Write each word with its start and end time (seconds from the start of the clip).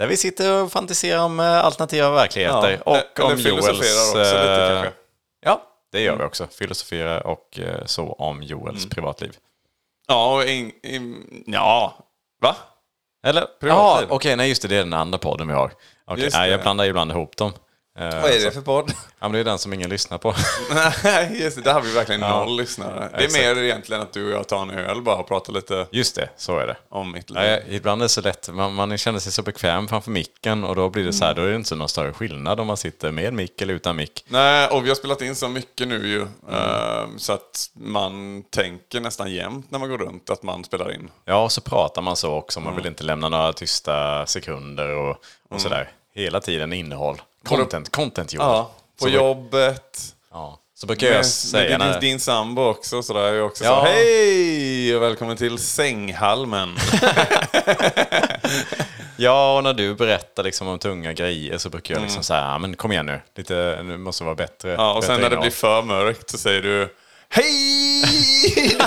Där 0.00 0.06
vi 0.06 0.16
sitter 0.16 0.62
och 0.62 0.72
fantiserar 0.72 1.24
om 1.24 1.40
eh, 1.40 1.64
alternativa 1.64 2.10
verkligheter. 2.10 2.82
Ja, 2.86 3.02
och 3.16 3.24
om 3.24 3.38
Joels... 3.38 3.68
också 3.68 3.72
lite, 3.72 4.30
eh, 4.30 4.68
kanske. 4.68 4.92
Ja, 5.44 5.62
det 5.92 6.00
gör 6.00 6.16
vi 6.16 6.24
också. 6.24 6.46
Filosoferar 6.46 7.26
och 7.26 7.58
eh, 7.58 7.84
så 7.84 8.12
om 8.12 8.42
Joels 8.42 8.78
Mm. 8.84 8.90
privatliv. 8.90 9.36
Ja, 10.08 10.34
och 10.34 10.44
in, 10.44 10.72
in, 10.82 11.24
ja. 11.46 11.94
Va? 12.42 12.56
Eller? 13.26 13.40
Ja, 13.40 13.46
Privatliv. 13.60 14.08
okej, 14.12 14.36
nej 14.36 14.48
just 14.48 14.62
det, 14.62 14.68
det 14.68 14.76
är 14.76 14.78
den 14.84 14.94
andra 14.94 15.18
podden 15.18 15.48
vi 15.48 15.54
har. 15.54 15.72
Just 16.16 16.36
nej, 16.36 16.50
jag 16.50 16.60
blandar 16.62 16.84
ibland 16.84 17.10
ihop 17.10 17.36
dem. 17.36 17.52
Eh, 17.98 18.22
Vad 18.22 18.30
är 18.30 18.44
det 18.44 18.50
för 18.50 18.60
podd? 18.60 18.90
Ja, 18.90 18.96
men 19.20 19.32
det 19.32 19.38
är 19.38 19.44
den 19.44 19.58
som 19.58 19.72
ingen 19.72 19.90
lyssnar 19.90 20.18
på. 20.18 20.34
Nej, 21.04 21.42
just 21.42 21.56
det. 21.56 21.62
Där 21.62 21.72
har 21.72 21.80
vi 21.80 21.92
verkligen 21.92 22.20
Ja. 22.20 22.44
noll 22.44 22.56
lyssnare. 22.56 23.08
Det 23.12 23.16
är 23.16 23.24
Exakt. 23.24 23.44
mer 23.56 23.62
egentligen 23.62 24.02
att 24.02 24.12
du 24.12 24.26
och 24.26 24.32
jag 24.32 24.48
tar 24.48 24.62
en 24.62 24.70
öl 24.70 25.02
bara 25.02 25.16
och 25.16 25.28
pratar 25.28 25.52
lite 25.52 25.86
Just 25.90 26.14
det, 26.16 26.28
så 26.36 26.58
är 26.58 26.66
det. 26.66 26.76
om 26.88 27.12
mitt 27.12 27.30
liv. 27.30 27.38
Nej, 27.38 27.64
ibland 27.68 28.02
är 28.02 28.04
det 28.04 28.08
så 28.08 28.20
lätt, 28.20 28.48
man, 28.52 28.74
man 28.74 28.98
känner 28.98 29.18
sig 29.18 29.32
så 29.32 29.42
bekväm 29.42 29.88
framför 29.88 30.10
micken 30.10 30.64
och 30.64 30.76
då 30.76 30.88
blir 30.90 31.04
det 31.04 31.12
så 31.12 31.24
Mm. 31.24 31.28
här, 31.36 31.42
då 31.42 31.46
är 31.48 31.50
det 31.50 31.56
inte 31.56 31.68
så 31.68 31.74
någon 31.76 31.88
större 31.88 32.12
skillnad 32.12 32.60
om 32.60 32.66
man 32.66 32.76
sitter 32.76 33.10
med 33.10 33.32
mick 33.34 33.60
eller 33.62 33.74
utan 33.74 33.96
mick. 33.96 34.24
Nej, 34.28 34.68
och 34.68 34.84
vi 34.84 34.88
har 34.88 34.96
spelat 34.96 35.22
in 35.22 35.34
så 35.34 35.48
mycket 35.48 35.88
nu 35.88 36.06
ju. 36.08 36.26
Mm. 36.52 37.18
Så 37.18 37.32
att 37.32 37.70
man 37.74 38.42
tänker 38.50 39.00
nästan 39.00 39.32
jämt 39.32 39.70
när 39.70 39.78
man 39.78 39.88
går 39.88 39.98
runt 39.98 40.30
att 40.30 40.42
man 40.42 40.64
spelar 40.64 40.92
in. 40.94 41.10
Ja, 41.24 41.44
och 41.44 41.52
så 41.52 41.60
pratar 41.60 42.02
man 42.02 42.16
så 42.16 42.32
också, 42.34 42.60
man 42.60 42.76
vill 42.76 42.86
inte 42.86 43.04
lämna 43.04 43.28
några 43.28 43.52
tysta 43.52 44.26
sekunder 44.26 44.88
och, 44.96 45.10
och 45.10 45.16
Mm. 45.50 45.60
sådär. 45.60 45.88
Hela 46.14 46.40
tiden 46.40 46.72
innehåll. 46.72 47.22
Content, 47.48 47.90
content 47.90 48.32
Joel. 48.32 48.46
Ja, 48.46 48.70
på 48.98 49.04
så, 49.04 49.10
jobbet. 49.10 49.98
Ja. 50.32 50.56
Så 50.74 50.86
brukar 50.86 51.06
jag 51.06 51.26
säga 51.26 51.78
med 51.78 51.86
din, 51.86 51.92
när... 51.92 52.00
din 52.00 52.20
sambo 52.20 52.62
också 52.62 53.02
sådär. 53.02 53.20
Jag 53.20 53.36
är 53.36 53.42
också 53.42 53.64
Ja. 53.64 53.80
så 53.80 53.86
hej 53.92 54.96
och 54.96 55.02
välkommen 55.02 55.36
till 55.36 55.58
sänghalmen. 55.58 56.76
Ja, 59.16 59.56
och 59.56 59.64
när 59.64 59.72
du 59.72 59.94
berättar 59.94 60.42
liksom 60.42 60.68
om 60.68 60.78
tunga 60.78 61.12
grejer 61.12 61.58
så 61.58 61.68
brukar 61.70 61.94
Mm. 61.94 62.02
jag 62.02 62.06
liksom 62.06 62.22
säga, 62.22 62.40
"Ja, 62.40 62.58
men 62.58 62.76
kom 62.76 62.92
igen 62.92 63.06
nu, 63.06 63.20
lite, 63.36 63.80
nu 63.84 63.98
måste 63.98 64.24
vara 64.24 64.34
bättre. 64.34 64.70
ja, 64.72 64.92
och 64.92 65.04
sen 65.04 65.12
när 65.12 65.20
det 65.20 65.26
innehåll." 65.26 65.42
blir 65.42 65.50
för 65.50 65.82
mörkt 65.82 66.30
så 66.30 66.38
säger 66.38 66.62
du 66.62 66.94
Hej! 67.28 68.76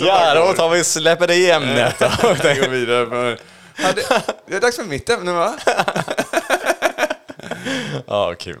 Ja, 0.00 0.34
då 0.34 0.52
tar 0.52 0.68
vi 0.68 0.84
släpper 0.84 1.26
det 1.26 1.34
i 1.34 1.50
ämnet. 1.50 1.94
då. 1.98 2.06
Jag 2.42 2.56
går 2.60 2.68
vidare. 2.68 3.06
Men, 3.06 3.38
ja, 3.76 3.88
det, 3.94 4.22
det 4.46 4.56
är 4.56 4.60
dags 4.60 4.76
för 4.76 4.84
mitt 4.84 5.08
ämne 5.10 5.32
va? 5.32 5.54
ja, 8.06 8.34
kul. 8.38 8.58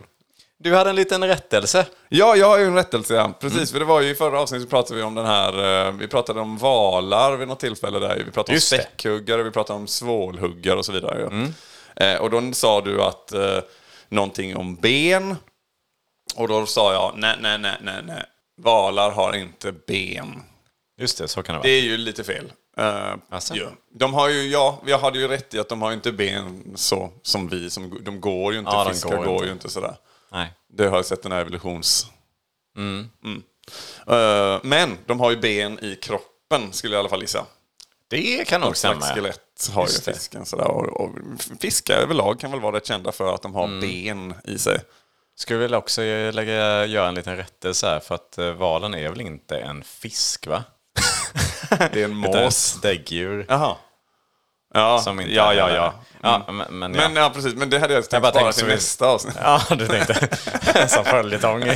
Du 0.58 0.74
hade 0.74 0.90
en 0.90 0.96
liten 0.96 1.24
rättelse. 1.24 1.86
Ja, 2.08 2.36
jag 2.36 2.46
har 2.46 2.58
ju 2.58 2.64
en 2.64 2.74
rättelse. 2.74 3.14
Ja. 3.14 3.32
Precis, 3.40 3.72
för 3.72 3.78
det 3.78 3.84
var 3.84 4.00
ju 4.00 4.10
i 4.10 4.14
förra 4.14 4.40
avsnittet 4.40 4.62
så 4.62 4.70
pratade 4.70 4.96
vi 4.96 5.02
om 5.02 5.14
den 5.14 5.26
här, 5.26 5.86
eh, 5.86 5.92
vi 5.92 6.08
pratade 6.08 6.40
om 6.40 6.58
valar 6.58 7.36
vid 7.36 7.48
något 7.48 7.60
tillfälle 7.60 7.98
där. 7.98 8.16
Vi 8.16 8.24
pratade 8.24 8.50
om 8.50 8.54
Just 8.54 8.70
det. 8.70 8.76
späckhuggare, 8.82 9.42
vi 9.42 9.50
pratade 9.50 9.78
om 9.78 9.86
svålhuggare 9.86 10.78
och 10.78 10.84
så 10.84 10.92
vidare. 10.92 11.18
ju. 11.20 11.52
Eh, 12.04 12.20
och 12.20 12.30
då 12.30 12.52
sa 12.52 12.80
du 12.80 13.02
att 13.02 13.32
eh, 13.32 13.58
någonting 14.08 14.56
om 14.56 14.76
ben. 14.76 15.36
Och 16.36 16.48
då 16.48 16.66
sa 16.66 16.92
jag, 16.92 17.12
nej, 17.16 17.36
nej, 17.40 17.58
nej, 17.58 17.76
nej, 17.82 18.02
nej. 18.06 18.24
Valar 18.62 19.10
har 19.10 19.36
inte 19.36 19.72
ben. 19.72 20.42
Just 21.00 21.18
det, 21.18 21.28
så 21.28 21.42
kan 21.42 21.52
det 21.54 21.58
vara. 21.58 21.62
Det 21.62 21.70
är 21.70 21.82
ju 21.82 21.96
lite 21.96 22.24
fel. 22.24 22.52
Uh, 22.80 23.16
ja. 23.52 23.68
De 23.94 24.14
har 24.14 24.28
ju, 24.28 24.48
ja, 24.48 24.82
jag 24.86 24.98
hade 24.98 25.18
ju 25.18 25.28
rätt 25.28 25.54
i 25.54 25.58
att 25.58 25.68
de 25.68 25.82
har 25.82 25.90
ju 25.90 25.94
inte 25.94 26.12
ben 26.12 26.72
så 26.74 27.10
som 27.22 27.48
vi, 27.48 27.70
som, 27.70 27.98
de 28.04 28.20
går 28.20 28.52
ju 28.52 28.58
inte, 28.58 28.70
Ja, 28.70 28.88
fiskar 28.92 29.16
går 29.16 29.24
går, 29.24 29.34
inte. 29.34 29.46
ju 29.46 29.52
inte 29.52 29.68
sådär. 29.68 29.96
Nej. 30.32 30.52
Det 30.72 30.86
har 30.86 30.96
jag 30.96 31.06
sett 31.06 31.22
den 31.22 31.32
här 31.32 31.40
evolutions... 31.40 32.06
Mm. 32.76 33.10
Eh, 34.06 34.58
men 34.62 34.98
de 35.06 35.20
har 35.20 35.30
ju 35.30 35.36
ben 35.36 35.84
i 35.84 35.96
kroppen, 35.96 36.72
skulle 36.72 36.94
jag 36.94 36.98
i 36.98 37.00
alla 37.00 37.08
fall 37.08 37.20
gissa. 37.22 37.46
Det 38.08 38.48
kan 38.48 38.60
nog 38.60 38.76
stämma. 38.76 39.00
skelett 39.00 39.70
har 39.74 39.82
Just 39.82 40.08
ju 40.08 40.12
fisken. 40.12 40.46
Sådär. 40.46 40.66
Och, 40.68 41.00
och 41.00 41.10
fiskar 41.60 41.94
överlag 41.94 42.40
kan 42.40 42.50
väl 42.50 42.60
vara 42.60 42.76
rätt 42.76 42.86
kända 42.86 43.12
för 43.12 43.34
att 43.34 43.42
de 43.42 43.54
har 43.54 43.64
Mm. 43.64 43.80
ben 43.80 44.34
i 44.44 44.58
sig. 44.58 44.80
Skulle 45.36 45.58
vilja 45.58 45.78
också 45.78 46.00
lägga, 46.32 46.86
göra 46.86 47.08
en 47.08 47.14
liten 47.14 47.36
rättelse 47.36 47.86
här, 47.86 48.00
för 48.00 48.14
att 48.14 48.38
eh, 48.38 48.52
valen 48.52 48.94
är 48.94 49.08
väl 49.10 49.20
inte 49.20 49.58
en 49.58 49.84
fisk, 49.84 50.46
va? 50.46 50.64
Det 51.92 52.00
är 52.00 52.04
en 52.04 52.24
ett 52.24 52.34
mås. 52.34 52.78
däggdjur. 52.82 53.46
Jaha. 53.48 53.76
Ja, 54.74 54.98
Som 55.04 55.20
inte 55.20 55.32
ja, 55.32 55.52
är- 55.52 55.56
ja, 55.56 55.70
ja. 55.70 55.94
ja 56.22 56.52
men, 56.52 56.78
men, 56.78 56.94
ja. 56.94 57.08
Men 57.08 57.22
ja, 57.22 57.30
precis. 57.34 57.54
Men 57.54 57.70
det 57.70 57.78
hade 57.78 57.94
jag 57.94 58.10
tänkt 58.10 58.22
bara 58.22 58.30
spara 58.32 58.44
tänkte 58.44 58.60
till 58.60 58.68
nästa 58.74 59.06
avsnitt. 59.06 59.34
Ja, 59.42 59.62
du 59.70 59.86
tänkte. 59.86 60.28
Som 60.88 61.04
följetong. 61.04 61.62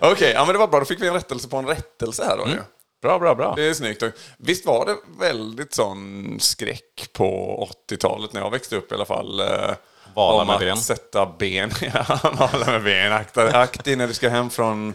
Okej, 0.00 0.32
ja 0.34 0.44
men 0.44 0.52
det 0.52 0.58
var 0.58 0.68
bra. 0.68 0.78
Då 0.80 0.84
fick 0.86 1.02
vi 1.02 1.06
en 1.08 1.14
rättelse 1.14 1.48
på 1.48 1.56
en 1.56 1.66
rättelse 1.66 2.24
här 2.24 2.36
då 2.36 2.46
ju. 2.48 2.58
bra, 3.02 3.18
bra, 3.18 3.34
bra. 3.34 3.52
Det 3.56 3.62
är 3.68 3.74
snyggt. 3.74 4.02
Visst 4.38 4.66
var 4.66 4.86
det 4.86 4.96
väldigt 5.26 5.74
sån 5.74 6.36
skräck 6.40 7.08
på 7.12 7.58
80-talet 7.90 8.32
när 8.32 8.40
jag 8.40 8.50
växte 8.50 8.76
upp 8.76 8.92
i 8.92 8.94
alla 8.94 9.04
fall. 9.06 9.40
eh, 9.40 9.70
Valar 10.14 10.40
om 10.40 10.46
med 10.46 10.54
att 10.54 10.60
ben. 10.60 10.76
sätta 10.76 11.26
ben. 11.26 11.70
Ja, 11.80 12.18
valar 12.22 12.72
med 12.72 12.82
ben. 12.82 13.12
Akta, 13.12 13.58
akta 13.58 13.90
när 13.90 14.06
du 14.06 14.14
ska 14.14 14.28
hem 14.28 14.50
från 14.50 14.94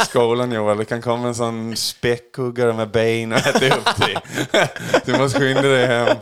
skolan 0.00 0.52
Joel. 0.52 0.78
Det 0.78 0.84
kan 0.84 1.02
komma 1.02 1.28
en 1.28 1.34
sån 1.34 1.76
späckhuggare 1.76 2.72
med 2.72 2.90
ben 2.90 3.32
och 3.32 3.38
äta 3.38 3.76
upp 3.76 3.96
dig. 3.96 4.16
Du 5.04 5.18
måste 5.18 5.40
skynda 5.40 5.62
dig 5.62 5.86
hem. 5.86 6.16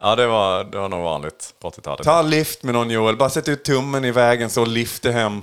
Ja, 0.00 0.16
det 0.16 0.26
var, 0.26 0.64
det 0.64 0.78
var 0.78 0.88
nog 0.88 1.04
vanligt 1.04 1.54
på 1.60 1.70
80-talet. 1.70 2.04
Ta 2.04 2.22
lift 2.22 2.62
med 2.62 2.74
någon 2.74 2.90
Joel. 2.90 3.16
Bara 3.16 3.30
sätt 3.30 3.48
ut 3.48 3.64
tummen 3.64 4.04
i 4.04 4.10
vägen 4.10 4.50
så 4.50 4.64
dig 5.02 5.12
hem. 5.12 5.42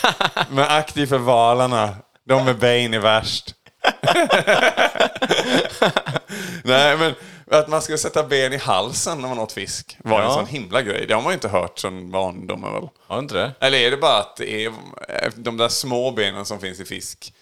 Men 0.50 0.64
aktiv 0.68 1.06
för 1.06 1.18
valarna. 1.18 1.96
De 2.28 2.44
med 2.44 2.58
ben 2.58 2.94
är 2.94 2.98
värst. 2.98 3.54
Nej, 6.64 6.96
men 6.96 7.14
att 7.50 7.68
man 7.68 7.82
ska 7.82 7.98
sätta 7.98 8.22
ben 8.22 8.52
i 8.52 8.56
halsen 8.56 9.20
när 9.20 9.28
man 9.28 9.38
åt 9.38 9.52
fisk 9.52 9.96
var 10.04 10.18
en 10.20 10.24
Ja. 10.24 10.34
sån 10.34 10.46
himla 10.46 10.82
grej. 10.82 11.06
Det 11.06 11.14
har 11.14 11.22
man 11.22 11.30
ju 11.30 11.34
inte 11.34 11.48
hört 11.48 11.78
sedan 11.78 12.10
barndomen 12.10 12.72
väl. 12.72 12.88
Har 13.06 13.18
inte 13.18 13.34
det? 13.34 13.52
Eller 13.60 13.78
är 13.78 13.90
det 13.90 13.96
bara 13.96 14.18
att 14.18 14.36
det 14.36 14.64
är 14.64 14.72
de 15.36 15.56
där 15.56 15.68
små 15.68 16.10
benen 16.10 16.44
som 16.44 16.60
finns 16.60 16.80
i 16.80 16.84
fisk 16.84 17.32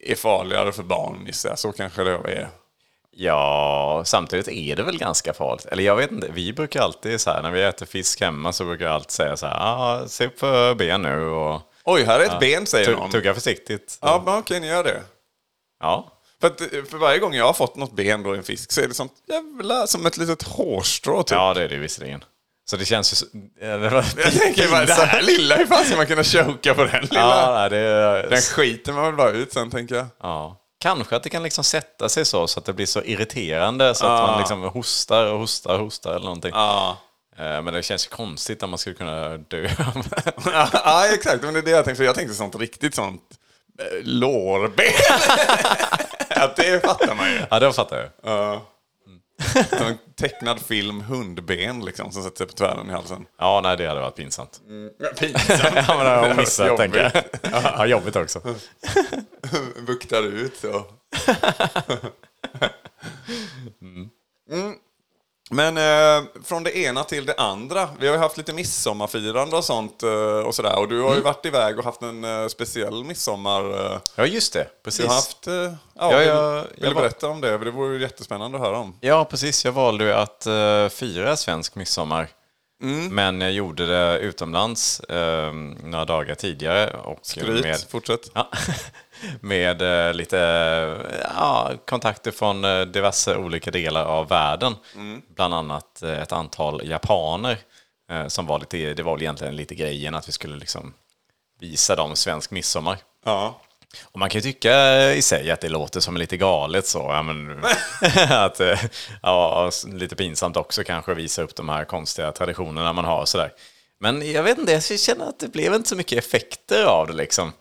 är 0.00 0.14
farligare 0.14 0.72
för 0.72 0.82
barn 0.82 1.22
gissar 1.26 1.48
jag. 1.48 1.58
Så 1.58 1.72
kanske 1.72 2.04
det 2.04 2.10
är. 2.10 2.48
Ja, 3.14 4.02
samtidigt 4.06 4.48
är 4.48 4.76
det 4.76 4.82
väl 4.82 4.98
ganska 4.98 5.32
farligt. 5.32 5.66
Eller 5.66 5.84
jag 5.84 5.96
vet 5.96 6.10
inte, 6.10 6.28
vi 6.32 6.52
brukar 6.52 6.82
alltid 6.82 7.20
så 7.20 7.30
här, 7.30 7.42
när 7.42 7.50
vi 7.50 7.62
äter 7.62 7.86
fisk 7.86 8.20
hemma 8.20 8.52
så 8.52 8.64
brukar 8.64 8.84
jag 8.84 8.94
alltid 8.94 9.10
säga 9.10 9.36
så 9.36 9.46
här, 9.46 9.56
ah, 9.58 10.08
se 10.08 10.26
upp 10.26 10.38
för 10.38 10.74
ben 10.74 11.02
nu 11.02 11.24
och 11.28 11.60
Oj, 11.84 12.04
här 12.04 12.20
är 12.20 12.24
ett 12.24 12.40
ben 12.40 12.66
säger 12.66 12.96
någon. 12.96 13.10
tugga 13.10 13.34
försiktigt. 13.34 13.98
Ja, 14.00 14.22
men 14.26 14.38
okej, 14.38 14.60
ni 14.60 14.66
gör 14.66 14.84
det. 14.84 15.02
Ja. 15.82 16.08
För, 16.40 16.46
att, 16.46 16.58
för 16.90 16.96
varje 16.98 17.18
gång 17.18 17.34
jag 17.34 17.44
har 17.46 17.52
fått 17.52 17.76
något 17.76 17.92
ben 17.92 18.22
då 18.22 18.34
i 18.34 18.38
en 18.38 18.44
fisk 18.44 18.72
så 18.72 18.80
är 18.80 18.88
det 18.88 18.94
sånt 18.94 19.12
jävla 19.28 19.86
som 19.86 20.06
ett 20.06 20.16
litet 20.16 20.42
hårstrå 20.42 21.22
typ. 21.22 21.36
ja, 21.36 21.54
det 21.54 21.62
är 21.62 21.68
det 21.68 21.76
visserligen. 21.78 22.24
Så 22.70 22.76
det 22.76 22.84
känns 22.84 23.12
ju 23.12 23.16
så... 23.16 23.26
Jag 23.60 24.32
tänker 24.40 24.70
bara, 24.70 24.84
det 24.84 24.92
här 24.92 25.22
lilla, 25.22 25.56
hur 25.56 25.66
fan 25.66 25.84
ska 25.84 25.96
man 25.96 26.06
kunna 26.06 26.24
choka 26.24 26.74
på 26.74 26.84
den 26.84 27.02
lilla? 27.02 27.20
Ja, 27.62 27.68
det. 27.68 28.26
Den 28.30 28.40
skiter 28.40 28.92
man 28.92 29.04
väl 29.04 29.14
bara 29.14 29.30
ut 29.30 29.52
sen 29.52 29.70
tänker 29.70 29.94
jag. 29.94 30.06
Ja. 30.22 30.58
Kanske 30.80 31.16
att 31.16 31.22
det 31.22 31.30
kan 31.30 31.42
liksom 31.42 31.64
sätta 31.64 32.08
sig 32.08 32.24
så, 32.24 32.46
så 32.46 32.60
att 32.60 32.64
det 32.66 32.72
blir 32.72 32.86
så 32.86 33.02
irriterande 33.02 33.94
så 33.94 34.06
att 34.06 34.20
Ja. 34.20 34.26
man 34.26 34.38
liksom 34.38 34.62
hostar 34.62 35.26
och 35.32 35.38
hostar 35.38 35.74
och 35.74 35.80
hostar 35.80 36.10
eller 36.10 36.24
någonting. 36.24 36.50
Ja. 36.54 36.96
Eh, 37.38 37.62
Men 37.62 37.74
det 37.74 37.82
känns 37.82 38.06
ju 38.06 38.10
konstigt 38.10 38.62
om 38.62 38.70
man 38.70 38.78
skulle 38.78 38.96
kunna 38.96 39.28
dö. 39.36 39.68
ja, 40.84 41.06
exakt. 41.14 41.42
Men 41.42 41.54
det 41.54 41.60
är 41.60 41.62
det 41.62 41.70
jag 41.70 41.84
tänkte. 41.84 42.04
Jag 42.04 42.14
tänkte 42.14 42.34
sånt 42.34 42.56
riktigt 42.56 42.94
sånt 42.94 43.22
eh, 43.30 43.36
lårben. 44.02 44.86
att 46.28 46.56
det 46.56 46.84
fattar 46.84 47.14
man 47.14 47.30
ju. 47.32 47.40
ja, 47.50 47.58
det 47.60 47.72
fattar 47.72 47.96
jag. 47.96 48.08
Ja. 48.32 48.66
Som 49.68 49.86
en 49.86 49.98
tecknad 50.16 50.60
film 50.60 51.00
hundben 51.00 51.80
liksom 51.84 52.12
som 52.12 52.22
sätter 52.22 52.36
sig 52.36 52.46
på 52.46 52.52
tvären 52.52 52.90
i 52.90 52.92
halsen. 52.92 53.26
Ja, 53.38 53.60
nej, 53.62 53.76
det 53.76 53.86
hade 53.88 54.00
varit 54.00 54.16
pinsamt. 54.16 54.60
Pinsamt. 55.18 55.48
Ja, 55.88 55.96
men 55.96 56.04
det 56.04 56.10
har 56.10 56.34
missat, 56.34 56.76
tänker 56.76 57.12
jag. 57.42 57.52
Ja, 57.52 57.86
jobbigt 57.86 58.16
också. 58.16 58.40
Buktar 59.86 60.22
ut 60.22 60.56
så. 60.56 60.84
Mm. 64.52 64.74
Men 65.52 65.76
eh, 65.76 66.28
från 66.44 66.62
det 66.64 66.76
ena 66.78 67.04
till 67.04 67.26
det 67.26 67.34
andra. 67.34 67.88
Vi 67.98 68.06
har 68.06 68.14
ju 68.14 68.20
haft 68.20 68.36
lite 68.36 68.52
midsommarfirande 68.52 69.56
och 69.56 69.64
sånt 69.64 70.02
eh, 70.02 70.10
och 70.46 70.54
sådär. 70.54 70.78
Och 70.78 70.88
du 70.88 71.00
har 71.00 71.08
ju 71.08 71.12
Mm. 71.12 71.24
varit 71.24 71.46
iväg 71.46 71.78
och 71.78 71.84
haft 71.84 72.02
en 72.02 72.24
eh, 72.24 72.46
speciell 72.48 73.04
midsommar. 73.04 73.92
Eh, 73.92 73.98
Ja, 74.16 74.26
just 74.26 74.52
det. 74.52 74.66
Precis. 74.84 75.00
du 75.00 75.06
har 75.08 75.14
haft... 75.14 75.46
Eh, 75.46 75.54
ja, 75.54 75.72
Ja, 75.94 76.18
vill, 76.18 76.28
jag- 76.28 76.54
vill 76.62 76.68
jag 76.76 76.90
du 76.90 76.94
berätta 76.94 77.28
om 77.28 77.40
det? 77.40 77.58
För 77.58 77.64
det 77.64 77.70
vore 77.70 77.94
ju 77.94 78.00
jättespännande 78.00 78.58
att 78.58 78.64
höra 78.64 78.78
om. 78.78 78.96
Ja, 79.00 79.24
precis. 79.24 79.64
Jag 79.64 79.72
valde 79.72 80.04
ju 80.04 80.12
att 80.12 80.46
uh, 80.48 80.88
fira 80.88 81.36
svensk 81.36 81.74
midsommar 81.74 82.28
Men 83.10 83.40
jag 83.40 83.52
gjorde 83.52 83.86
det 83.86 84.18
utomlands 84.18 85.00
eh, 85.00 85.52
några 85.84 86.04
dagar 86.04 86.34
tidigare. 86.34 86.90
Och 87.04 87.18
Skryt, 87.22 87.62
med, 87.64 87.80
fortsätt. 87.90 88.30
Ja, 88.34 88.48
med 89.40 89.82
eh, 90.08 90.14
lite 90.14 90.36
ja, 91.36 91.70
kontakter 91.86 92.30
från 92.30 92.64
eh, 92.64 92.80
diverse 92.80 93.36
olika 93.36 93.70
delar 93.70 94.04
av 94.04 94.28
världen. 94.28 94.74
Bland 95.36 95.54
annat 95.54 96.02
eh, 96.02 96.20
ett 96.22 96.32
antal 96.32 96.88
japaner. 96.88 97.58
eh, 98.10 98.26
Som 98.26 98.46
var 98.46 98.58
lite, 98.58 98.94
det 98.94 99.02
var 99.02 99.12
väl 99.14 99.22
egentligen 99.22 99.56
lite 99.56 99.74
grejen 99.74 100.14
att 100.14 100.28
vi 100.28 100.32
skulle 100.32 100.56
liksom 100.56 100.94
visa 101.60 101.96
dem 101.96 102.16
svensk 102.16 102.50
midsommar. 102.50 102.98
Ja. 103.24 103.60
Och 104.04 104.18
man 104.18 104.30
kan 104.30 104.38
ju 104.40 104.52
tycka 104.52 105.04
i 105.12 105.22
sig 105.22 105.50
att 105.50 105.60
det 105.60 105.68
låter 105.68 106.00
som 106.00 106.16
lite 106.16 106.36
galet 106.36 106.86
så. 106.86 106.98
Ja, 106.98 107.22
men, 107.22 107.64
att, 108.30 108.60
eh, 108.60 108.80
ja, 109.22 109.70
lite 109.86 110.16
pinsamt 110.16 110.56
också 110.56 110.84
kanske 110.84 111.12
att 111.12 111.18
visa 111.18 111.42
upp 111.42 111.56
de 111.56 111.68
här 111.68 111.84
konstiga 111.84 112.32
traditionerna 112.32 112.92
man 112.92 113.04
har 113.04 113.20
och 113.20 113.28
sådär. 113.28 113.52
Men 114.00 114.32
jag 114.32 114.42
vet 114.42 114.58
inte, 114.58 114.72
jag 114.72 114.82
känner 115.00 115.28
att 115.28 115.38
det 115.40 115.48
blev 115.48 115.74
inte 115.74 115.88
så 115.88 115.96
mycket 115.96 116.18
effekter 116.18 116.84
av 116.84 117.06
det 117.06 117.12
liksom. 117.12 117.52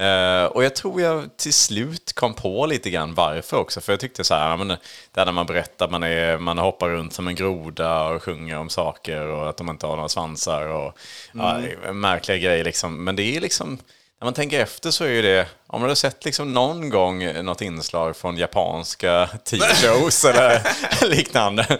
Eh, 0.00 0.44
och 0.44 0.64
jag 0.64 0.74
tror 0.74 1.00
jag 1.00 1.36
till 1.36 1.52
slut 1.52 2.12
kom 2.12 2.34
på 2.34 2.66
lite 2.66 2.90
grann 2.90 3.14
varför 3.14 3.56
också. 3.56 3.80
För 3.80 3.92
jag 3.92 4.00
tyckte 4.00 4.24
så 4.24 4.34
här, 4.34 4.50
ja, 4.50 4.56
men, 4.56 4.76
där 5.12 5.24
när 5.24 5.32
man 5.32 5.46
berättar 5.46 5.84
att 5.84 5.90
man, 5.90 6.02
är, 6.02 6.38
man 6.38 6.58
hoppar 6.58 6.88
runt 6.88 7.12
som 7.12 7.28
en 7.28 7.34
groda 7.34 8.04
och 8.04 8.22
sjunger 8.22 8.58
om 8.58 8.68
saker 8.68 9.26
och 9.26 9.48
att 9.48 9.56
de 9.56 9.68
inte 9.68 9.86
har 9.86 9.96
några 9.96 10.08
svansar 10.08 10.66
och 10.66 10.98
ja, 11.32 11.58
det 11.62 11.88
är 11.88 11.92
märkliga 11.92 12.38
grejer 12.38 12.64
liksom. 12.64 13.04
Men 13.04 13.16
det 13.16 13.36
är 13.36 13.40
liksom 13.40 13.78
när 14.20 14.24
man 14.24 14.34
tänker 14.34 14.60
efter 14.60 14.90
så 14.90 15.04
är 15.04 15.08
ju 15.08 15.22
det, 15.22 15.46
om 15.66 15.80
man 15.80 15.90
har 15.90 15.94
sett 15.94 16.24
liksom 16.24 16.52
någon 16.52 16.90
gång 16.90 17.42
något 17.44 17.60
inslag 17.60 18.16
från 18.16 18.36
japanska 18.36 19.26
TV-shows 19.44 20.24
eller 20.24 20.62
liknande, 21.08 21.78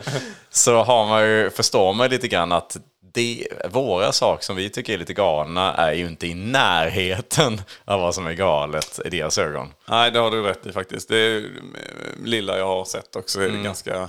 så 0.51 0.83
har 0.83 1.07
man 1.07 1.23
ju, 1.23 1.51
förstår 1.51 1.93
man 1.93 2.07
ju 2.07 2.11
lite 2.11 2.29
grann 2.29 2.53
att 2.53 2.77
det, 3.13 3.47
våra 3.71 4.13
saker 4.13 4.45
som 4.45 4.57
vi 4.57 4.71
tycker 4.71 4.95
är 4.95 4.99
lite 4.99 5.15
galna 5.15 5.75
är 5.75 5.93
ju 5.93 6.07
inte 6.07 6.27
i 6.27 6.35
närheten 6.35 7.63
av 7.85 8.01
vad 8.01 8.15
som 8.15 8.27
är 8.27 8.33
galet 8.33 9.01
i 9.05 9.11
deras 9.11 9.39
ögon. 9.39 9.73
Nej, 9.89 10.11
det 10.11 10.19
har 10.19 10.31
du 10.31 10.43
rätt 10.43 10.67
i 10.67 10.73
faktiskt. 10.73 11.09
Det 11.09 11.37
eh, 11.37 11.43
lilla 12.25 12.59
jag 12.59 12.67
har 12.67 12.85
sett 12.85 13.17
också 13.17 13.41
är 13.41 13.49
Mm. 13.49 13.63
ganska... 13.63 14.09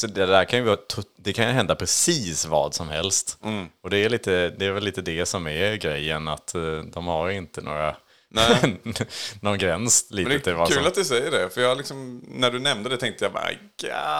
Så 0.00 0.06
det 0.06 0.26
där 0.26 0.44
kan 0.44 0.58
ju, 0.58 0.64
vara, 0.64 0.76
det 1.18 1.32
kan 1.32 1.46
ju 1.46 1.52
hända 1.52 1.74
precis 1.74 2.46
vad 2.46 2.74
som 2.74 2.88
helst. 2.88 3.38
Och 3.82 3.90
det 3.90 3.98
är, 4.04 4.08
lite, 4.10 4.48
det 4.48 4.66
är 4.66 4.72
väl 4.72 4.84
lite 4.84 5.02
det 5.02 5.26
som 5.26 5.46
är 5.46 5.74
grejen, 5.76 6.28
att 6.28 6.54
eh, 6.54 6.78
de 6.92 7.06
har 7.06 7.30
inte 7.30 7.60
några, 7.60 7.96
någon 9.40 9.58
gräns 9.58 10.06
lite 10.10 10.28
Men 10.28 10.38
det 10.38 10.44
till 10.44 10.52
är 10.52 10.66
kul 10.66 10.74
som... 10.76 10.86
att 10.86 10.94
du 10.94 11.04
säger 11.04 11.30
det, 11.30 11.50
för 11.54 11.60
jag 11.60 11.76
liksom, 11.78 12.24
när 12.28 12.50
du 12.50 12.58
nämnde 12.58 12.88
det 12.90 12.96
tänkte 12.96 13.24
jag 13.24 13.32
bara, 13.32 13.50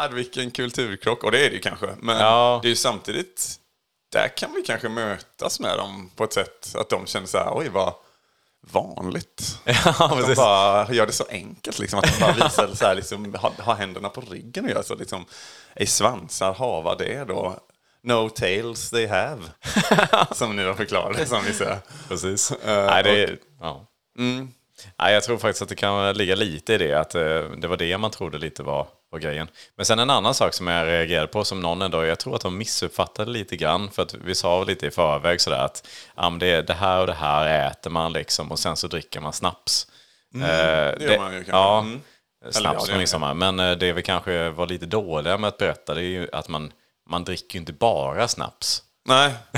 God, 0.08 0.14
vilken 0.16 0.50
kulturkrock. 0.50 1.24
Och 1.24 1.30
det 1.32 1.38
är 1.46 1.48
det 1.50 1.54
ju 1.56 1.60
kanske. 1.62 1.86
Men 1.98 2.18
Ja. 2.18 2.58
det 2.62 2.68
är 2.68 2.70
ju 2.70 2.76
samtidigt, 2.76 3.54
där 4.12 4.28
kan 4.36 4.52
vi 4.54 4.62
kanske 4.62 4.88
mötas 4.88 5.60
med 5.60 5.78
dem 5.78 6.10
på 6.16 6.24
ett 6.24 6.32
sätt 6.32 6.74
att 6.74 6.88
de 6.88 7.06
känner 7.06 7.26
så 7.26 7.38
här, 7.38 7.50
oj 7.58 7.68
vad 7.68 7.94
vanligt. 8.60 9.58
Ja, 9.64 9.74
Att 9.90 9.98
de 9.98 10.18
precis. 10.18 10.36
bara 10.36 10.92
gör 10.92 11.06
det 11.06 11.12
så 11.12 11.24
enkelt, 11.30 11.78
liksom, 11.78 11.98
att 11.98 12.04
de 12.14 12.20
bara 12.20 12.32
visar 12.32 12.74
så 12.74 12.86
här, 12.86 12.94
liksom, 12.94 13.34
ha, 13.34 13.52
ha 13.58 13.74
händerna 13.74 14.08
på 14.08 14.20
ryggen 14.20 14.64
och 14.64 14.70
gör 14.70 14.82
så. 14.82 14.94
Liksom, 14.94 15.24
Ej 15.74 15.86
svansar 15.86 16.54
hava 16.54 16.94
det 16.94 17.24
då? 17.24 17.58
No 18.02 18.28
tails 18.28 18.90
they 18.90 19.06
have. 19.06 19.42
som 20.32 20.56
ni 20.56 20.64
har 20.64 20.74
förklarat 20.74 21.28
som 21.28 21.44
vi 21.44 21.52
säger. 21.54 21.78
Precis. 22.08 22.50
Eh, 22.50 22.86
Nej, 22.86 23.02
det, 23.02 23.22
är- 23.24 23.38
ja. 23.60 23.86
Nej, 24.98 25.14
jag 25.14 25.22
tror 25.22 25.38
faktiskt 25.38 25.62
att 25.62 25.68
det 25.68 25.74
kan 25.74 26.14
ligga 26.14 26.34
lite 26.34 26.74
i 26.74 26.78
det, 26.78 26.94
att 26.94 27.14
eh, 27.14 27.40
det 27.58 27.68
var 27.68 27.76
det 27.76 27.98
man 27.98 28.10
trodde 28.10 28.38
lite 28.38 28.62
var, 28.62 28.86
var 29.10 29.18
grejen. 29.18 29.48
Men 29.76 29.86
sen 29.86 29.98
en 29.98 30.10
annan 30.10 30.34
sak 30.34 30.54
som 30.54 30.66
jag 30.66 30.86
reagerade 30.86 31.26
på, 31.26 31.44
som 31.44 31.60
någon 31.60 31.82
ändå, 31.82 32.04
jag 32.04 32.18
tror 32.18 32.34
att 32.34 32.40
de 32.42 32.58
missuppfattade 32.58 33.30
lite 33.30 33.56
grann, 33.56 33.90
för 33.90 34.02
att 34.02 34.14
vi 34.14 34.34
sa 34.34 34.64
lite 34.64 34.86
i 34.86 34.90
förväg 34.90 35.40
sådär 35.40 35.64
att 35.64 35.88
ja, 36.16 36.30
det, 36.40 36.62
det 36.62 36.74
här 36.74 37.00
och 37.00 37.06
det 37.06 37.12
här 37.12 37.70
äter 37.70 37.90
man 37.90 38.12
liksom 38.12 38.52
och 38.52 38.58
sen 38.58 38.76
så 38.76 38.86
dricker 38.86 39.20
man 39.20 39.32
snaps. 39.32 39.86
Eh, 40.34 40.40
det 40.40 40.96
gör 41.00 41.18
man 41.18 41.32
ju 41.32 41.44
kanske. 41.44 41.52
Ja, 41.52 41.80
Mm. 41.80 42.00
Eller 42.42 42.52
ja, 42.70 42.72
snaps 42.72 42.88
gör 42.88 42.98
midsommar. 42.98 43.34
Men 43.34 43.60
eh, 43.60 43.70
det 43.70 43.92
vi 43.92 44.02
kanske 44.02 44.50
var 44.50 44.66
lite 44.66 44.86
dåliga 44.86 45.38
med 45.38 45.48
att 45.48 45.58
berätta, 45.58 45.94
det 45.94 46.00
är 46.00 46.04
ju 46.04 46.28
att 46.32 46.48
man, 46.48 46.72
man 47.10 47.24
dricker 47.24 47.54
ju 47.54 47.60
inte 47.60 47.72
bara 47.72 48.28
snaps. 48.28 48.82
Nej, 49.08 49.32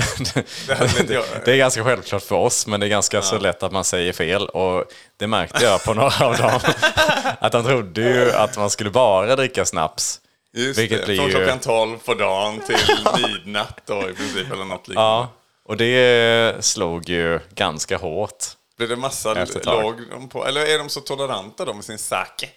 det 0.67 0.73
hade 0.73 0.99
inte 0.99 1.13
jag. 1.13 1.23
Det 1.45 1.51
är 1.51 1.57
ganska 1.57 1.83
självklart 1.83 2.23
för 2.23 2.35
oss, 2.35 2.67
men 2.67 2.79
det 2.79 2.85
är 2.85 2.89
ganska 2.89 3.21
så 3.21 3.37
lätt 3.39 3.63
att 3.63 3.71
man 3.71 3.83
säger 3.83 4.13
fel. 4.13 4.45
Och 4.49 4.85
det 5.17 5.27
märkte 5.27 5.63
jag 5.65 5.83
på 5.83 5.93
några 5.93 6.25
av 6.25 6.37
dem. 6.37 6.59
Att 7.39 7.51
de 7.51 7.63
trodde 7.63 8.01
ju 8.01 8.31
att 8.31 8.57
man 8.57 8.69
skulle 8.69 8.89
bara 8.89 9.35
dricka 9.35 9.65
snaps. 9.65 10.19
Just 10.53 10.79
Vilket 10.79 10.99
det, 10.99 11.05
blir 11.05 11.15
från 11.17 11.27
ju- 11.27 11.33
klockan 11.35 11.59
12 11.59 11.97
på 11.97 12.13
dagen 12.13 12.59
till 12.59 12.77
midnatt 13.21 13.81
då 13.85 14.09
i 14.09 14.13
princip, 14.13 14.51
eller 14.51 14.65
något 14.65 14.87
liknande. 14.87 15.09
Ja, 15.11 15.29
och 15.65 15.77
det 15.77 16.55
slog 16.65 17.09
ju 17.09 17.39
ganska 17.55 17.97
hårt. 17.97 18.45
Blir 18.77 18.87
det 18.87 18.95
massa 18.95 19.33
låg 19.63 19.95
de 20.09 20.29
på, 20.29 20.45
eller 20.45 20.61
är 20.65 20.77
de 20.77 20.89
så 20.89 20.99
toleranta 20.99 21.65
då 21.65 21.73
med 21.73 21.83
sin 21.83 21.97
sake? 21.97 22.49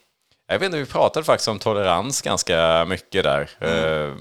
Jag 0.49 0.59
vet 0.59 0.67
inte, 0.67 0.79
vi 0.79 0.87
pratade 0.87 1.25
faktiskt 1.25 1.49
om 1.49 1.59
tolerans 1.59 2.23
ganska 2.23 2.85
mycket 2.85 3.25
där. 3.25 3.51
Eh, 3.61 4.15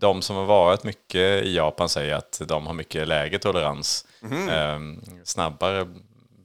De 0.00 0.22
som 0.22 0.36
har 0.36 0.44
varit 0.44 0.84
mycket 0.84 1.42
i 1.44 1.56
Japan 1.56 1.88
säger 1.88 2.14
att 2.14 2.40
de 2.44 2.66
har 2.66 2.74
mycket 2.74 3.08
lägre 3.08 3.38
tolerans. 3.38 4.04
Eh, 4.50 4.78
Snabbare 5.24 5.86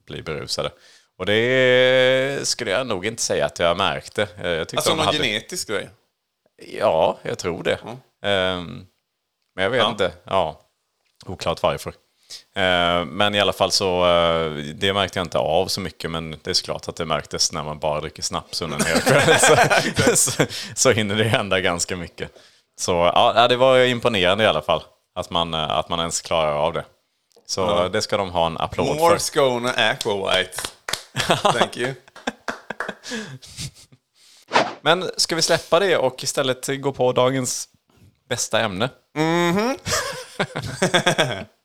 blir 0.06 0.22
berusade. 0.22 0.70
Och 1.18 1.26
det 1.26 2.48
skulle 2.48 2.70
jag 2.70 2.86
nog 2.86 3.06
inte 3.06 3.22
säga 3.22 3.46
att 3.46 3.58
jag 3.58 3.76
märkte. 3.76 4.22
Eh, 4.42 4.50
Jag 4.50 4.66
Alltså 4.76 4.94
någon 4.94 5.06
hade... 5.06 5.18
genetisk 5.18 5.68
grej? 5.68 5.90
Ja, 6.78 7.18
jag 7.22 7.38
tror 7.38 7.62
det. 7.62 7.78
Ehm, 8.28 8.86
men 9.54 9.62
jag 9.64 9.70
vet 9.70 9.80
Ja. 9.80 9.90
inte. 9.90 10.12
Ja, 10.24 10.60
oklart 11.26 11.62
varför. 11.62 11.94
Ehm, 12.54 13.08
men 13.08 13.34
i 13.34 13.40
alla 13.40 13.52
fall 13.52 13.70
så, 13.70 14.06
eh, 14.06 14.52
det 14.74 14.92
märkte 14.94 15.18
jag 15.18 15.24
inte 15.26 15.38
av 15.38 15.66
så 15.66 15.80
mycket, 15.80 16.10
men 16.10 16.30
det 16.42 16.50
är 16.50 16.54
såklart 16.54 16.88
att 16.88 16.96
det 16.96 17.04
märktes 17.04 17.52
när 17.52 17.62
man 17.64 17.78
bara 17.78 18.00
dricker 18.00 18.22
snaps 18.22 18.62
under 18.62 18.76
en 18.76 18.86
hel 18.86 19.00
kväll. 19.00 19.38
så, 20.16 20.16
så, 20.30 20.46
så 20.74 20.90
hinner 20.90 21.14
det 21.16 21.24
hända 21.24 21.60
ganska 21.60 21.96
mycket. 21.96 22.30
Så 22.76 22.92
ja, 22.92 23.48
det 23.48 23.56
var 23.56 23.78
imponerande 23.78 24.44
i 24.44 24.46
alla 24.46 24.62
fall, 24.62 24.82
att 25.14 25.30
man, 25.30 25.54
eh, 25.54 25.70
att 25.70 25.88
man 25.88 26.00
ens 26.00 26.20
klarar 26.20 26.52
av 26.52 26.72
det. 26.72 26.84
Så 27.46 27.88
det 27.88 28.02
ska 28.02 28.16
de 28.16 28.30
ha 28.30 28.46
en 28.46 28.58
applåd 28.58 28.96
More 28.96 29.14
för. 29.14 29.18
Skåne 29.18 29.70
Aqua 29.70 30.14
White. 30.14 30.60
Thank 31.36 31.76
you. 31.76 31.94
Men 34.80 35.10
ska 35.16 35.36
vi 35.36 35.42
släppa 35.42 35.80
det 35.80 35.96
och 35.96 36.24
istället 36.24 36.80
gå 36.80 36.92
på 36.92 37.12
dagens 37.12 37.68
bästa 38.28 38.60
ämne? 38.60 38.90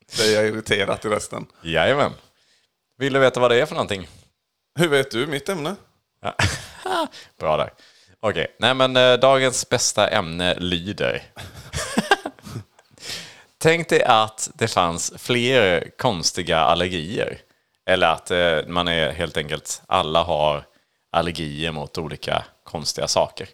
Säger 0.08 0.36
jag 0.36 0.48
irriterat 0.48 1.06
i 1.06 1.08
rösten. 1.08 1.46
Jajamän. 1.62 2.14
Vill 2.98 3.14
du 3.14 3.20
veta 3.20 3.40
vad 3.40 3.52
det 3.52 3.62
är 3.62 3.66
för 3.66 3.76
någonting? 3.76 4.08
Hur 4.80 4.88
vet 4.88 5.12
du 5.12 5.28
mitt 5.28 5.50
ämne? 5.50 5.76
Ja. 6.22 6.36
Bra 7.40 7.58
där. 7.58 7.74
Okej, 8.22 8.48
nej 8.60 8.74
men 8.74 8.96
eh, 8.98 9.14
dagens 9.14 9.70
bästa 9.70 10.08
ämne 10.08 10.56
lyder. 10.60 11.24
Tänk 13.58 13.90
dig 13.90 14.04
att 14.04 14.50
det 14.54 14.68
fanns 14.68 15.14
fler 15.18 15.92
konstiga 15.98 16.60
allergier. 16.60 17.38
Eller 17.86 18.08
att 18.08 18.32
eh, 18.32 18.58
man 18.68 18.88
är 18.88 19.12
helt 19.12 19.38
enkelt, 19.38 19.82
alla 19.88 20.24
har 20.24 20.64
allergier 21.12 21.72
mot 21.72 21.98
olika 21.98 22.44
konstiga 22.64 23.08
saker. 23.08 23.48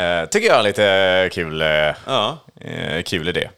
Eh, 0.00 0.28
tycker 0.28 0.48
jag 0.48 0.58
är 0.58 0.62
lite 0.62 1.30
kul, 1.32 1.62
eh, 1.62 1.94
Ja. 2.06 2.38
eh, 2.60 3.02
kul 3.02 3.28
idé. 3.28 3.50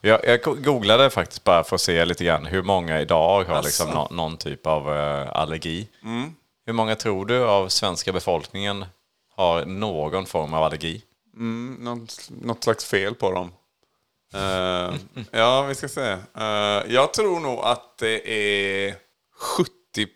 Jag, 0.00 0.20
jag 0.24 0.42
go- 0.42 0.56
googlade 0.58 1.10
faktiskt 1.10 1.44
bara 1.44 1.64
för 1.64 1.74
att 1.74 1.80
se 1.80 2.04
lite 2.04 2.24
grann 2.24 2.46
hur 2.46 2.62
många 2.62 3.00
idag 3.00 3.44
har 3.44 3.62
liksom 3.62 3.90
nå- 3.90 4.08
någon 4.10 4.36
typ 4.36 4.66
av 4.66 4.96
eh, 4.96 5.28
allergi. 5.32 5.88
Hur 6.68 6.72
många 6.72 6.96
tror 6.96 7.26
du 7.26 7.44
av 7.44 7.68
svenska 7.68 8.12
befolkningen 8.12 8.84
har 9.36 9.64
någon 9.64 10.26
form 10.26 10.54
av 10.54 10.62
allergi? 10.62 11.02
Något, 11.78 12.28
något 12.28 12.64
slags 12.64 12.84
fel 12.84 13.14
på 13.14 13.32
dem. 13.32 13.52
Eh, 14.34 14.94
ja, 15.30 15.62
vi 15.62 15.74
ska 15.74 15.88
se. 15.88 16.16
Eh, 16.38 16.82
jag 16.94 17.12
tror 17.12 17.40
nog 17.40 17.58
att 17.58 17.98
det 17.98 18.30
är 18.88 18.94
70 19.38 19.70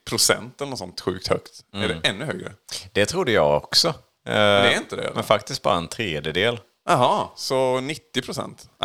procent 0.08 0.60
eller 0.60 0.70
något 0.70 0.78
sånt 0.78 1.00
sjukt 1.00 1.28
högt. 1.28 1.60
Är 1.74 1.88
det 1.88 2.08
ännu 2.08 2.24
högre? 2.24 2.52
Det 2.92 3.06
trodde 3.06 3.32
jag 3.32 3.56
också. 3.56 3.88
Eh, 3.88 3.94
det 4.34 4.72
är 4.72 4.76
inte 4.76 4.96
det, 4.96 5.02
eller? 5.02 5.14
Men 5.14 5.24
faktiskt 5.24 5.62
bara 5.62 5.76
en 5.76 5.88
tredjedel. 5.88 6.60
Jaha, 6.88 7.28
så 7.36 7.80
90 7.80 8.22
procent? 8.22 8.70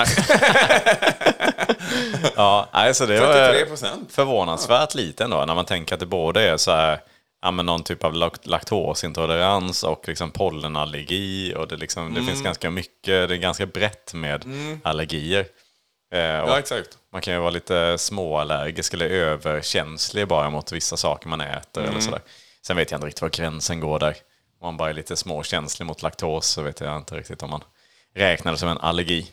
Ja, 2.35 2.67
alltså 2.71 3.05
det 3.05 3.19
33 3.19 3.65
var 3.69 4.09
förvånansvärt 4.09 4.95
lite 4.95 5.23
ändå 5.23 5.45
när 5.45 5.55
man 5.55 5.65
tänker 5.65 5.93
att 5.93 5.99
det 5.99 6.05
både 6.05 6.41
är 6.41 6.57
så 6.57 6.71
här, 6.71 6.99
ja, 7.41 7.51
men 7.51 7.65
någon 7.65 7.83
typ 7.83 8.03
av 8.03 8.13
lak- 8.13 8.45
laktosintolerans 8.47 9.83
och 9.83 10.07
liksom 10.07 10.31
pollenallergi 10.31 11.53
och 11.55 11.67
det, 11.67 11.75
liksom, 11.75 12.13
det 12.13 12.19
Mm. 12.19 12.25
finns 12.31 12.43
ganska 12.43 12.69
mycket, 12.69 13.29
det 13.29 13.33
är 13.35 13.37
ganska 13.37 13.65
brett 13.65 14.13
med 14.13 14.45
allergier. 14.83 15.45
Eh, 16.13 16.19
Ja, 16.19 16.59
exakt. 16.59 16.97
Man 17.13 17.21
kan 17.21 17.33
ju 17.33 17.39
vara 17.39 17.49
lite 17.49 17.97
småallergisk 17.97 18.93
eller 18.93 19.05
överkänslig 19.09 20.27
bara 20.27 20.49
mot 20.49 20.71
vissa 20.71 20.97
saker 20.97 21.29
man 21.29 21.41
äter 21.41 21.81
Mm. 21.83 21.91
eller 21.91 22.01
sådär. 22.01 22.21
Sen 22.67 22.77
vet 22.77 22.91
jag 22.91 22.97
inte 22.97 23.07
riktigt 23.07 23.21
var 23.21 23.29
gränsen 23.29 23.79
går 23.79 23.99
där. 23.99 24.15
Om 24.59 24.67
man 24.67 24.77
bara 24.77 24.89
är 24.89 24.93
lite 24.93 25.15
småkänslig 25.15 25.85
mot 25.85 26.01
laktos 26.01 26.47
så 26.47 26.61
vet 26.61 26.79
jag 26.79 26.97
inte 26.97 27.15
riktigt 27.15 27.43
om 27.43 27.49
man 27.49 27.63
räknar 28.15 28.51
det 28.51 28.57
som 28.57 28.69
en 28.69 28.77
allergi. 28.77 29.31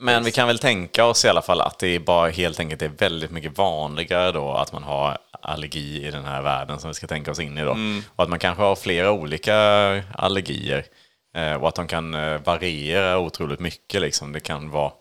Men 0.00 0.24
vi 0.24 0.32
kan 0.32 0.46
väl 0.46 0.58
tänka 0.58 1.04
oss 1.04 1.24
i 1.24 1.28
alla 1.28 1.42
fall 1.42 1.60
att 1.60 1.78
det 1.78 1.88
är 1.88 1.98
bara 1.98 2.30
helt 2.30 2.60
enkelt 2.60 2.82
är 2.82 2.88
väldigt 2.88 3.30
mycket 3.30 3.58
vanligare 3.58 4.32
då 4.32 4.52
att 4.52 4.72
man 4.72 4.82
har 4.82 5.18
allergi 5.42 6.06
i 6.06 6.10
den 6.10 6.24
här 6.24 6.42
världen 6.42 6.78
som 6.78 6.88
vi 6.90 6.94
ska 6.94 7.06
tänka 7.06 7.30
oss 7.30 7.40
in 7.40 7.58
i 7.58 7.62
då. 7.64 7.76
Och 8.16 8.24
att 8.24 8.30
man 8.30 8.38
kanske 8.38 8.62
har 8.62 8.76
flera 8.76 9.12
olika 9.12 9.56
allergier. 10.14 10.84
Eh, 11.36 11.54
och 11.54 11.68
att 11.68 11.74
de 11.74 11.86
kan 11.86 12.14
eh, 12.14 12.40
variera 12.44 13.18
otroligt 13.18 13.60
mycket 13.60 14.00
liksom. 14.00 14.32
Det 14.32 14.40
kan 14.40 14.70
vara 14.70 14.92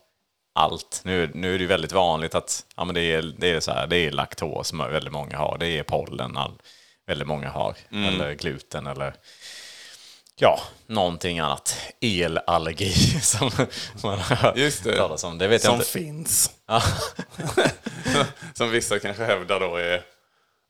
allt. 0.56 1.02
Nu, 1.06 1.32
nu 1.34 1.54
är 1.54 1.58
det 1.58 1.62
ju 1.62 1.68
väldigt 1.68 1.92
vanligt 1.92 2.36
att 2.36 2.66
ja, 2.76 2.86
men 2.86 2.96
det, 2.96 3.02
är, 3.02 3.34
det, 3.38 3.52
är 3.52 3.60
så 3.60 3.72
här, 3.72 3.88
det 3.88 3.98
är 3.98 4.12
laktos 4.12 4.68
som 4.68 4.78
väldigt 4.78 5.14
många 5.14 5.38
har. 5.38 5.58
Det 5.60 5.68
är 5.68 5.84
pollen 5.84 6.38
all, 6.38 6.54
väldigt 7.08 7.28
många 7.28 7.50
har. 7.50 7.76
Eller 8.08 8.34
gluten 8.34 8.88
eller 8.88 9.14
ja, 10.40 10.60
någonting 10.88 11.40
annat. 11.40 11.76
Elallergi 12.02 12.94
som 13.22 13.52
man 14.04 14.20
har 14.20 14.54
Just 14.56 14.84
det. 14.84 14.98
talas 14.98 15.24
om. 15.24 15.38
Det 15.38 15.48
vet 15.48 15.64
jag 15.64 15.72
Som 15.72 15.76
inte. 15.80 15.92
finns. 15.92 16.52
Ja. 16.68 16.82
Som 18.54 18.70
vissa 18.72 19.00
kanske 19.00 19.24
hävdar 19.24 19.60
då 19.60 19.76
är 19.76 20.02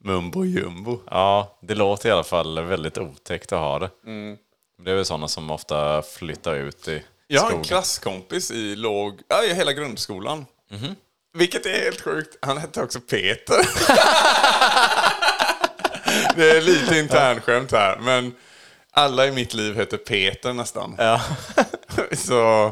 mumbo 0.03 0.45
jumbo. 0.45 0.99
ja, 1.11 1.57
det 1.61 1.75
låter 1.75 2.09
i 2.09 2.11
alla 2.11 2.23
fall 2.23 2.59
väldigt 2.63 2.97
otäckt 2.97 3.51
att 3.53 3.59
ha 3.59 3.79
det. 3.79 3.89
Det 4.83 4.91
är 4.91 4.95
väl 4.95 5.05
sådana 5.05 5.27
som 5.27 5.51
ofta 5.51 6.01
flyttar 6.01 6.55
ut 6.55 6.87
i 6.87 7.03
Jag 7.27 7.41
har 7.41 7.45
en 7.47 7.51
skogen. 7.51 7.65
klasskompis 7.65 8.51
i 8.51 8.75
låg, 8.75 9.21
ja, 9.27 9.43
i 9.43 9.53
hela 9.53 9.73
grundskolan. 9.73 10.45
Vilket 11.33 11.65
är 11.65 11.83
helt 11.83 12.01
sjukt. 12.01 12.37
Han 12.41 12.57
hette 12.57 12.81
också 12.83 12.99
Peter. 12.99 13.55
det 16.35 16.51
är 16.57 16.61
lite 16.61 16.97
internskämt 16.99 17.71
här, 17.71 17.97
men 18.01 18.35
alla 18.97 19.27
i 19.27 19.31
mitt 19.31 19.53
liv 19.53 19.75
heter 19.75 19.97
Peter 19.97 20.53
nästan. 20.53 20.95
Ja, 20.97 21.21
Så 22.11 22.71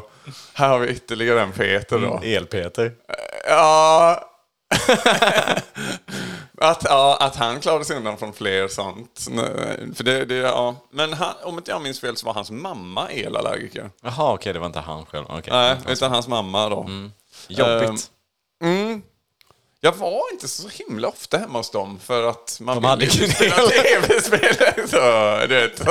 här 0.54 0.68
har 0.68 0.78
vi 0.78 0.88
ytterligare 0.88 1.40
en 1.40 1.52
Peter 1.52 1.98
då. 1.98 2.20
El-Peter. 2.22 2.92
Ja. 3.48 4.30
att, 6.58 6.84
ja, 6.84 7.16
att 7.20 7.36
han 7.36 7.60
klarade 7.60 7.84
sig 7.84 7.96
undan 7.96 8.18
från 8.18 8.32
fler 8.32 8.68
sånt. 8.68 9.28
För 9.96 10.04
det, 10.04 10.24
det, 10.24 10.34
ja. 10.34 10.76
Men 10.90 11.12
han, 11.12 11.34
om 11.42 11.58
inte 11.58 11.70
jag 11.70 11.82
minns 11.82 12.00
fel 12.00 12.16
så 12.16 12.26
var 12.26 12.34
hans 12.34 12.50
mamma 12.50 13.08
elallergiker. 13.08 13.90
Jaha, 14.02 14.34
okej, 14.34 14.52
det 14.52 14.58
var 14.58 14.66
inte 14.66 14.80
han 14.80 15.06
själv. 15.06 15.24
Okej. 15.28 15.52
Nej, 15.52 15.76
utan 15.88 16.12
hans 16.12 16.28
mamma 16.28 16.68
då. 16.68 16.90
Jobbigt. 17.48 18.10
Mm. 18.62 19.02
Jag 19.86 19.92
var 19.96 20.22
inte 20.32 20.48
så 20.48 20.68
himla 20.68 21.08
ofta 21.08 21.38
hemma 21.38 21.58
hos 21.58 21.70
dem 21.70 21.98
för 21.98 22.28
att 22.28 22.58
man 22.60 22.76
De 22.76 22.84
hade 22.84 23.04
ju 23.04 23.28
spela 23.28 23.54
el. 23.62 24.02
tv-spel. 24.02 24.88
Så, 24.88 24.96
du 25.48 25.54
vet. 25.54 25.82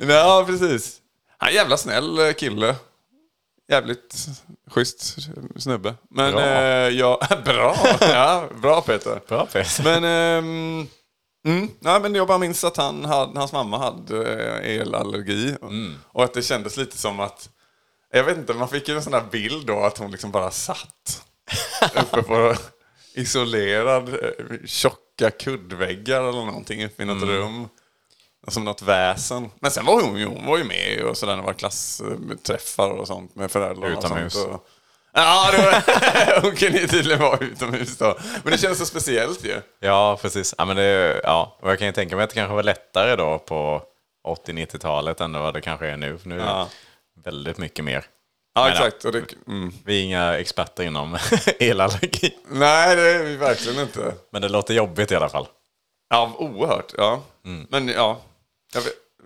Ja, 0.00 0.44
precis. 0.46 0.96
Han 1.38 1.46
är 1.48 1.50
en 1.52 1.56
jävla 1.56 1.76
snäll 1.76 2.34
kille. 2.34 2.76
Jävligt 3.70 4.26
schysst 4.70 5.16
snubbe. 5.58 5.94
Men 6.10 6.32
Bra. 6.32 6.42
eh, 6.42 6.88
ja, 6.88 7.20
bra. 7.44 7.76
Ja, 8.00 8.44
bra 8.62 8.80
Peter. 8.80 9.20
Bra 9.28 9.46
Peter. 9.46 9.84
Men, 9.84 10.04
ehm, 10.04 10.86
mm, 11.46 11.70
nej, 11.80 12.00
men 12.00 12.14
jag 12.14 12.26
bara 12.26 12.38
minns 12.38 12.64
att 12.64 12.76
han 12.76 13.04
hade, 13.04 13.38
hans 13.38 13.52
mamma 13.52 13.78
hade 13.78 14.34
eh, 14.62 14.80
elallergi. 14.80 15.56
Och 16.12 16.24
att 16.24 16.34
det 16.34 16.42
kändes 16.42 16.76
lite 16.76 16.98
som 16.98 17.20
att, 17.20 17.48
jag 18.12 18.24
vet 18.24 18.36
inte, 18.38 18.54
man 18.54 18.68
fick 18.68 18.88
ju 18.88 18.96
en 18.96 19.02
sån 19.02 19.12
där 19.12 19.24
bild 19.30 19.66
då 19.66 19.80
att 19.80 19.98
hon 19.98 20.10
liksom 20.10 20.30
bara 20.30 20.50
satt 20.50 21.24
uppe 21.94 22.22
på 22.22 22.54
isolerad, 23.14 24.08
eh, 24.08 24.66
tjocka 24.66 25.30
kuddväggar 25.30 26.20
eller 26.20 26.44
någonting 26.44 26.84
uppe 26.84 27.02
i 27.02 27.06
något 27.06 27.22
rum. 27.22 27.68
Som 28.48 28.64
något 28.64 28.82
väsen. 28.82 29.50
Men 29.60 29.70
sen 29.70 29.84
var 29.84 30.02
hon, 30.02 30.22
hon 30.22 30.46
var 30.46 30.58
ju 30.58 30.64
med 30.64 31.02
och 31.02 31.16
sådär 31.16 31.32
när 31.36 31.42
det 31.42 31.46
var 31.46 31.54
klassträffar 31.54 32.90
och 32.90 33.06
sånt 33.06 33.34
med 33.34 33.50
föräldrar. 33.50 33.88
Utomhus. 33.88 34.34
Och 34.34 34.40
sånt 34.42 34.54
och, 34.54 34.66
Ja, 35.16 35.50
det 35.52 35.58
var, 35.62 36.40
hon 36.42 36.56
kunde 36.56 36.78
ju 36.78 36.86
tydligen 36.86 37.20
vara 37.22 37.38
utomhus 37.38 37.98
då. 37.98 38.18
Men 38.42 38.52
det 38.52 38.58
känns 38.58 38.78
så 38.78 38.86
speciellt 38.86 39.44
ju. 39.44 39.60
Ja, 39.80 40.18
precis. 40.22 40.54
Ja, 40.58 40.64
men 40.64 40.76
det, 40.76 41.20
ja. 41.24 41.58
Och 41.60 41.70
jag 41.70 41.78
kan 41.78 41.86
ju 41.86 41.92
tänka 41.92 42.16
mig 42.16 42.24
att 42.24 42.30
det 42.30 42.34
kanske 42.34 42.54
var 42.54 42.62
lättare 42.62 43.16
då 43.16 43.38
på 43.38 43.82
80-90-talet 44.46 45.20
än 45.20 45.32
vad 45.32 45.54
det 45.54 45.60
kanske 45.60 45.86
är 45.86 45.96
nu. 45.96 46.18
För 46.18 46.28
nu 46.28 46.40
är 46.40 46.46
det 46.46 46.66
väldigt 47.24 47.58
mycket 47.58 47.84
mer. 47.84 48.04
Ja, 48.54 48.70
exakt. 48.70 49.04
Och 49.04 49.12
det, 49.12 49.24
mm. 49.46 49.72
Vi 49.84 49.98
är 49.98 50.04
inga 50.04 50.38
experter 50.38 50.84
inom 50.84 51.18
elallergi. 51.60 52.34
Nej, 52.48 52.96
det 52.96 53.10
är 53.10 53.22
vi 53.22 53.36
verkligen 53.36 53.80
inte. 53.80 54.14
Men 54.30 54.42
det 54.42 54.48
låter 54.48 54.74
jobbigt 54.74 55.12
i 55.12 55.14
alla 55.14 55.28
fall. 55.28 55.48
Ja, 56.10 56.32
oerhört. 56.38 56.94
Ja. 56.96 57.22
Men 57.68 57.88
ja, 57.88 58.20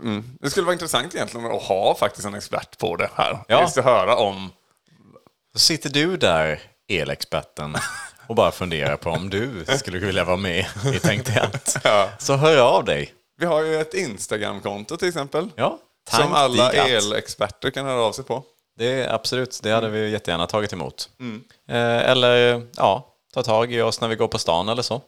mm. 0.02 0.24
det 0.40 0.50
skulle 0.50 0.64
vara 0.64 0.72
intressant 0.72 1.14
egentligen 1.14 1.46
att 1.46 1.62
ha 1.62 1.94
faktiskt 1.94 2.26
en 2.26 2.34
expert 2.34 2.78
på 2.78 2.96
det 2.96 3.10
här. 3.14 3.38
Ja. 3.48 3.60
Just 3.60 3.78
att 3.78 3.84
höra 3.84 4.16
om... 4.16 4.52
Så 5.52 5.58
sitter 5.58 5.90
du 5.90 6.16
där, 6.16 6.60
elexperten, 6.88 7.76
och 8.26 8.34
bara 8.34 8.50
funderar 8.50 8.96
på 8.96 9.10
om 9.10 9.30
du 9.30 9.64
skulle 9.78 9.98
vilja 9.98 10.24
vara 10.24 10.36
med 10.36 10.66
i 10.94 10.98
Tänk. 11.02 11.26
Ja. 11.84 12.10
Så 12.18 12.36
hör 12.36 12.56
av 12.56 12.84
dig. 12.84 13.14
Vi 13.38 13.46
har 13.46 13.62
ju 13.62 13.80
ett 13.80 13.94
Instagramkonto 13.94 14.96
till 14.96 15.08
exempel. 15.08 15.50
Ja, 15.56 15.78
som 16.10 16.32
alla 16.32 16.72
elexperter 16.72 17.70
kan 17.70 17.86
höra 17.86 18.00
av 18.00 18.12
sig 18.12 18.24
på. 18.24 18.44
Det 18.78 18.86
är 18.86 19.14
absolut, 19.14 19.60
det 19.62 19.70
hade 19.70 19.88
vi 19.88 20.10
jättegärna 20.10 20.46
tagit 20.46 20.72
emot. 20.72 21.10
Eh, 21.68 21.98
eller 22.10 22.66
ja, 22.76 23.14
ta 23.34 23.42
tag 23.42 23.72
i 23.72 23.80
oss 23.80 24.00
när 24.00 24.08
vi 24.08 24.16
går 24.16 24.28
på 24.28 24.38
stan 24.38 24.68
eller 24.68 24.82
så. 24.82 25.02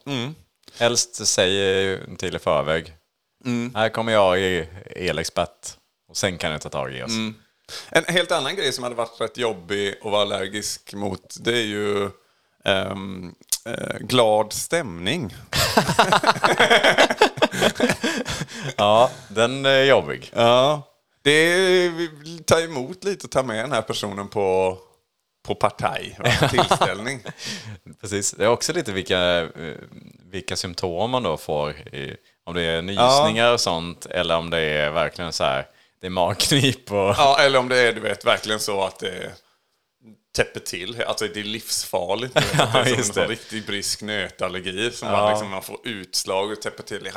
Helst 0.79 1.27
säg 1.27 2.17
till 2.17 2.35
i 2.35 2.39
förväg. 2.39 2.93
Här 3.75 3.89
kommer 3.89 4.11
jag 4.13 4.39
i 4.39 4.67
elexpert. 4.95 5.67
Och 6.09 6.17
sen 6.17 6.37
kan 6.37 6.53
ni 6.53 6.59
ta 6.59 6.69
tag 6.69 6.93
i 6.93 7.03
oss. 7.03 7.11
En 7.89 8.03
helt 8.07 8.31
annan 8.31 8.55
grej 8.55 8.73
som 8.73 8.83
hade 8.83 8.95
varit 8.95 9.21
rätt 9.21 9.37
jobbig 9.37 9.95
att 10.03 10.11
vara 10.11 10.21
allergisk 10.21 10.93
mot, 10.93 11.35
det 11.39 11.57
är 11.57 11.65
ju 11.65 12.09
ehm, 12.65 13.35
eh, 13.65 13.97
glad 13.99 14.53
stämning. 14.53 15.35
Ja, 18.77 19.11
den 19.27 19.65
är 19.65 19.83
jobbig. 19.83 20.31
Ja. 20.35 20.90
Det 21.23 21.91
tar 22.45 22.61
emot 22.61 23.03
lite 23.03 23.25
och 23.27 23.31
tar 23.31 23.43
med 23.43 23.63
den 23.63 23.71
här 23.71 23.81
personen 23.81 24.27
på, 24.27 24.77
på 25.47 25.55
partaj, 25.55 26.17
va? 26.19 26.49
tillställning. 26.49 27.19
Precis. 28.01 28.31
Det 28.31 28.43
är 28.43 28.49
också 28.49 28.73
lite 28.73 28.91
vilka, 28.91 29.19
eh, 29.39 29.47
vilka 30.31 30.55
symptom 30.55 31.11
man 31.11 31.23
då 31.23 31.37
får. 31.37 31.71
I, 31.71 32.15
om 32.45 32.53
det 32.55 32.61
är 32.61 32.81
nysningar 32.81 33.53
och 33.53 33.59
sånt 33.61 34.05
eller 34.05 34.37
om 34.37 34.49
det 34.49 34.59
är 34.59 34.91
verkligen 34.91 35.33
så 35.33 35.43
här, 35.43 35.67
det 36.01 36.07
är 36.07 36.11
magknip 36.11 36.91
och... 36.91 36.97
Ja, 36.97 37.37
eller 37.39 37.59
om 37.59 37.69
det 37.69 37.77
är 37.77 37.93
du 37.93 37.99
vet, 38.01 38.25
verkligen 38.25 38.59
så 38.59 38.83
att 38.83 38.99
det 38.99 39.31
täpper 40.35 40.59
till. 40.59 41.03
Alltså 41.03 41.27
det 41.33 41.39
är 41.39 41.43
livsfarligt. 41.43 42.35
Vet, 42.35 42.59
att 42.59 42.73
det 42.85 42.91
är 42.91 43.03
som 43.03 43.21
en 43.23 43.29
riktig 43.29 43.65
brysk 43.65 44.01
nötallergi 44.01 44.91
som 44.91 45.07
Ja. 45.09 45.17
man, 45.17 45.29
liksom, 45.31 45.49
man 45.49 45.63
får 45.63 45.79
utslag 45.83 46.51
och 46.51 46.61
täpper 46.61 46.83
till 46.83 47.07
i 47.07 47.11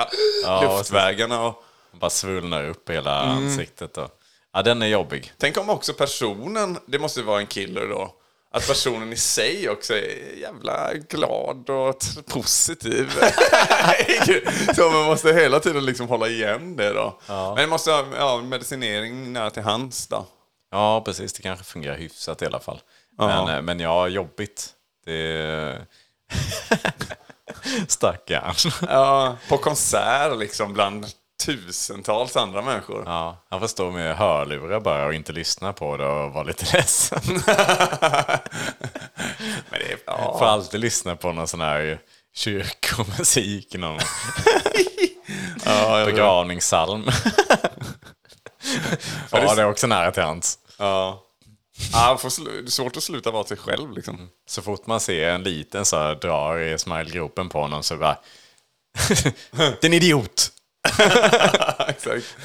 Ja, 0.44 0.76
luftvägarna. 0.78 1.46
Och, 1.46 1.63
bara 2.00 2.10
svullnar 2.10 2.68
upp 2.68 2.90
hela 2.90 3.22
Mm. 3.22 3.36
ansiktet. 3.36 3.96
Och, 3.98 4.10
ja, 4.52 4.62
den 4.62 4.82
är 4.82 4.86
jobbig. 4.86 5.32
tänk 5.38 5.56
om 5.58 5.70
också 5.70 5.92
personen, 5.94 6.78
det 6.86 6.98
måste 6.98 7.22
vara 7.22 7.40
en 7.40 7.46
killer 7.46 7.86
då, 7.88 8.14
att 8.52 8.66
personen 8.66 9.12
i 9.12 9.16
sig 9.16 9.68
också 9.68 9.94
är 9.94 10.36
jävla 10.40 10.94
glad 10.94 11.70
och 11.70 11.96
positiv. 12.28 13.12
så 14.76 14.90
man 14.90 15.04
måste 15.04 15.32
hela 15.32 15.60
tiden 15.60 15.84
liksom 15.84 16.08
hålla 16.08 16.28
igen 16.28 16.76
det 16.76 16.92
då. 16.92 17.20
Men 17.26 17.56
det 17.56 17.66
måste 17.66 17.90
ha 17.92 18.04
ja, 18.18 18.40
medicinering 18.42 19.32
nära 19.32 19.50
till 19.50 19.62
hands 19.62 20.06
då. 20.06 20.26
Ja, 20.70 21.00
precis. 21.04 21.32
Det 21.32 21.42
kanske 21.42 21.64
fungerar 21.64 21.96
hyfsat 21.96 22.42
i 22.42 22.46
alla 22.46 22.60
fall. 22.60 22.80
Men, 23.18 23.48
eh, 23.48 23.62
men 23.62 23.80
ja, 23.80 24.08
jobbigt. 24.08 24.70
Det... 25.06 25.86
Stackarn. 27.88 28.54
Ja, 28.88 29.36
på 29.48 29.58
konsert 29.58 30.38
liksom 30.38 30.72
bland 30.72 31.06
tusentals 31.44 32.36
andra 32.36 32.62
människor. 32.62 33.02
Ja, 33.06 33.44
han 33.50 33.60
får 33.60 33.66
stå 33.66 33.90
med 33.90 34.16
hörlurar 34.16 34.80
bara 34.80 35.06
och 35.06 35.14
inte 35.14 35.32
lyssna 35.32 35.72
på 35.72 35.96
det 35.96 36.06
och 36.06 36.32
vara 36.32 36.44
lite 36.44 36.76
ledsen. 36.76 37.20
Men 37.26 37.40
det 39.80 39.92
är, 39.92 39.98
ja. 40.06 40.36
Får 40.38 40.46
alltid 40.46 40.80
lyssna 40.80 41.16
på 41.16 41.32
någon 41.32 41.48
sån 41.48 41.60
här 41.60 42.00
kyrkomusik, 42.34 43.74
någon 43.74 43.98
Ja, 45.64 46.04
begravningssalm. 46.06 47.04
Ja, 49.30 49.54
det 49.54 49.62
är 49.62 49.70
också 49.70 49.86
nära 49.86 50.12
till 50.12 50.22
hans. 50.22 50.58
ja. 50.78 51.20
Ja, 51.92 52.18
det 52.22 52.26
är 52.26 52.70
svårt 52.70 52.96
att 52.96 53.02
sluta 53.02 53.30
vara 53.30 53.44
sig 53.44 53.56
själv 53.56 53.92
liksom. 53.92 54.28
Så 54.48 54.62
fort 54.62 54.86
man 54.86 55.00
ser 55.00 55.28
en 55.28 55.42
liten 55.42 55.84
så 55.84 55.96
här, 55.96 56.14
drar 56.14 56.58
i 56.58 56.78
smilegropen 56.78 57.48
på 57.48 57.68
någon 57.68 57.82
så 57.82 57.96
bara... 57.96 58.16
Den 59.80 59.92
idiot! 59.92 60.50
Exakt. 61.88 62.37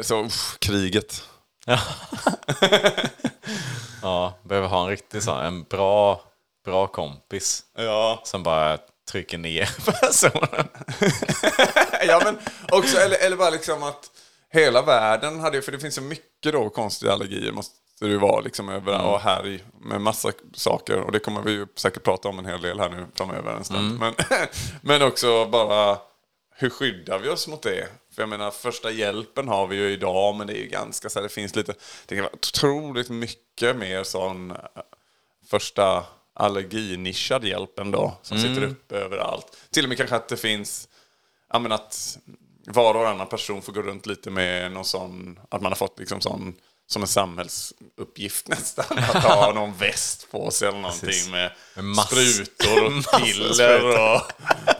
Så, 0.00 0.24
uff, 0.24 0.56
kriget. 0.58 1.22
Ja, 4.02 4.38
behöver 4.42 4.68
ha 4.68 4.82
en 4.82 4.88
riktig 4.88 5.22
sån, 5.22 5.40
en 5.40 5.62
bra, 5.62 6.20
bra 6.64 6.86
kompis 6.86 7.62
Ja. 7.78 8.20
som 8.24 8.42
bara 8.42 8.78
trycker 9.10 9.38
ner 9.38 9.70
personen. 10.00 10.68
ja, 12.06 12.20
men 12.24 12.38
också, 12.70 12.98
eller, 12.98 13.16
eller 13.26 13.36
bara 13.36 13.50
liksom 13.50 13.82
att 13.82 14.10
hela 14.52 14.82
världen 14.82 15.40
hade 15.40 15.62
för 15.62 15.72
det 15.72 15.78
finns 15.78 15.94
så 15.94 16.02
mycket 16.02 16.52
då 16.52 16.70
konstiga 16.70 17.12
allergier 17.12 17.52
måste 17.52 17.74
det 18.00 18.06
ju 18.06 18.18
vara 18.18 18.40
liksom 18.40 18.68
över 18.68 19.00
och 19.02 19.20
här 19.20 19.60
med 19.80 20.00
massa 20.00 20.32
saker. 20.54 21.00
Och 21.00 21.12
det 21.12 21.18
kommer 21.18 21.42
vi 21.42 21.52
ju 21.52 21.66
säkert 21.76 22.02
prata 22.02 22.28
om 22.28 22.38
en 22.38 22.46
hel 22.46 22.60
del 22.62 22.80
här 22.80 22.88
nu 22.88 23.06
framöver 23.14 23.52
en 23.52 23.64
stund. 23.64 23.98
Men, 24.00 24.14
men 24.80 25.02
också 25.02 25.46
bara, 25.46 25.98
hur 26.56 26.70
skyddar 26.70 27.18
vi 27.18 27.28
oss 27.28 27.48
mot 27.48 27.62
det? 27.62 27.88
För 28.14 28.22
jag 28.22 28.28
menar, 28.28 28.50
första 28.50 28.90
hjälpen 28.90 29.48
har 29.48 29.66
vi 29.66 29.76
ju 29.76 29.90
idag, 29.90 30.34
men 30.34 30.46
det 30.46 30.52
är 30.52 30.60
ju 30.62 30.68
ganska 30.68 31.08
så 31.08 31.18
här, 31.18 31.22
det 31.22 31.28
finns 31.28 31.56
lite, 31.56 31.74
det 32.06 32.14
kan 32.14 32.24
vara 32.24 32.34
otroligt 32.34 33.10
mycket 33.10 33.76
mer 33.76 34.04
sån 34.04 34.50
eh, 34.50 34.56
första 35.50 36.04
allerginischad 36.34 37.44
hjälp 37.44 37.78
ändå, 37.78 38.18
som 38.22 38.38
sitter 38.38 38.62
uppe 38.62 38.96
överallt. 38.96 39.56
Till 39.70 39.84
och 39.84 39.88
med 39.88 39.98
kanske 39.98 40.16
att 40.16 40.28
det 40.28 40.36
finns, 40.36 40.88
ja 41.52 41.58
men 41.58 41.72
att 41.72 42.18
var 42.66 42.94
och 42.94 43.00
varannan 43.00 43.28
person 43.28 43.62
får 43.62 43.72
gå 43.72 43.82
runt 43.82 44.06
lite 44.06 44.30
med 44.30 44.72
någon 44.72 44.84
sån, 44.84 45.38
att 45.48 45.62
man 45.62 45.72
har 45.72 45.76
fått 45.76 45.98
liksom 45.98 46.20
sån, 46.20 46.54
som 46.86 47.02
en 47.02 47.08
samhällsuppgift 47.08 48.48
nästan, 48.48 48.98
att 48.98 49.24
ha 49.24 49.52
någon 49.52 49.74
väst 49.74 50.30
på 50.30 50.50
sig 50.50 50.68
eller 50.68 50.78
någonting 50.78 51.08
Precis. 51.08 51.30
med, 51.30 51.52
Med 51.74 51.96
sprutor 51.96 52.84
och 52.84 53.20
piller 53.20 54.00
och 54.00 54.20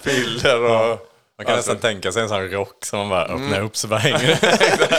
piller 0.02 0.62
och... 0.62 1.10
Man 1.38 1.46
kan 1.46 1.56
Alltså- 1.56 1.72
nästan 1.72 1.90
tänka 1.90 2.12
sig 2.12 2.22
en 2.22 2.28
sån 2.28 2.50
rock 2.50 2.84
som 2.84 2.98
man 2.98 3.08
bara 3.08 3.24
öppnar 3.24 3.60
upp 3.60 3.76
så 3.76 3.88
bara 3.88 3.98
hänger 4.00 4.28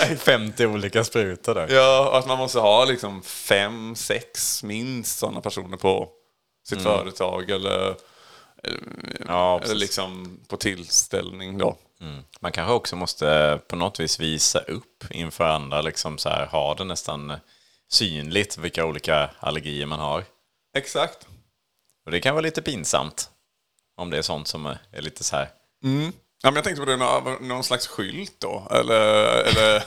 det 0.09 0.17
50 0.17 0.65
olika 0.65 1.03
sprutor 1.03 1.55
där. 1.55 1.67
Ja, 1.75 2.09
och 2.09 2.17
att 2.17 2.27
man 2.27 2.37
måste 2.37 2.59
ha 2.59 2.85
liksom 2.85 3.21
fem, 3.23 3.95
sex 3.95 4.63
minst 4.63 5.17
sådana 5.19 5.41
personer 5.41 5.77
på 5.77 6.09
sitt 6.67 6.81
företag 6.81 7.49
eller, 7.49 7.95
Ja, 9.27 9.61
eller 9.63 9.75
liksom 9.75 10.39
på 10.47 10.57
tillställning 10.57 11.57
då. 11.57 11.77
Man 12.39 12.51
kanske 12.51 12.73
också 12.73 12.95
måste 12.95 13.59
på 13.67 13.75
något 13.75 13.99
vis 13.99 14.19
visa 14.19 14.59
upp 14.59 15.03
inför 15.11 15.43
andra, 15.43 15.81
liksom 15.81 16.17
så 16.17 16.29
här, 16.29 16.45
ha 16.45 16.73
det 16.75 16.83
nästan 16.83 17.33
synligt 17.91 18.57
vilka 18.57 18.85
olika 18.85 19.29
allergier 19.39 19.85
man 19.85 19.99
har. 19.99 20.23
Exakt. 20.77 21.27
Och 22.05 22.11
det 22.11 22.19
kan 22.19 22.35
vara 22.35 22.41
lite 22.41 22.61
pinsamt. 22.61 23.29
Om 23.97 24.09
det 24.09 24.17
är 24.17 24.21
sånt 24.21 24.47
som 24.47 24.65
är 24.65 25.01
lite 25.01 25.23
så 25.23 25.35
här. 25.35 25.49
Ja, 26.45 26.51
men 26.51 26.55
jag 26.55 26.63
tänkte 26.63 26.85
på 26.85 26.91
det, 26.91 26.97
någon, 26.97 27.47
någon 27.47 27.63
slags 27.63 27.87
skylt 27.87 28.35
då? 28.39 28.67
Eller... 28.71 29.43
eller 29.43 29.83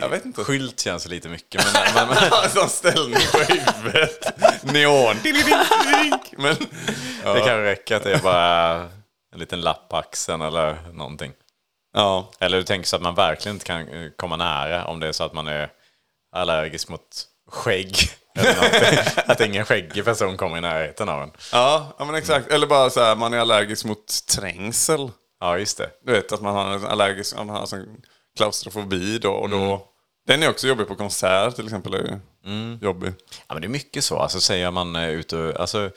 jag 0.00 0.08
vet 0.08 0.24
inte. 0.24 0.44
Skylt 0.44 0.80
känns 0.80 1.08
lite 1.08 1.28
mycket, 1.28 1.64
men, 1.64 1.94
men, 1.94 2.08
men 2.08 2.32
en 2.44 2.50
sån 2.50 2.68
ställning 2.68 3.22
på 3.32 3.38
huvudet. 3.38 4.42
Neon. 4.62 5.16
Men, 6.38 6.56
det 7.34 7.40
kan 7.40 7.62
räcka 7.62 7.96
att 7.96 8.02
det 8.02 8.12
är 8.12 8.18
bara 8.18 8.74
en 9.32 9.38
liten 9.38 9.60
lapp 9.60 9.88
på 9.88 9.96
axeln 9.96 10.42
eller 10.42 10.76
någonting. 10.92 11.32
ja. 11.94 12.30
Eller 12.38 12.58
du 12.58 12.64
tänker 12.64 12.88
så 12.88 12.96
att 12.96 13.02
man 13.02 13.14
verkligen 13.14 13.56
inte 13.56 13.66
kan 13.66 13.88
eh, 13.88 14.10
komma 14.16 14.36
nära 14.36 14.84
om 14.84 15.00
det 15.00 15.08
är 15.08 15.12
så 15.12 15.24
att 15.24 15.32
man 15.32 15.48
är 15.48 15.70
allergisk 16.32 16.88
mot 16.88 17.24
skägg. 17.50 17.96
Att 19.26 19.40
ingen 19.40 19.64
skäggig 19.64 20.04
person 20.04 20.36
kommer 20.36 20.58
i 20.58 20.60
närheten 20.60 21.08
av 21.08 21.22
en. 21.22 21.30
Ja, 21.52 21.96
ja, 21.98 22.04
men 22.04 22.14
exakt. 22.14 22.48
Eller 22.48 22.66
bara 22.66 22.90
så 22.90 23.00
här, 23.00 23.16
man 23.16 23.34
är 23.34 23.38
allergisk 23.38 23.84
mot 23.84 24.26
trängsel. 24.26 25.10
Ja, 25.40 25.58
just 25.58 25.78
det. 25.78 25.90
Du 26.04 26.12
vet 26.12 26.32
att 26.32 26.42
man 26.42 26.54
har 26.54 26.74
en 26.74 26.84
allergisk, 26.84 27.36
man 27.36 27.48
har 27.48 27.66
sån 27.66 27.86
klaustrofobi 28.36 29.18
då. 29.18 29.32
Och 29.32 29.48
då 29.48 29.82
Den 30.26 30.42
är 30.42 30.50
också 30.50 30.68
jobbig 30.68 30.88
på 30.88 30.94
konsert 30.94 31.54
till 31.54 31.64
exempel. 31.64 31.94
Är 31.94 31.98
ju 31.98 32.18
jobbig. 32.82 33.12
Ja, 33.48 33.54
men 33.54 33.60
det 33.60 33.66
är 33.66 33.70
mycket 33.70 34.04
så. 34.04 34.18
Alltså, 34.18 34.40
säger 34.40 34.70
man 34.70 34.96
eh, 34.96 35.08
ute 35.08 35.56
alltså, 35.58 35.90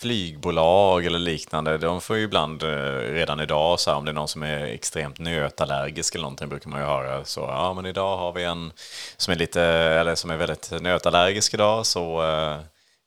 flygbolag 0.00 1.06
eller 1.06 1.18
liknande, 1.18 1.78
de 1.78 2.00
får 2.00 2.16
ju 2.16 2.22
ibland 2.22 2.62
eh, 2.62 2.68
redan 3.12 3.40
idag, 3.40 3.80
så 3.80 3.90
här, 3.90 3.96
om 3.96 4.04
det 4.04 4.10
är 4.10 4.14
någon 4.14 4.28
som 4.28 4.42
är 4.42 4.64
extremt 4.64 5.18
nötallergisk 5.18 6.14
eller 6.14 6.22
någonting, 6.22 6.48
brukar 6.48 6.70
man 6.70 6.80
ju 6.80 6.86
höra 6.86 7.24
så, 7.24 7.40
ja 7.40 7.74
men 7.74 7.86
idag 7.86 8.16
har 8.16 8.32
vi 8.32 8.44
en 8.44 8.72
som 9.16 9.32
är 9.32 9.38
lite, 9.38 9.62
eller 9.62 10.14
som 10.14 10.30
är 10.30 10.36
väldigt 10.36 10.72
nötallergisk 10.80 11.54
idag, 11.54 11.86
så 11.86 12.22
eh, 12.22 12.58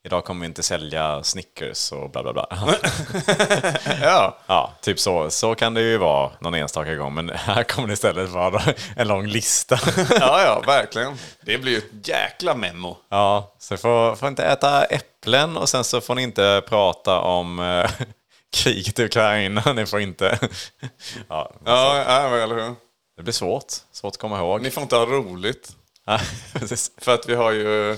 idag 0.04 0.26
kommer 0.26 0.42
vi 0.42 0.46
inte 0.46 0.64
sälja 0.64 1.24
Snickers 1.24 1.92
och 1.92 2.10
bla 2.10 2.24
bla 2.24 2.34
bla. 2.34 2.48
Ja, 4.02 4.38
Ja, 4.48 4.72
typ 4.82 5.00
så. 5.00 5.30
Så 5.30 5.56
kan 5.56 5.74
det 5.74 5.82
ju 5.82 5.98
vara 5.98 6.32
någon 6.40 6.54
enstaka 6.54 6.96
gång, 6.96 7.14
men 7.14 7.30
här 7.30 7.64
kommer 7.64 7.88
det 7.88 7.94
istället 7.94 8.30
vara 8.30 8.62
en 8.96 9.08
lång 9.08 9.28
lista. 9.28 9.80
ja, 10.20 10.44
ja, 10.44 10.64
verkligen. 10.66 11.18
Det 11.42 11.58
blir 11.58 11.72
ju 11.72 11.78
ett 11.78 12.08
jäkla 12.08 12.56
memo. 12.56 12.98
Ja, 13.10 13.54
så 13.60 13.78
får, 13.78 14.16
får 14.16 14.28
inte 14.28 14.44
äta 14.44 14.84
äpplen 14.84 15.58
och 15.58 15.70
sen 15.70 15.84
så 15.84 16.02
får 16.02 16.16
ni 16.16 16.22
inte 16.22 16.62
prata 16.68 17.20
om 17.20 17.60
eh, 17.60 17.92
kriget 18.54 19.00
i 19.00 19.04
Ukraina. 19.06 19.74
Ni 19.74 19.86
får 19.86 20.00
inte... 20.00 20.40
ja, 21.30 21.52
Ja, 21.66 21.98
ja 22.08 22.38
eller 22.38 22.56
hur? 22.56 22.76
det 23.18 23.24
blir 23.24 23.34
svårt. 23.34 23.66
Svårt 23.92 24.14
att 24.14 24.18
komma 24.18 24.40
ihåg. 24.40 24.62
Ni 24.62 24.72
får 24.72 24.84
inte 24.84 24.96
ha 24.96 25.06
roligt. 25.06 25.76
För 27.02 27.14
att 27.14 27.30
vi 27.30 27.36
har 27.36 27.52
ju 27.52 27.98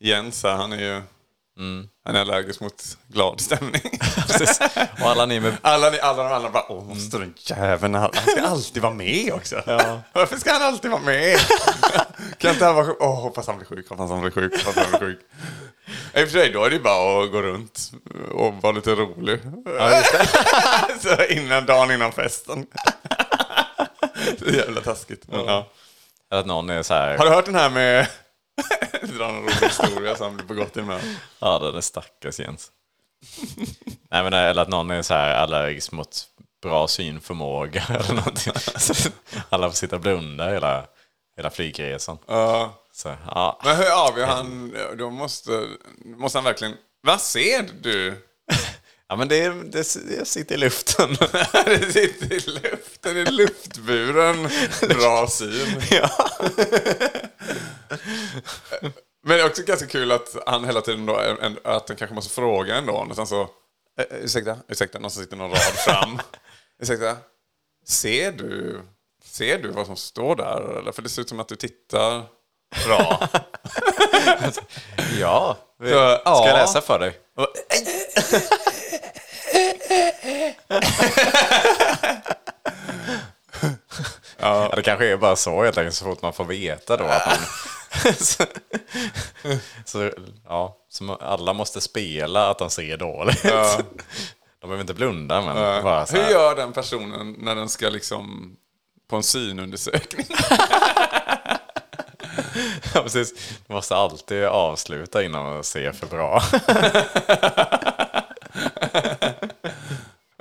Jens 0.00 0.42
här, 0.42 0.54
han 0.54 0.72
är 0.72 0.80
ju 0.80 1.02
han 2.04 2.16
är 2.16 2.20
allergisk 2.20 2.60
mot 2.60 2.98
glad 3.08 3.40
stämning. 3.40 3.82
Och 5.00 5.10
alla 5.10 5.26
ni 5.26 5.40
med... 5.40 5.56
Alla, 5.62 5.90
ni, 5.90 5.98
alla 5.98 6.22
de 6.22 6.32
andra 6.32 6.50
bara, 6.50 6.72
åh, 6.72 6.84
måste 6.84 7.18
den 7.18 7.34
jäveln, 7.36 7.94
han 7.94 8.12
ska 8.12 8.42
alltid 8.42 8.82
vara 8.82 8.92
med 8.92 9.32
också. 9.32 9.62
Ja. 9.66 10.00
Varför 10.12 10.36
ska 10.36 10.52
han 10.52 10.62
alltid 10.62 10.90
vara 10.90 11.02
med? 11.02 11.38
kan 12.38 12.50
inte 12.50 12.64
han 12.64 12.74
vara 12.74 12.86
sjuk? 12.86 12.96
Åh, 13.00 13.22
hoppas 13.22 13.46
han 13.46 13.56
blir 13.56 13.66
sjuk, 13.66 13.88
hoppas 13.88 14.10
han 14.10 14.20
blir 14.20 14.30
sjuk, 14.30 14.64
hoppas 14.64 14.86
han 14.86 15.00
blir 15.00 15.08
sjuk. 15.08 15.20
I 16.14 16.24
och 16.24 16.28
för 16.28 16.38
sig, 16.38 16.50
då 16.52 16.64
är 16.64 16.70
det 16.70 16.78
bara 16.78 17.24
att 17.24 17.32
gå 17.32 17.42
runt 17.42 17.92
och 18.32 18.54
vara 18.54 18.72
lite 18.72 18.94
rolig. 18.94 19.40
Så 21.00 21.24
innan, 21.24 21.66
dagen 21.66 21.90
innan 21.90 22.12
festen. 22.12 22.66
Så 24.38 24.44
jävla 24.44 24.80
taskigt. 24.80 25.22
Men, 25.28 25.44
ja. 25.44 25.66
Eller 26.30 26.40
att 26.40 26.46
någon 26.46 26.70
är 26.70 26.82
så 26.82 26.94
här... 26.94 27.18
Har 27.18 27.24
du 27.24 27.30
hört 27.30 27.44
den 27.44 27.54
här 27.54 27.70
med... 27.70 28.06
Dra 29.18 29.28
en 29.28 29.36
rolig 29.42 29.52
historia 29.52 30.16
så 30.16 30.24
han 30.24 30.36
blir 30.36 30.46
på 30.46 30.54
gott 30.54 30.76
humör. 30.76 31.00
Ja, 31.38 31.58
den 31.58 31.74
är 31.76 31.80
stackars 31.80 32.40
Jens. 32.40 32.70
Nej, 34.10 34.22
men 34.22 34.32
eller 34.32 34.62
att 34.62 34.68
någon 34.68 34.90
är 34.90 35.02
så 35.02 35.14
här 35.14 35.34
allergisk 35.34 35.92
mot 35.92 36.24
bra 36.62 36.88
synförmåga 36.88 37.84
eller 37.88 38.14
någonting. 38.14 38.52
Alla 39.48 39.68
får 39.68 39.76
sitta 39.76 39.96
och 39.96 40.02
blunda 40.02 40.50
hela, 40.50 40.86
hela 41.36 41.50
flygresan. 41.50 42.18
Ja. 42.26 42.74
Så, 42.92 43.16
ja. 43.26 43.60
Men 43.64 43.76
hur 43.76 44.08
avgör 44.08 44.26
han? 44.26 44.76
Då 44.98 45.10
måste, 45.10 45.66
måste 46.04 46.38
han 46.38 46.44
verkligen... 46.44 46.74
Vad 47.02 47.20
ser 47.20 47.68
du? 47.80 48.26
Ja, 49.10 49.16
men 49.16 49.28
det, 49.28 49.48
det, 49.48 49.94
det 50.08 50.28
sitter 50.28 50.54
i 50.54 50.58
luften. 50.58 51.10
det 51.64 51.92
sitter 51.92 52.32
i 52.32 52.40
luften, 52.40 53.16
i 53.16 53.24
luftburen. 53.24 54.48
Bra 54.88 55.26
syn. 55.28 55.82
ja. 55.90 56.10
Men 59.22 59.36
det 59.36 59.42
är 59.42 59.46
också 59.46 59.62
ganska 59.62 59.86
kul 59.86 60.12
att 60.12 60.36
han 60.46 60.64
hela 60.64 60.80
tiden 60.80 61.06
då, 61.06 61.16
att 61.64 61.88
han 61.88 61.96
kanske 61.96 62.14
måste 62.14 62.34
fråga 62.34 62.76
ändå. 62.76 62.92
Och 62.92 63.16
sen 63.16 63.26
så, 63.26 63.40
eh, 63.40 63.48
eh, 64.10 64.16
ursäkta, 64.24 64.56
ursäkta, 64.68 64.98
någon 64.98 65.10
som 65.10 65.22
sitter 65.22 65.36
någon 65.36 65.50
rad 65.50 65.60
fram. 65.60 66.20
ursäkta, 66.82 67.16
ser 67.86 68.32
du, 68.32 68.80
ser 69.24 69.58
du 69.58 69.68
vad 69.68 69.86
som 69.86 69.96
står 69.96 70.36
där? 70.36 70.78
Eller? 70.78 70.92
För 70.92 71.02
det 71.02 71.08
ser 71.08 71.22
ut 71.22 71.28
som 71.28 71.40
att 71.40 71.48
du 71.48 71.56
tittar 71.56 72.24
bra. 72.86 73.28
ja. 75.20 75.56
Så, 75.78 75.86
Ska 75.86 75.94
jag 75.96 76.20
ja. 76.24 76.44
läsa 76.44 76.80
för 76.80 76.98
dig? 76.98 77.18
Ja. 84.38 84.72
det 84.76 84.82
kanske 84.82 85.06
är 85.06 85.16
bara 85.16 85.36
så 85.36 85.64
helt 85.64 85.78
enkelt, 85.78 85.94
så 85.94 86.04
fort 86.04 86.22
man 86.22 86.32
får 86.32 86.44
veta 86.44 86.96
då 86.96 87.04
att 87.04 87.26
man... 87.26 87.36
så, 88.14 88.44
så, 89.84 90.10
ja, 90.48 90.76
så 90.88 91.14
alla 91.14 91.52
måste 91.52 91.80
spela 91.80 92.50
att 92.50 92.58
de 92.58 92.70
ser 92.70 92.96
dåligt. 92.96 93.42
De 93.42 94.66
behöver 94.66 94.80
inte 94.80 94.94
blunda, 94.94 95.40
men 95.40 95.82
bara 95.82 96.06
så 96.06 96.16
Hur 96.16 96.30
gör 96.30 96.56
den 96.56 96.72
personen 96.72 97.36
när 97.38 97.54
den 97.54 97.68
ska 97.68 97.88
liksom 97.88 98.56
på 99.10 99.16
en 99.16 99.22
synundersökning? 99.22 100.26
Ja, 102.94 103.02
precis. 103.02 103.34
Du 103.66 103.74
måste 103.74 103.96
alltid 103.96 104.44
avsluta 104.44 105.22
innan 105.22 105.44
man 105.44 105.64
ser 105.64 105.92
för 105.92 106.06
bra. 106.06 106.42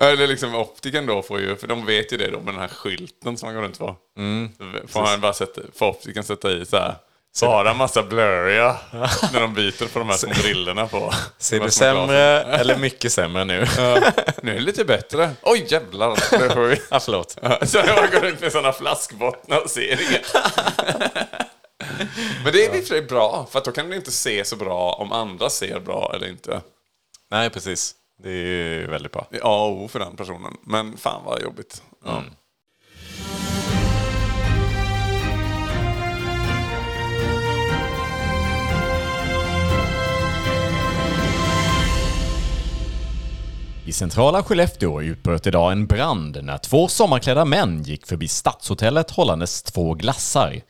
Eller 0.01 0.27
liksom 0.27 0.55
optiken 0.55 1.05
då 1.05 1.21
får 1.21 1.39
ju, 1.39 1.55
för 1.55 1.67
de 1.67 1.85
vet 1.85 2.13
ju 2.13 2.17
det 2.17 2.31
då 2.31 2.39
med 2.39 2.53
den 2.53 2.61
här 2.61 2.67
skylten 2.67 3.37
som 3.37 3.47
man 3.47 3.55
går 3.55 3.61
runt 3.61 3.79
på. 3.79 3.95
Mm, 4.17 4.49
får 4.87 5.01
han 5.01 5.21
bara 5.21 5.33
sätta, 5.33 5.61
får 5.75 5.89
optiken 5.89 6.23
sätta 6.23 6.51
i 6.51 6.65
så 6.65 6.77
här. 6.77 6.95
Bara 7.41 7.73
massa 7.73 8.03
blurriga 8.03 8.77
när 9.33 9.39
de 9.41 9.53
byter 9.53 9.93
på 9.93 9.99
de 9.99 10.09
här 10.09 10.17
små 10.17 10.33
brillorna 10.33 10.87
på. 10.87 11.13
Ser 11.37 11.55
du 11.55 11.59
glasen. 11.59 11.95
sämre 11.95 12.41
eller 12.43 12.77
mycket 12.77 13.11
sämre 13.11 13.45
nu? 13.45 13.65
Ja, 13.77 14.01
nu 14.41 14.51
är 14.51 14.55
det 14.55 14.59
lite 14.61 14.85
bättre. 14.85 15.31
Oj 15.41 15.65
jävlar. 15.69 16.39
Det 16.39 16.53
får 16.53 16.67
vi. 16.67 16.81
Ja, 16.91 16.99
förlåt. 16.99 17.31
Så 17.63 17.77
jag 17.77 18.11
går 18.11 18.19
runt 18.19 18.41
med 18.41 18.51
sådana 18.51 18.73
flaskbottnar 18.73 19.63
och 19.63 19.69
ser 19.69 20.01
inget. 20.09 20.35
Men 22.43 22.53
det 22.53 22.65
är 22.65 22.75
i 22.75 22.79
och 22.79 22.83
för 22.83 22.87
sig 22.87 23.01
bra, 23.01 23.47
för 23.51 23.61
då 23.65 23.71
kan 23.71 23.89
du 23.89 23.95
inte 23.95 24.11
se 24.11 24.45
så 24.45 24.55
bra 24.55 24.93
om 24.93 25.11
andra 25.11 25.49
ser 25.49 25.79
bra 25.79 26.11
eller 26.15 26.27
inte. 26.27 26.61
Nej, 27.31 27.49
precis. 27.49 27.95
Det 28.23 28.29
är 28.29 28.79
ju 28.79 28.87
väldigt 28.87 29.11
bra. 29.11 29.27
Ja, 29.31 29.65
och 29.65 29.91
för 29.91 29.99
den 29.99 30.15
personen. 30.15 30.57
Men 30.63 30.97
fan 30.97 31.21
vad 31.25 31.41
jobbigt. 31.41 31.83
Ja. 32.05 32.17
Mm. 32.17 32.29
I 43.85 43.91
centrala 43.91 44.43
Skellefteå 44.43 45.01
utbröt 45.01 45.47
idag 45.47 45.71
en 45.71 45.85
brand 45.87 46.43
när 46.43 46.57
två 46.57 46.87
sommarklädda 46.87 47.45
män 47.45 47.83
gick 47.83 48.07
förbi 48.07 48.27
Stadshotellet 48.27 49.11
hållandes 49.11 49.63
två 49.63 49.93
glassar. 49.93 50.61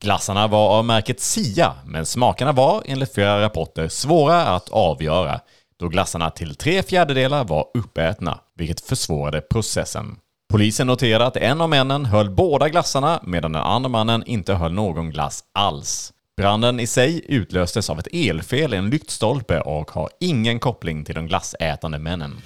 Glassarna 0.00 0.46
var 0.46 0.68
av 0.78 0.84
märket 0.84 1.20
Sia, 1.20 1.74
men 1.86 2.06
smakerna 2.06 2.52
var 2.52 2.82
enligt 2.86 3.14
flera 3.14 3.40
rapporter 3.42 3.88
svåra 3.88 4.42
att 4.42 4.68
avgöra 4.68 5.40
då 5.80 5.88
glassarna 5.88 6.30
till 6.30 6.54
tre 6.54 6.82
fjärdedelar 6.82 7.44
var 7.44 7.66
uppätna, 7.74 8.40
vilket 8.56 8.80
försvårade 8.80 9.40
processen. 9.40 10.16
Polisen 10.50 10.86
noterade 10.86 11.26
att 11.26 11.36
en 11.36 11.60
av 11.60 11.68
männen 11.68 12.04
höll 12.04 12.30
båda 12.30 12.68
glassarna 12.68 13.20
medan 13.22 13.52
den 13.52 13.62
andra 13.62 13.88
mannen 13.88 14.22
inte 14.26 14.54
höll 14.54 14.72
någon 14.72 15.10
glass 15.10 15.44
alls. 15.54 16.12
Branden 16.36 16.80
i 16.80 16.86
sig 16.86 17.24
utlöstes 17.28 17.90
av 17.90 17.98
ett 17.98 18.08
elfel 18.12 18.74
i 18.74 18.76
en 18.76 18.90
lyktstolpe 18.90 19.60
och 19.60 19.90
har 19.90 20.08
ingen 20.20 20.58
koppling 20.58 21.04
till 21.04 21.14
de 21.14 21.26
glassätande 21.26 21.98
männen. 21.98 22.42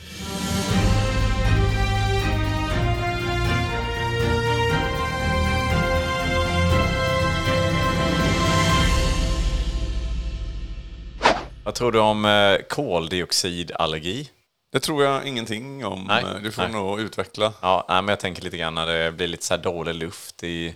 Vad 11.65 11.75
tror 11.75 11.93
du 11.93 11.99
om 11.99 12.25
eh, 12.25 12.57
koldioxidallergi? 12.69 14.31
Det 14.73 14.81
tror 14.81 15.05
jag 15.05 15.27
ingenting 15.27 15.85
om. 15.87 16.05
Nej, 16.09 16.25
Du 16.43 16.53
får 16.53 16.63
nej. 16.63 16.73
nog 16.73 17.01
utveckla. 17.01 17.53
Ja, 17.63 17.87
nej, 17.89 18.03
men 18.03 18.09
jag 18.09 18.21
tänker 18.21 18.43
lite 18.43 18.57
grann 18.57 18.75
när 18.75 18.87
det 18.87 19.13
blir 19.13 19.29
lite 19.29 19.45
så 19.45 19.55
här 19.55 19.63
dålig 19.63 19.95
luft 19.95 20.43
i, 20.45 20.75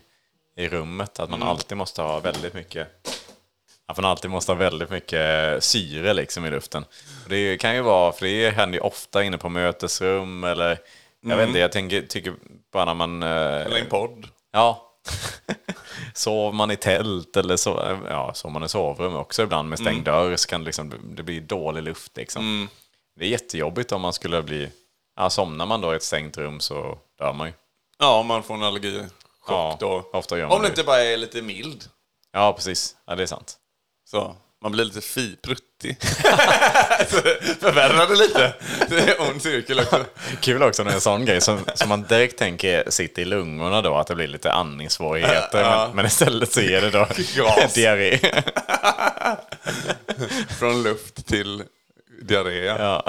i 0.57 0.68
rummet, 0.68 1.20
att 1.20 1.31
man 1.31 1.42
alltid 1.42 1.77
måste 1.79 2.03
ha 2.03 2.20
väldigt 2.20 2.55
mycket 2.55 2.88
att 3.87 3.97
man 3.97 4.05
alltid 4.11 4.31
måste 4.31 4.53
ha 4.53 4.57
väldigt 4.57 4.90
mycket 4.90 5.64
syre 5.64 6.12
liksom 6.14 6.44
i 6.47 6.51
luften. 6.51 6.83
Och 7.25 7.29
det 7.31 7.57
kan 7.61 7.75
ju 7.75 7.81
vara, 7.81 8.12
för 8.12 8.27
det 8.27 8.51
händer 8.51 8.79
ju 8.79 8.81
ofta 8.81 9.23
inne 9.25 9.38
på 9.38 9.49
mötesrum 9.49 10.44
eller 10.44 10.79
jag 11.20 11.37
vet 11.37 11.47
inte, 11.49 11.59
jag 11.61 11.73
tänker, 11.73 12.03
tycker 12.03 12.35
bara 12.73 12.85
när 12.85 12.94
man... 12.94 13.23
eh, 13.23 13.29
Eller 13.29 13.79
en 13.79 13.87
podd. 13.88 14.29
Ja. 14.53 14.90
Sover 16.16 16.53
man 16.53 16.70
i 16.70 16.77
tält 16.77 17.37
eller 17.37 17.57
så, 17.57 17.98
ja, 18.09 18.35
sover 18.35 18.53
man 18.53 18.64
i 18.64 18.68
sovrum 18.68 19.16
också 19.16 19.42
ibland 19.42 19.68
med 19.68 19.79
stängd 19.79 20.05
dörr 20.05 20.37
så 20.37 20.48
kan 20.48 20.61
det, 20.61 20.64
liksom, 20.64 20.92
det 21.16 21.22
blir 21.22 21.40
dålig 21.40 21.83
luft. 21.83 22.16
Liksom. 22.16 22.68
Det 23.16 23.24
är 23.24 23.29
jättejobbigt 23.29 23.92
om 23.92 24.00
man 24.00 24.12
skulle 24.12 24.42
bli... 24.42 24.70
Ja, 25.16 25.31
somnar 25.31 25.66
man 25.66 25.81
då 25.81 25.92
i 25.92 25.96
ett 25.96 26.03
stängt 26.03 26.37
rum 26.38 26.61
så 26.61 26.98
dör 27.18 27.33
man 27.33 27.46
ju. 27.46 27.53
Ja, 27.98 28.18
om 28.18 28.27
man 28.27 28.42
får 28.42 28.55
en 28.55 28.62
allergichock 28.62 29.11
Ja, 29.48 29.77
då. 29.81 30.11
ofta 30.12 30.38
gör 30.38 30.46
man 30.48 30.57
Om 30.57 30.62
det. 30.62 30.68
inte 30.68 30.83
bara 30.85 31.00
är 31.05 31.16
lite 31.16 31.42
mild. 31.42 31.85
Ja, 32.33 32.53
precis. 32.53 32.96
Ja, 33.07 33.14
det 33.14 33.22
är 33.22 33.27
sant. 33.27 33.57
Så. 34.05 34.37
Man 34.64 34.72
blir 34.72 34.85
lite 34.85 35.00
fi, 35.00 35.37
pruttig. 35.42 35.96
Så 37.09 37.20
Förvärrar 37.61 38.07
det 38.07 38.16
lite. 38.16 38.55
Det 38.88 39.11
är 39.11 39.31
ond 39.31 39.42
cirkel 39.42 39.81
också. 39.81 40.05
Kul 40.40 40.62
också 40.62 40.83
när 40.83 40.90
det 40.90 40.92
är 40.92 40.96
en 40.96 41.00
sån 41.00 41.24
grej 41.24 41.40
som, 41.40 41.59
som 41.74 41.88
man 41.88 42.03
direkt 42.03 42.38
tänker 42.38 42.90
sitter 42.90 43.22
i 43.22 43.24
lungorna 43.24 43.83
då, 43.83 43.96
att 43.96 44.07
det 44.07 44.14
blir 44.14 44.27
lite 44.27 44.53
andningssvårigheter. 44.53 45.61
Ja. 45.61 45.87
Men, 45.87 45.96
men 45.96 46.07
istället 46.07 46.53
så 46.53 46.61
är 46.61 46.81
det 46.81 46.90
då 46.90 47.09
diarré. 47.74 48.18
Från 50.59 50.83
luft 50.83 51.27
till 51.27 51.62
diarré. 52.22 52.64
Ja. 52.64 53.05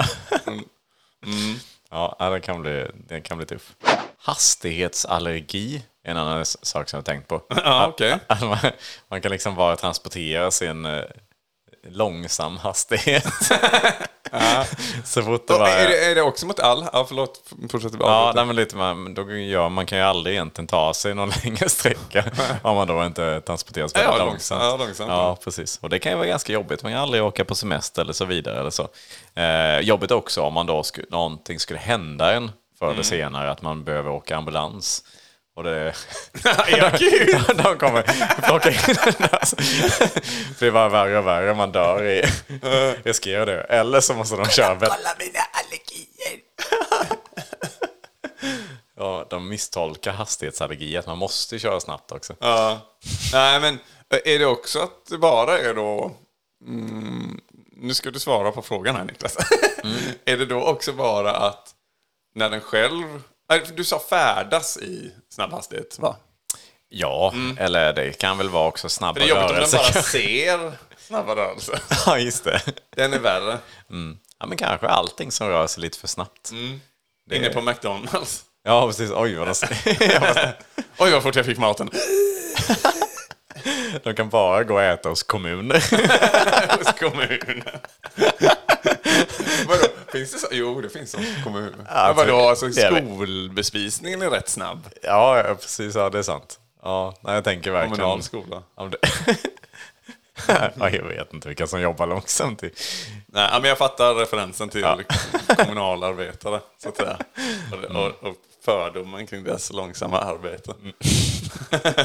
Ja, 1.90 2.16
ja, 2.18 2.30
det 2.30 2.40
kan 2.40 2.62
bli, 2.62 2.86
det 3.08 3.20
kan 3.20 3.38
bli 3.38 3.46
tuff. 3.46 3.72
Hastighetsallergi 4.18 5.82
är 6.04 6.10
en 6.10 6.16
annan 6.16 6.46
sak 6.46 6.88
som 6.88 6.96
jag 6.96 7.02
har 7.02 7.04
tänkt 7.04 7.28
på. 7.28 7.42
Ja. 7.48 7.94
Att 8.26 8.42
man, 8.42 8.58
man 9.08 9.20
kan 9.20 9.32
liksom 9.32 9.54
bara 9.54 9.76
transportera 9.76 10.50
sin 10.50 10.84
eh, 10.86 11.02
långsam 11.90 12.56
hastighet. 12.56 13.26
Så 15.04 15.22
fort 15.22 15.48
det 15.48 15.54
bara... 15.54 15.68
är, 15.68 15.88
det, 15.88 16.04
är 16.04 16.14
det 16.14 16.22
också 16.22 16.46
mot 16.46 16.60
all... 16.60 16.86
Ja, 16.92 17.04
förlåt. 17.08 17.42
Fortsätt. 17.70 17.92
Ja, 18.00 18.32
nej, 18.36 18.44
men 18.44 18.56
lite, 18.56 18.76
man, 18.76 19.14
då 19.14 19.32
gör, 19.36 19.68
man 19.68 19.86
kan 19.86 19.98
ju 19.98 20.04
aldrig 20.04 20.34
egentligen 20.34 20.66
ta 20.66 20.94
sig 20.94 21.14
någon 21.14 21.30
längre 21.44 21.68
sträcka 21.68 22.24
om 22.62 22.76
man 22.76 22.88
då 22.88 23.04
inte 23.04 23.40
transporteras 23.40 23.94
väldigt 23.96 24.18
Ja, 24.18 24.24
långsamt. 24.24 24.62
Ja, 24.62 24.76
långsamt. 24.76 25.10
Ja, 25.10 25.36
precis. 25.44 25.78
Och 25.82 25.88
det 25.90 25.98
kan 25.98 26.12
ju 26.12 26.16
vara 26.18 26.26
ganska 26.28 26.52
jobbigt. 26.52 26.82
Man 26.82 26.92
kan 26.92 27.00
aldrig 27.00 27.22
åka 27.24 27.44
på 27.44 27.54
semester 27.54 28.02
eller 28.02 28.12
så 28.12 28.24
vidare. 28.24 28.60
Eller 28.60 28.70
så. 28.70 28.88
Eh, 29.34 29.80
jobbigt 29.80 30.10
också 30.10 30.42
om 30.42 30.54
man 30.54 30.66
då 30.66 30.82
sku, 30.82 31.02
någonting 31.10 31.60
skulle 31.60 31.78
hända 31.78 32.32
en 32.34 32.50
förr 32.78 32.86
Mm. 32.86 32.94
eller 32.94 33.04
senare, 33.04 33.50
att 33.50 33.62
man 33.62 33.84
behöver 33.84 34.10
åka 34.10 34.36
ambulans. 34.36 35.04
Och 35.56 35.64
det... 35.64 35.94
Ja, 36.68 36.90
kul. 36.98 37.42
De 37.56 37.78
kommer 37.78 38.02
plocka 38.42 38.70
in 38.70 38.76
den. 38.86 39.28
Det 40.48 40.58
blir 40.58 40.70
bara 40.70 40.88
värre 40.88 41.18
och 41.18 41.26
värre. 41.26 41.54
Man 41.54 41.72
dör 41.72 42.04
i... 42.04 42.22
Riskerar 43.04 43.46
det. 43.46 43.60
Eller 43.60 44.00
så 44.00 44.14
måste 44.14 44.36
de 44.36 44.46
köra. 44.46 44.68
Alla 44.70 45.14
mina 45.18 45.40
allergier. 45.52 46.40
Ja, 48.98 49.26
de 49.30 49.48
misstolkar 49.48 50.12
hastighetsallergi, 50.12 50.96
att 50.96 51.06
man 51.06 51.18
måste 51.18 51.58
köra 51.58 51.80
snabbt 51.80 52.12
också. 52.12 52.34
Ja. 52.38 52.80
Nej, 53.32 53.60
men 53.60 53.78
är 54.24 54.38
det 54.38 54.46
också 54.46 54.78
att 54.80 55.06
det 55.06 55.18
bara 55.18 55.58
är 55.58 55.74
då... 55.74 56.16
Mm, 56.66 57.40
nu 57.72 57.94
ska 57.94 58.10
du 58.10 58.20
svara 58.20 58.52
på 58.52 58.62
frågan 58.62 58.96
här 58.96 59.04
Niklas. 59.04 59.36
är 60.24 60.36
det 60.36 60.46
då 60.46 60.62
också 60.64 60.92
bara 60.92 61.30
att 61.30 61.74
när 62.34 62.50
den 62.50 62.60
själv... 62.60 63.22
Nej, 63.48 63.62
Du 63.76 63.84
sa 63.84 63.98
färdas 63.98 64.76
i 64.76 65.10
snabb 65.30 65.52
hastighet, 65.52 65.98
va? 65.98 66.16
Ja, 66.88 67.34
eller 67.58 67.92
det 67.92 68.12
kan 68.12 68.38
väl 68.38 68.48
vara 68.50 68.68
också 68.68 68.88
snabba 68.88 69.20
Mm. 69.20 69.28
För 69.28 69.36
det 69.36 69.42
är 69.42 69.42
jobbigt 69.42 69.56
om 69.56 69.70
den 69.70 69.80
rörelser. 69.80 69.92
bara 69.94 70.02
ser 70.72 70.72
snabba 71.06 71.36
rörelser. 71.36 71.78
ja, 72.06 72.18
just 72.18 72.44
det. 72.44 72.60
Den 72.96 73.12
är 73.12 73.18
värre. 73.18 73.58
Mm. 73.90 74.18
Ja, 74.38 74.46
men 74.46 74.58
kanske 74.58 74.88
allting 74.88 75.32
som 75.32 75.48
rör 75.48 75.66
sig 75.66 75.80
lite 75.80 75.98
för 75.98 76.08
snabbt. 76.08 76.50
Mm. 76.50 76.80
Inne 77.32 77.48
på 77.48 77.60
McDonalds. 77.60 78.44
Ja, 78.64 78.86
precis. 78.86 79.10
Oj, 79.14 79.34
vad 79.34 79.48
de, 79.48 79.54
Oj, 80.98 81.10
vad 81.10 81.22
fort 81.22 81.36
jag 81.36 81.46
fick 81.46 81.58
maten. 81.58 81.90
de 84.02 84.14
kan 84.14 84.28
bara 84.28 84.64
gå 84.64 84.74
och 84.74 84.82
äta 84.82 85.08
hos 85.08 85.22
kommuner. 85.22 85.84
Hos 86.78 86.92
kommunen. 86.98 87.62
Vadå? 89.68 89.86
Finns 90.16 90.32
det 90.32 90.38
så? 90.38 90.46
Jo, 90.50 90.80
det 90.80 90.88
finns 90.90 91.10
som 91.10 91.24
kommun. 91.44 91.74
Ja, 91.88 92.04
Men 92.06 92.16
vadå, 92.16 92.48
alltså 92.48 92.72
skolbespisningen 92.72 94.22
är 94.22 94.30
rätt 94.30 94.48
snabb. 94.48 94.88
ja, 95.02 95.38
ja, 95.38 95.54
precis. 95.54 95.94
Ja, 95.94 96.10
det 96.10 96.18
är 96.18 96.22
sant. 96.22 96.60
Ja, 96.82 97.14
nej, 97.20 97.34
jag 97.34 97.44
tänker 97.44 97.70
verkligen... 97.70 97.96
Kommunal 97.96 98.22
skola. 98.22 98.62
Om 98.74 98.90
det... 98.90 98.96
ja, 100.48 100.90
jag 100.90 101.02
vet 101.04 101.32
inte 101.34 101.48
vilka 101.48 101.66
som 101.66 101.80
jobbar 101.80 102.06
långsamt. 102.06 102.62
i- 102.62 102.70
Nej, 103.26 103.48
men 103.60 103.64
jag 103.68 103.78
fattar 103.78 104.14
referensen 104.14 104.68
till 104.68 104.86
kommunalarbetare, 105.56 106.60
så 106.82 106.88
att 106.88 106.96
säga. 106.96 107.18
Och, 107.72 107.96
och, 107.96 108.28
och 108.30 108.36
fördomen 108.64 109.26
kring 109.26 109.44
deras 109.44 109.72
långsamma 109.72 110.18
arbete. 110.20 110.74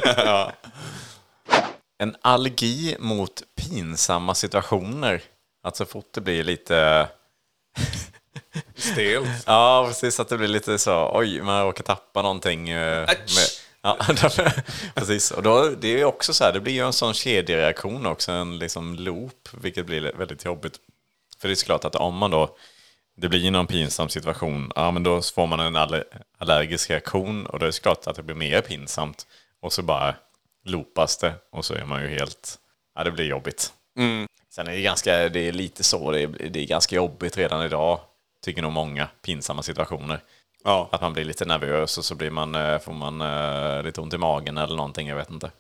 ja. 0.18 0.52
En 1.98 2.16
allergi 2.22 2.96
mot 3.00 3.44
pinsamma 3.56 4.36
situationer. 4.36 5.22
Att 5.64 5.78
så 5.78 5.86
fort 5.86 6.10
det 6.14 6.22
blir 6.22 6.44
lite... 6.44 7.08
Stelt. 8.76 9.44
Ja, 9.46 9.86
precis. 9.88 10.20
Att 10.20 10.30
det 10.30 10.38
blir 10.38 10.48
lite 10.48 10.78
så, 10.80 11.12
oj, 11.14 11.42
man 11.42 11.64
råkar 11.66 11.84
tappa 11.84 12.22
någonting. 12.22 12.70
eh, 12.70 13.08
Med, 13.08 13.18
ja, 13.82 13.98
precis. 14.96 15.32
Och 15.32 15.44
då, 15.44 15.70
det 15.70 16.02
är 16.02 16.06
också 16.06 16.34
så 16.34 16.44
här, 16.44 16.52
det 16.54 16.60
blir 16.60 16.74
ju 16.74 16.86
en 16.86 16.94
sån 16.94 17.14
kedjereaktion 17.14 18.06
också, 18.06 18.32
en 18.32 18.60
liksom 18.60 18.96
loop, 18.96 19.50
vilket 19.54 19.86
blir 19.86 20.02
väldigt 20.18 20.46
jobbigt. 20.46 20.74
För 21.42 21.48
det 21.48 21.54
är 21.54 21.56
såklart 21.56 21.86
att 21.86 21.96
om 21.96 22.16
man 22.18 22.32
då, 22.32 22.56
det 23.18 23.30
blir 23.30 23.52
någon 23.52 23.68
pinsam 23.68 24.10
situation, 24.10 24.72
ja 24.76 24.92
men 24.92 25.04
då 25.04 25.22
får 25.22 25.48
man 25.48 25.60
en 25.60 25.76
aller, 25.76 26.04
allergisk 26.38 26.90
reaktion 26.90 27.46
och 27.46 27.60
då 27.60 27.66
är 27.66 27.68
det 27.68 27.74
såklart 27.74 28.08
att 28.08 28.16
det 28.16 28.24
blir 28.24 28.36
mer 28.36 28.62
pinsamt. 28.62 29.28
Och 29.62 29.74
så 29.74 29.82
bara 29.82 30.16
loopas 30.66 31.18
det 31.18 31.34
och 31.52 31.66
så 31.66 31.74
är 31.74 31.86
man 31.86 32.02
ju 32.02 32.08
helt, 32.08 32.58
ja 32.96 33.04
det 33.04 33.12
blir 33.12 33.26
jobbigt. 33.26 33.74
Sen 34.56 34.68
är 34.68 34.72
det 34.72 34.82
ganska, 34.82 35.30
det 35.30 35.40
är 35.40 35.52
lite 35.52 35.84
så, 35.84 36.12
det 36.12 36.22
är, 36.22 36.28
det 36.28 36.60
är 36.60 36.66
ganska 36.68 36.96
jobbigt 36.96 37.38
redan 37.38 37.66
idag, 37.66 38.00
tycker 38.46 38.62
nog 38.62 38.72
många, 38.72 39.08
pinsamma 39.22 39.64
situationer. 39.64 40.20
Ja. 40.64 40.90
Att 40.92 41.02
man 41.02 41.14
blir 41.14 41.24
lite 41.24 41.46
nervös 41.46 41.98
och 41.98 42.06
så 42.06 42.16
blir 42.16 42.30
man, 42.32 42.56
eh, 42.56 42.80
får 42.80 42.94
man 42.94 43.22
eh, 43.22 43.84
lite 43.84 44.02
ont 44.02 44.14
i 44.14 44.18
magen 44.18 44.58
eller 44.58 44.76
någonting, 44.76 45.08
jag 45.08 45.16
vet 45.16 45.30
inte. 45.30 45.52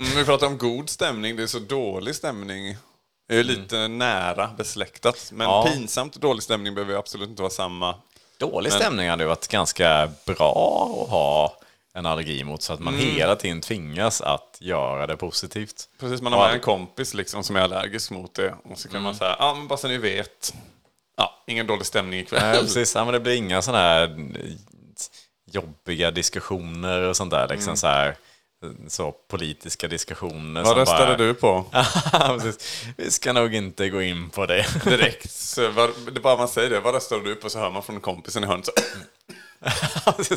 Mm, 0.00 0.16
vi 0.16 0.24
pratar 0.24 0.46
om 0.46 0.58
god 0.58 0.90
stämning, 0.90 1.36
det 1.36 1.42
är 1.42 1.46
så 1.46 1.58
dålig 1.58 2.14
stämning. 2.14 2.76
Det 3.28 3.34
är 3.34 3.38
ju 3.38 3.44
lite 3.44 3.88
nära 3.88 4.50
besläktat. 4.56 5.30
Men 5.32 5.46
Ja. 5.46 5.68
pinsamt 5.72 6.14
och 6.14 6.20
dålig 6.20 6.42
stämning 6.42 6.74
behöver 6.74 6.94
absolut 6.94 7.28
inte 7.28 7.42
vara 7.42 7.50
samma. 7.50 7.94
Dålig 8.38 8.72
stämning 8.72 9.08
hade 9.08 9.22
ju 9.22 9.28
varit 9.28 9.48
ganska 9.48 10.10
bra 10.26 10.88
att 11.04 11.10
ha 11.10 11.58
en 11.96 12.06
allergi 12.06 12.44
mot 12.44 12.62
så 12.62 12.72
att 12.72 12.80
man 12.80 12.94
hela 12.94 13.36
tiden 13.36 13.60
tvingas 13.60 14.20
att 14.20 14.56
göra 14.60 15.06
det 15.06 15.16
positivt. 15.16 15.88
Precis, 16.00 16.22
man 16.22 16.32
har 16.32 16.48
Ja. 16.48 16.54
en 16.54 16.60
kompis 16.60 17.14
liksom 17.14 17.44
som 17.44 17.56
är 17.56 17.60
allergisk 17.60 18.10
mot 18.10 18.34
det. 18.34 18.54
Och 18.64 18.78
så 18.78 18.88
kan 18.88 19.02
man 19.02 19.14
säga, 19.14 19.36
ja 19.38 19.54
men 19.54 19.68
bara 19.68 19.76
så 19.76 19.88
ni 19.88 19.98
vet. 19.98 20.54
Ja, 21.16 21.44
ingen 21.46 21.66
dålig 21.66 21.86
stämning 21.86 22.20
ikväll. 22.20 22.42
Nej, 22.42 22.60
precis. 22.60 22.94
Ja, 22.94 23.04
men 23.04 23.12
det 23.14 23.20
blir 23.20 23.36
inga 23.36 23.62
sådana 23.62 23.82
här 23.84 24.16
jobbiga 25.50 26.10
diskussioner 26.10 27.00
och 27.02 27.16
sånt 27.16 27.30
där. 27.30 27.48
Liksom 27.48 27.76
så 27.76 27.86
här, 27.86 28.16
så 28.88 29.12
politiska 29.12 29.88
diskussioner. 29.88 30.62
Vad 30.64 30.76
röstade 30.76 31.06
bara, 31.06 31.16
du 31.16 31.34
på? 31.34 31.64
Vi 32.96 33.10
ska 33.10 33.32
nog 33.32 33.54
inte 33.54 33.88
gå 33.88 34.02
in 34.02 34.30
på 34.30 34.46
det. 34.46 34.66
Direkt. 34.84 35.30
Så 35.30 35.70
var, 35.70 35.90
det 36.12 36.20
bara 36.20 36.36
man 36.36 36.48
säger 36.48 36.70
det. 36.70 36.80
Vad 36.80 36.94
röstade 36.94 37.24
du 37.24 37.34
på? 37.34 37.50
Så 37.50 37.58
hör 37.58 37.70
man 37.70 37.82
från 37.82 38.00
kompisen 38.00 38.44
i 38.44 38.46
hörnet. 38.46 38.66
Så, 38.66 38.72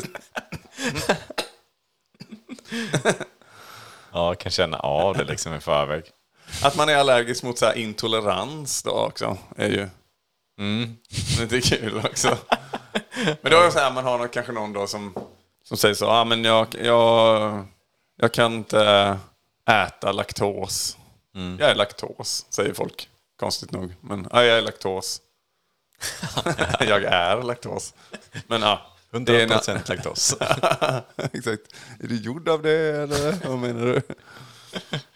ja, 4.12 4.34
kan 4.34 4.52
känna 4.52 4.78
av 4.78 5.16
det 5.16 5.24
liksom 5.24 5.54
i 5.54 5.60
förväg. 5.60 6.04
Att 6.62 6.76
man 6.76 6.88
är 6.88 6.96
allergisk 6.96 7.42
mot 7.42 7.58
så 7.58 7.72
intolerans 7.72 8.82
då 8.82 8.90
också 8.90 9.38
är 9.56 9.68
ju 9.68 9.88
mm. 10.58 10.96
lite 11.40 11.60
kul 11.60 11.98
också. 12.04 12.38
Men 13.42 13.52
då 13.52 13.60
är 13.60 13.64
det 13.64 13.72
så 13.72 13.78
här, 13.78 13.92
man 13.92 14.04
har 14.04 14.18
någon, 14.18 14.28
kanske 14.28 14.52
någon 14.52 14.72
då 14.72 14.86
som, 14.86 15.14
som 15.64 15.76
säger 15.76 15.94
så, 15.94 16.06
ah, 16.06 16.24
men 16.24 16.44
jag, 16.44 16.66
jag, 16.82 17.66
jag 18.16 18.32
kan 18.32 18.52
inte 18.52 19.18
äta 19.70 20.12
laktos. 20.12 20.96
Mm. 21.34 21.56
Jag 21.60 21.70
är 21.70 21.74
laktos, 21.74 22.46
säger 22.50 22.74
folk. 22.74 23.08
Konstigt 23.40 23.70
nog. 23.70 23.94
Men 24.00 24.28
ah, 24.30 24.42
jag 24.42 24.58
är 24.58 24.62
laktos. 24.62 25.20
jag 26.80 27.04
är 27.04 27.42
laktos. 27.42 27.94
Men 28.46 28.62
ja, 28.62 28.68
ah, 28.68 28.96
100 29.12 29.46
procent 29.46 29.88
laktos. 29.88 30.36
Exakt. 31.32 31.62
Är 32.00 32.06
du 32.06 32.16
gjord 32.16 32.48
av 32.48 32.62
det 32.62 33.02
eller 33.02 33.48
vad 33.48 33.58
menar 33.58 33.86
du? 33.86 34.02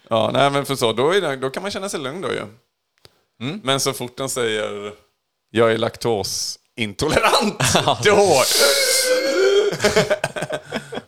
ja, 0.09 0.29
nej 0.33 0.51
men 0.51 0.65
för 0.65 0.75
så, 0.75 0.93
då, 0.93 1.11
det, 1.11 1.35
då 1.35 1.49
kan 1.49 1.61
man 1.63 1.71
känna 1.71 1.89
sig 1.89 1.99
lugn 1.99 2.21
då 2.21 2.31
ju. 2.31 2.45
Mm. 3.41 3.61
Men 3.63 3.79
så 3.79 3.93
fort 3.93 4.17
den 4.17 4.29
säger 4.29 4.93
jag 5.49 5.71
är 5.71 5.77
laktosintolerant, 5.77 7.63
då... 8.03 8.43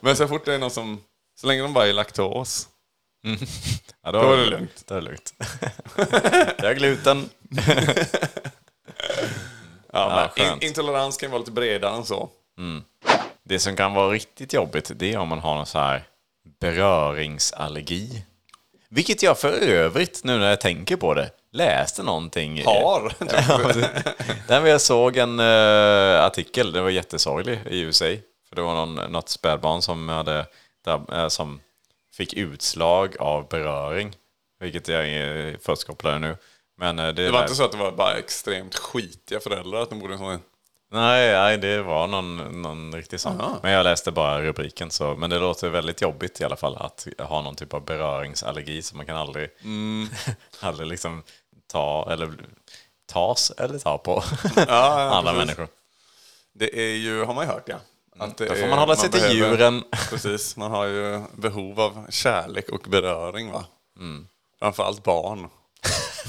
men 0.00 0.16
så 0.16 0.28
fort 0.28 0.44
det 0.44 0.54
är 0.54 0.58
någon 0.58 0.70
som, 0.70 1.00
så 1.40 1.46
länge 1.46 1.62
de 1.62 1.72
bara 1.72 1.86
är 1.86 1.92
laktos, 1.92 2.68
mm. 3.24 3.38
ja, 4.02 4.12
då, 4.12 4.22
då 4.22 4.32
är 4.32 4.36
det 4.36 4.46
lugnt. 4.46 4.84
Då 4.86 4.94
är 4.94 5.00
det 5.00 5.04
lugnt. 5.04 5.34
jag 6.58 6.70
är 6.70 6.74
gluten. 6.74 7.28
Ja, 9.92 10.30
ja, 10.36 10.44
in, 10.44 10.62
intolerans 10.62 11.16
kan 11.16 11.26
ju 11.26 11.30
vara 11.30 11.38
lite 11.38 11.50
bredare 11.50 11.96
än 11.96 12.04
så. 12.04 12.30
Det 13.44 13.58
som 13.58 13.76
kan 13.76 13.94
vara 13.94 14.10
riktigt 14.10 14.52
jobbigt, 14.52 14.90
det 14.96 15.12
är 15.12 15.18
om 15.18 15.28
man 15.28 15.38
har 15.38 15.54
någon 15.56 15.66
så 15.66 15.78
här 15.78 16.02
beröringsallergi. 16.60 18.24
Vilket 18.90 19.22
jag 19.22 19.38
för 19.38 19.52
övrigt, 19.52 20.20
nu 20.24 20.38
när 20.38 20.50
jag 20.50 20.60
tänker 20.60 20.96
på 20.96 21.14
det, 21.14 21.30
läste 21.52 22.02
någonting. 22.02 22.64
Har. 22.64 23.12
Där 24.48 24.66
jag 24.66 24.80
såg 24.80 25.16
en 25.16 25.40
eh, 25.40 26.24
artikel, 26.24 26.72
det 26.72 26.80
var 26.80 26.90
jättesorglig 26.90 27.60
i 27.70 27.80
USA. 27.80 28.04
För 28.48 28.56
det 28.56 28.62
var 28.62 28.74
någon, 28.86 29.12
något 29.12 29.28
spädbarn 29.28 29.82
som, 29.82 30.08
hade, 30.08 30.46
drabb- 30.86 31.12
eh, 31.12 31.28
som 31.28 31.60
fick 32.16 32.34
utslag 32.34 33.16
av 33.20 33.48
beröring. 33.48 34.16
Vilket 34.60 34.88
jag 34.88 35.08
är 35.08 35.58
först 35.62 35.86
kopplade 35.86 36.18
nu. 36.18 36.36
Men 36.78 36.98
eh, 36.98 37.06
det, 37.06 37.12
Det 37.12 37.30
var 37.30 37.38
där- 37.38 37.44
inte 37.44 37.54
så 37.54 37.64
att 37.64 37.72
det 37.72 37.78
var 37.78 37.92
bara 37.92 38.14
extremt 38.18 38.74
skitiga 38.76 39.40
föräldrar 39.40 39.82
att 39.82 39.90
de 39.90 39.98
borde 39.98 40.12
en 40.14 40.18
sån... 40.18 40.40
Nej, 40.90 41.32
nej, 41.32 41.58
det 41.58 41.82
var 41.82 42.06
någon, 42.06 42.62
någon 42.62 42.94
riktig 42.94 43.20
sån. 43.20 43.40
Aha. 43.40 43.58
Men 43.62 43.72
jag 43.72 43.84
läste 43.84 44.12
bara 44.12 44.42
rubriken. 44.42 44.90
Så, 44.90 45.14
men 45.16 45.30
det 45.30 45.38
låter 45.38 45.68
väldigt 45.68 46.02
jobbigt 46.02 46.40
i 46.40 46.44
alla 46.44 46.56
fall 46.56 46.76
att 46.76 47.06
ha 47.18 47.42
någon 47.42 47.54
typ 47.56 47.74
av 47.74 47.84
beröringsallergi 47.84 48.82
som 48.82 48.96
man 48.96 49.06
kan 49.06 49.16
aldrig, 49.16 49.48
Mm. 49.64 50.08
aldrig 50.60 50.88
liksom 50.88 51.22
ta 51.72 52.08
eller 52.12 52.32
tas 53.06 53.50
eller 53.50 53.78
ta 53.78 53.98
på 53.98 54.22
ja, 54.56 55.10
andra 55.12 55.32
precis. 55.32 55.46
människor. 55.46 55.68
Det 56.52 56.78
är 56.80 56.96
ju, 56.96 57.24
har 57.24 57.34
man 57.34 57.46
ju 57.46 57.52
hört 57.52 57.68
ja. 57.68 57.76
Att 58.18 58.36
det 58.36 58.46
Då 58.46 58.54
får 58.54 58.66
man 58.68 58.78
hålla 58.78 58.96
sig 58.96 59.10
till 59.10 59.20
behöver- 59.20 59.36
djuren. 59.36 59.84
Precis, 60.10 60.56
man 60.56 60.70
har 60.70 60.84
ju 60.86 61.22
behov 61.36 61.80
av 61.80 62.06
kärlek 62.10 62.68
och 62.68 62.80
beröring 62.88 63.50
va. 63.52 63.64
Mm. 63.98 64.28
Framförallt 64.58 65.02
barn. 65.04 65.48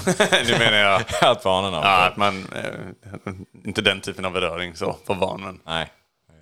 nu 0.46 0.58
menar 0.58 0.78
jag 0.78 1.02
att 1.20 1.42
barnen 1.42 1.72
har. 1.74 1.82
ja, 1.82 2.06
att 2.06 2.16
man, 2.16 2.52
eh, 2.54 3.32
inte 3.64 3.82
den 3.82 4.00
typen 4.00 4.24
av 4.24 4.32
beröring 4.32 4.76
så 4.76 4.92
på 4.92 5.14
barnen. 5.14 5.60
Nej. 5.66 5.92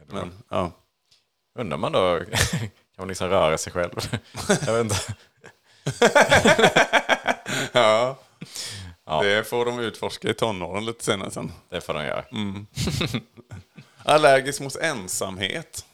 Men, 0.07 0.33
ja. 0.51 0.71
Undrar 1.59 1.77
man 1.79 1.93
då, 1.93 2.19
kan 2.51 2.69
man 2.99 3.09
liksom 3.09 3.29
röra 3.29 3.59
sig 3.59 3.73
själv? 3.73 3.93
jag 4.67 4.73
vet 4.73 4.85
inte. 4.85 4.97
Ja. 7.73 8.19
Ja. 9.07 9.23
Det 9.23 9.49
får 9.49 9.65
de 9.65 9.79
utforska 9.79 10.29
i 10.29 10.35
tonåren 10.35 10.85
lite 10.87 11.05
senare 11.05 11.31
sen. 11.31 11.53
Det 11.71 11.81
får 11.81 11.95
de 11.95 12.05
göra. 12.05 12.25
Mm. 12.33 12.67
Allergisk 14.05 14.61
mot 14.61 14.77
ensamhet. 14.77 15.85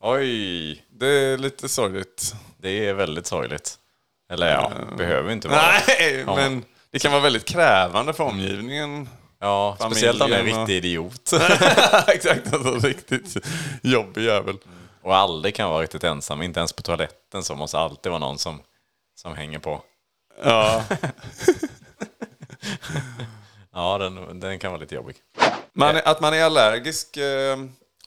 Oj, 0.00 0.84
Det 0.90 1.06
är 1.08 1.38
lite 1.38 1.68
sorgligt. 1.68 2.34
det 2.58 2.86
är 2.88 2.94
väldigt 2.94 3.26
sorgligt. 3.26 3.78
Eller 4.32 4.50
ja, 4.52 4.72
behöver 4.96 5.32
inte 5.32 5.48
vara. 5.48 5.62
Nej, 5.88 6.24
Ja. 6.26 6.36
men 6.36 6.64
det 6.90 6.98
kan 6.98 7.12
vara 7.12 7.22
väldigt 7.22 7.44
krävande 7.44 8.12
för 8.12 8.24
omgivningen. 8.24 9.08
Ja, 9.40 9.76
speciellt 9.80 10.22
om 10.22 10.30
det 10.30 10.36
är 10.36 10.40
en 10.40 10.44
Familjen 10.44 10.66
riktig 10.66 10.76
idiot. 10.76 11.32
Exakt, 12.06 12.54
alltså 12.54 12.86
riktigt 12.86 13.36
jobbig 13.82 14.24
jävel. 14.24 14.56
Och 15.02 15.16
aldrig 15.16 15.54
kan 15.54 15.70
vara 15.70 15.82
riktigt 15.82 16.04
ensam, 16.04 16.42
inte 16.42 16.60
ens 16.60 16.72
på 16.72 16.82
toaletten 16.82 17.42
så 17.42 17.54
måste 17.54 17.78
alltid 17.78 18.12
vara 18.12 18.20
någon 18.20 18.38
som, 18.38 18.60
som 19.14 19.36
hänger 19.36 19.58
på. 19.58 19.82
Ja. 20.44 20.84
Ja, 23.72 23.98
den, 23.98 24.40
den 24.40 24.58
kan 24.58 24.72
vara 24.72 24.80
lite 24.80 24.94
jobbig. 24.94 25.16
Man, 25.72 25.96
att 26.04 26.20
man 26.20 26.34
är 26.34 26.44
allergisk 26.44 27.16
eh, 27.16 27.56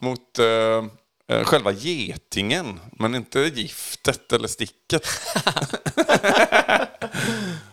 mot 0.02 0.40
eh, 0.40 0.86
eh, 1.28 1.44
själva 1.44 1.72
getingen, 1.72 2.80
men 2.92 3.16
inte 3.16 3.40
giftet 3.40 4.34
eller 4.34 4.48
sticket. 4.48 5.08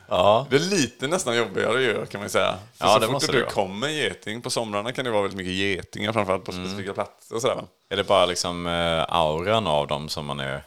Ja. 0.09 0.47
Det 0.51 0.57
är 0.57 0.61
lite 0.61 1.07
nästan 1.09 1.37
jobbigare 1.37 1.83
ju, 1.83 2.07
kan 2.07 2.21
man 2.21 2.31
säga. 2.31 2.59
För 2.79 2.87
Ja, 2.87 2.93
så 2.93 2.99
det 2.99 3.07
fort 3.07 3.13
måste 3.13 3.33
det 3.33 3.41
vara. 3.41 3.51
kommer 3.51 3.89
geting, 3.89 4.43
på 4.43 4.51
somrarna 4.51 4.93
kan 4.93 5.05
det 5.05 5.11
vara 5.11 5.23
väldigt 5.23 5.37
mycket 5.39 5.53
getingar, 5.53 6.13
framförallt 6.13 6.45
på 6.45 6.53
specifika 6.53 6.93
platser 6.95 7.35
och 7.35 7.41
sådär. 7.43 7.65
Är 7.91 7.97
det 7.97 8.05
bara 8.05 8.27
liksom 8.27 8.67
eh, 8.67 9.05
auran 9.09 9.67
av 9.67 9.87
dem 9.87 10.09
som 10.09 10.27
man 10.27 10.41
är... 10.41 10.63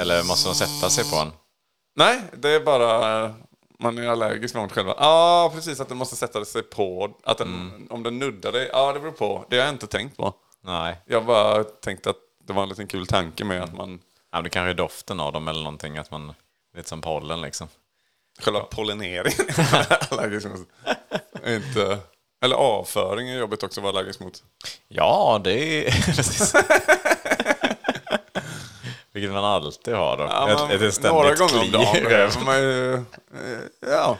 Eller 0.00 0.24
måste 0.24 0.48
de 0.48 0.54
sätta 0.54 0.90
sig 0.90 1.10
på 1.10 1.16
en? 1.16 1.32
Nej, 1.96 2.20
det 2.36 2.50
är 2.50 2.60
bara 2.60 3.24
eh, 3.24 3.30
man 3.78 3.98
är 3.98 4.08
allergisk 4.08 4.54
mot 4.54 4.72
själva. 4.72 4.94
Ja, 4.98 5.50
precis, 5.54 5.80
att 5.80 5.88
den 5.88 5.98
måste 5.98 6.16
sätta 6.16 6.44
sig 6.44 6.62
på, 6.62 7.10
att 7.24 7.38
den, 7.38 7.86
om 7.90 8.02
den 8.02 8.18
nuddar 8.18 8.52
dig, 8.52 8.70
ja 8.72 8.92
det 8.92 9.00
beror 9.00 9.12
på. 9.12 9.44
Det 9.50 9.56
har 9.58 9.64
jag 9.64 9.74
inte 9.74 9.86
tänkt 9.86 10.16
på. 10.16 10.34
Nej. 10.64 10.96
Jag 11.06 11.24
bara 11.26 11.64
tänkte 11.64 12.10
att 12.10 12.16
det 12.46 12.52
var 12.52 12.62
en 12.62 12.68
liten 12.68 12.86
kul 12.86 13.06
tanke 13.06 13.44
med 13.44 13.62
att 13.62 13.74
man 13.74 14.00
Ja, 14.32 14.42
det 14.42 14.50
kanske 14.50 14.70
är 14.70 14.74
doften 14.74 15.20
av 15.20 15.32
dem 15.32 15.48
eller 15.48 15.62
någonting, 15.62 15.98
att 15.98 16.10
man... 16.10 16.32
Lite 16.76 16.88
som 16.88 17.00
pollen 17.00 17.40
liksom. 17.40 17.68
Själva 18.38 18.60
pollineringen 18.60 19.26
är 19.48 20.12
allergisk 20.12 20.46
mot. 20.46 20.68
Inte, 21.46 21.98
eller 22.44 22.56
avföring 22.56 23.28
är 23.28 23.38
jobbigt 23.38 23.62
också 23.62 23.80
att 23.80 23.82
vara 23.84 23.98
allergisk 23.98 24.20
mot. 24.20 24.42
Ja, 24.88 25.40
det 25.44 25.86
är... 25.86 25.90
precis. 26.14 26.52
Vilket 29.12 29.32
man 29.32 29.44
alltid 29.44 29.94
har 29.94 30.16
då. 30.16 30.22
Ja, 30.24 30.72
ett, 30.72 30.82
ett 30.82 31.02
några 31.02 31.34
gånger 31.34 31.60
om 31.60 31.70
dagen 31.70 32.04
behöver 32.04 32.44
man 32.44 32.58
ju... 32.62 32.94
eh, 32.94 33.00
Ja, 33.80 34.18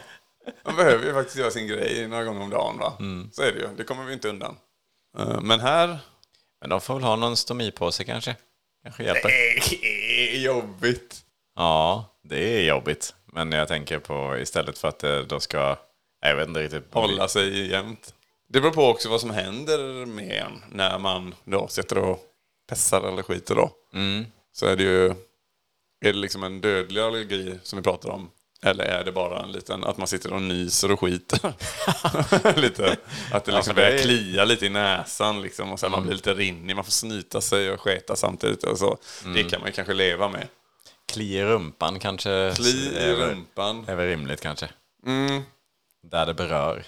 man 0.65 0.75
behöver 0.75 1.05
ju 1.05 1.13
faktiskt 1.13 1.37
göra 1.37 1.51
sin 1.51 1.67
grej 1.67 2.07
några 2.07 2.23
gånger 2.23 2.41
om 2.41 2.49
dagen. 2.49 2.77
Va? 2.79 2.93
Mm. 2.99 3.29
Så 3.33 3.41
är 3.41 3.51
det 3.51 3.59
ju, 3.59 3.67
det 3.77 3.83
kommer 3.83 4.03
vi 4.03 4.13
inte 4.13 4.29
undan. 4.29 4.57
Eh, 5.19 5.41
Men 5.41 5.59
här... 5.59 5.97
Men 6.61 6.69
de 6.69 6.81
får 6.81 6.93
väl 6.93 7.03
ha 7.03 7.15
någon 7.15 7.37
stomi 7.37 7.71
på 7.71 7.91
sig 7.91 8.05
kanske. 8.05 8.35
Kanske 8.83 9.03
hjälper. 9.03 9.29
Det 9.29 10.35
är 10.35 10.39
jobbigt. 10.39 11.15
Ja, 11.55 12.05
det 12.23 12.57
är 12.57 12.61
jobbigt. 12.63 13.13
Men 13.37 13.51
jag 13.51 13.67
tänker 13.67 13.99
på 13.99 14.37
istället 14.37 14.77
för 14.77 14.87
att 14.87 14.99
det 14.99 15.23
då 15.23 15.39
ska... 15.39 15.77
Jag 16.21 16.35
vet 16.35 16.47
inte 16.47 16.63
riktigt. 16.63 16.83
Hålla 16.91 17.27
sig 17.27 17.71
jämt. 17.71 18.13
Det 18.49 18.61
beror 18.61 18.71
på 18.71 18.85
också 18.85 19.09
vad 19.09 19.21
som 19.21 19.29
händer 19.29 20.05
med 20.05 20.31
en 20.31 20.63
när 20.71 20.99
man 20.99 21.35
då 21.43 21.67
sitter 21.67 21.97
och 21.97 22.19
pessar 22.69 23.01
eller 23.01 23.23
skiter 23.23 23.55
då. 23.55 23.71
Mm. 23.93 24.25
Så 24.53 24.65
är 24.65 24.75
det 24.75 24.83
ju... 24.83 25.05
Är 26.05 26.13
det 26.13 26.13
liksom 26.13 26.43
en 26.43 26.61
dödlig 26.61 27.01
allergi 27.01 27.59
som 27.63 27.77
vi 27.77 27.83
pratar 27.83 28.09
om? 28.09 28.29
Eller 28.63 28.83
är 28.83 29.03
det 29.03 29.11
bara 29.11 29.43
en 29.43 29.51
liten, 29.51 29.83
att 29.83 29.97
man 29.97 30.07
sitter 30.07 30.33
och 30.33 30.41
nyser 30.41 30.91
och 30.91 30.99
skiter? 30.99 31.53
lite. 32.61 32.97
Att 33.31 33.45
det 33.45 33.51
liksom 33.51 33.75
det 33.75 33.81
börjar 33.81 33.91
är- 33.91 34.03
klia 34.03 34.45
lite 34.45 34.65
i 34.65 34.69
näsan 34.69 35.41
liksom, 35.41 35.71
och 35.71 35.79
sen 35.79 35.91
man 35.91 36.03
blir 36.03 36.13
lite 36.13 36.33
rinnig. 36.33 36.75
Man 36.75 36.85
får 36.85 36.91
snyta 36.91 37.41
sig 37.41 37.71
och 37.71 37.81
sketa 37.81 38.15
samtidigt. 38.15 38.63
Och 38.63 38.77
så. 38.77 38.97
Det 39.35 39.43
kan 39.43 39.59
man 39.59 39.69
ju 39.69 39.73
kanske 39.73 39.93
leva 39.93 40.29
med. 40.29 40.47
Kli 41.17 41.37
i 41.37 41.43
rumpan 41.45 41.99
kanske. 41.99 42.53
Kli 42.55 42.69
i 42.69 42.97
är 42.97 43.15
väl- 43.15 43.29
rumpan. 43.29 43.85
är 43.87 43.95
väl 43.95 44.07
rimligt 44.07 44.41
kanske. 44.41 44.69
Mm. 45.05 45.41
Där 46.11 46.25
det 46.25 46.33
berör. 46.33 46.83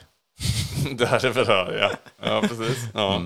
Det 0.98 1.06
här 1.06 1.26
är 1.26 1.34
berör 1.34 1.78
ja. 1.80 1.92
Ja, 2.30 2.42
precis. 2.42 2.86
Ja. 2.94 3.22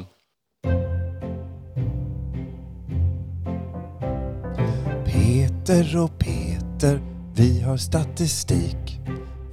Peter 5.06 5.98
och 6.04 6.20
Peter, 6.20 7.02
vi 7.36 7.62
har 7.62 7.78
statistik. 7.78 9.00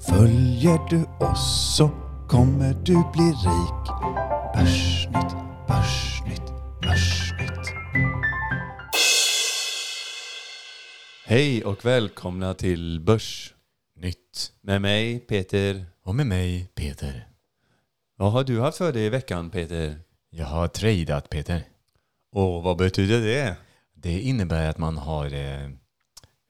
Följer 0.08 0.78
du 0.90 1.04
oss 1.26 1.74
så 1.76 1.90
kommer 2.28 2.74
du 2.84 2.94
bli 3.12 3.24
rik. 3.30 3.90
Börsnytt, 4.54 5.36
börsnytt, 5.68 6.52
börsnytt. 6.82 7.29
Hej 11.30 11.64
och 11.64 11.84
välkomna 11.84 12.54
till 12.54 13.00
Börs. 13.00 13.54
Nytt. 13.96 14.52
Med 14.60 14.82
mig 14.82 15.20
Peter. 15.20 15.86
Och 16.02 16.14
med 16.14 16.26
mig, 16.26 16.70
Peter. 16.74 17.28
Vad 18.16 18.32
har 18.32 18.44
du 18.44 18.60
haft 18.60 18.78
för 18.78 18.92
dig 18.92 19.04
i 19.04 19.08
veckan 19.08 19.50
Peter? 19.50 20.00
Jag 20.30 20.46
har 20.46 20.68
tradat, 20.68 21.28
Peter. 21.30 21.64
Och 22.32 22.62
vad 22.62 22.76
betyder 22.76 23.20
det? 23.20 23.56
Det 23.94 24.20
innebär 24.20 24.68
att 24.70 24.78
man 24.78 24.96
har 24.98 25.34
eh, 25.34 25.70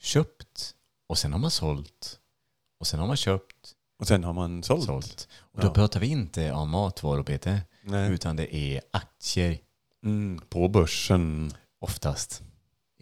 köpt 0.01 0.75
och 1.09 1.19
sen 1.19 1.33
har 1.33 1.39
man 1.41 1.51
sålt. 1.51 2.19
Och 2.81 2.87
sen 2.87 3.01
har 3.01 3.07
man 3.07 3.17
köpt 3.17 3.75
Och 3.99 4.07
sen 4.07 4.25
har 4.25 4.33
man 4.33 4.63
sålt. 4.63 4.85
sålt. 4.85 5.29
Och 5.41 5.61
då 5.61 5.67
Ja. 5.67 5.73
pratar 5.75 6.01
vi 6.01 6.07
inte 6.07 6.53
om 6.53 6.71
matvaror, 6.71 7.23
Peter. 7.23 7.61
Nej. 7.83 8.11
Utan 8.13 8.37
det 8.37 8.57
är 8.57 8.81
aktier, 8.91 9.59
Mm, 10.05 10.41
på 10.49 10.69
börsen. 10.69 11.53
oftast. 11.81 12.43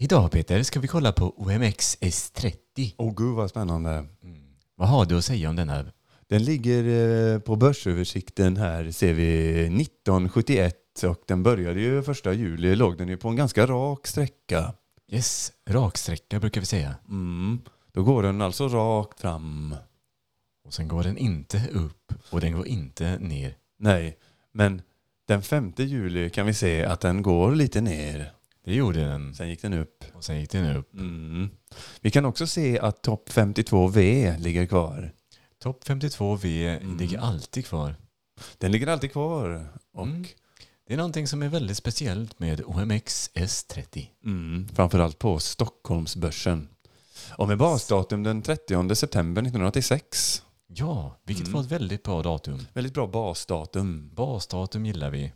Idag, 0.00 0.30
Peter, 0.30 0.62
ska 0.62 0.80
vi 0.80 0.88
kolla 0.88 1.12
på 1.12 1.34
OMX 1.36 1.98
S30. 2.00 2.94
Åh 2.96 3.14
gud 3.16 3.34
vad 3.34 3.50
spännande. 3.50 4.06
Vad 4.74 4.88
har 4.88 5.04
du 5.04 5.18
att 5.18 5.24
säga 5.24 5.50
om 5.50 5.56
denna? 5.56 5.84
Den 6.26 6.44
ligger 6.44 6.84
eh, 7.34 7.38
på 7.40 7.56
börsöversikten 7.56 8.56
här 8.56 8.90
ser 8.90 9.12
vi 9.12 9.58
1971 9.60 10.76
och 11.04 11.22
den 11.26 11.42
började 11.42 11.80
ju 11.80 12.02
första 12.02 12.32
juli 12.32 12.76
låg 12.76 12.98
den 12.98 13.08
ju 13.08 13.16
på 13.16 13.28
en 13.28 13.36
ganska 13.36 13.66
rak 13.66 14.06
sträcka. 14.06 14.74
Yes, 15.08 15.52
raksträcka 15.70 16.40
brukar 16.40 16.60
vi 16.60 16.66
säga. 16.66 16.94
Mm. 17.08 17.58
Då 17.92 18.02
går 18.02 18.22
den 18.22 18.42
alltså 18.42 18.68
rakt 18.68 19.20
fram. 19.20 19.74
Och 20.64 20.74
sen 20.74 20.88
går 20.88 21.02
den 21.02 21.18
inte 21.18 21.62
upp 21.72 22.12
och 22.30 22.40
den 22.40 22.52
går 22.52 22.66
inte 22.66 23.18
ner. 23.18 23.56
Nej, 23.78 24.18
men 24.52 24.82
den 25.28 25.42
5 25.42 25.72
juli 25.76 26.30
kan 26.30 26.46
vi 26.46 26.54
se 26.54 26.84
att 26.84 27.00
den 27.00 27.22
går 27.22 27.54
lite 27.54 27.80
ner. 27.80 28.37
Det 28.64 28.74
gjorde 28.74 29.00
den. 29.04 29.34
Sen 29.34 29.48
gick 29.48 29.62
den 29.62 29.72
upp. 29.72 30.04
Och 30.14 30.24
sen 30.24 30.40
gick 30.40 30.50
den 30.50 30.76
upp. 30.76 30.94
Mm. 30.94 31.50
Vi 32.00 32.10
kan 32.10 32.24
också 32.24 32.46
se 32.46 32.78
att 32.78 33.02
topp 33.02 33.28
52V 33.30 34.38
ligger 34.38 34.66
kvar. 34.66 35.12
Topp 35.62 35.84
52V 35.84 36.80
ligger 36.98 37.18
alltid 37.18 37.66
kvar. 37.66 37.94
Den 38.58 38.72
ligger 38.72 38.86
alltid 38.86 39.12
kvar. 39.12 39.68
Och 39.92 40.06
Mm. 40.06 40.24
Det 40.86 40.94
är 40.94 40.96
någonting 40.96 41.26
som 41.26 41.42
är 41.42 41.48
väldigt 41.48 41.76
speciellt 41.76 42.38
med 42.38 42.62
OMX 42.66 43.30
S30. 43.34 44.06
mm, 44.24 44.68
framförallt 44.74 45.18
på 45.18 45.38
Stockholmsbörsen. 45.38 46.68
Och 47.30 47.48
med 47.48 47.58
basdatum 47.58 48.22
den 48.22 48.42
30 48.42 48.94
september 48.94 49.42
1986. 49.42 50.42
Ja, 50.66 51.16
vilket 51.24 51.48
var 51.48 51.60
ett 51.60 51.66
väldigt 51.72 52.02
bra 52.02 52.22
datum. 52.22 52.66
Väldigt 52.72 52.94
bra 52.94 53.06
basdatum. 53.06 54.10
Basdatum 54.14 54.86
gillar 54.86 55.10
vi. 55.10 55.32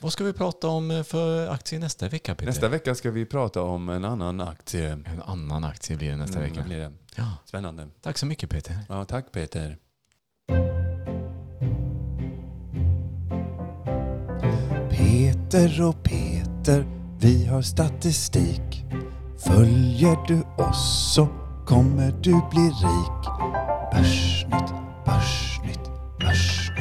Vad 0.00 0.12
ska 0.12 0.24
vi 0.24 0.32
prata 0.32 0.68
om 0.68 0.90
eh, 0.90 1.02
för 1.02 1.48
aktie 1.48 1.78
nästa 1.78 2.08
vecka 2.08 2.34
Peter? 2.34 2.46
Nästa 2.46 2.68
vecka 2.68 2.94
ska 2.94 3.10
vi 3.10 3.26
prata 3.26 3.62
om 3.62 3.88
en 3.88 4.04
annan 4.04 4.40
aktie. 4.40 4.92
En 4.92 5.22
annan 5.26 5.64
aktie 5.64 5.96
blir 5.96 6.10
det 6.10 6.16
nästa 6.16 6.38
Mm, 6.38 6.50
vecka. 6.50 6.62
blir 6.64 6.78
det? 6.78 6.92
Ja, 7.16 7.30
Spännande. 7.44 7.88
tack 8.00 8.18
så 8.18 8.26
mycket 8.26 8.50
Peter. 8.50 8.78
Ja, 8.88 9.04
tack 9.04 9.32
Peter. 9.32 9.76
Peter 14.90 15.82
och 15.82 16.02
Peter, 16.02 16.86
vi 17.20 17.46
har 17.46 17.62
statistik. 17.62 18.84
Följer 19.38 20.16
du 20.28 20.42
oss 20.64 21.12
så 21.14 21.28
kommer 21.66 22.10
du 22.22 22.30
bli 22.50 22.62
rik. 22.68 23.24
Börsnytt, 23.92 24.74
börsnytt, 25.06 25.90
börsnytt. 26.20 26.73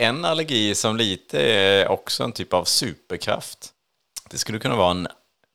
En 0.00 0.24
allergi 0.24 0.74
som 0.74 0.96
lite 0.96 1.40
är 1.40 1.88
också 1.88 2.24
en 2.24 2.32
typ 2.32 2.52
av 2.52 2.64
superkraft. 2.64 3.72
Det 4.30 4.38
skulle 4.38 4.58
kunna 4.58 4.76
vara 4.76 4.90
en 4.90 5.08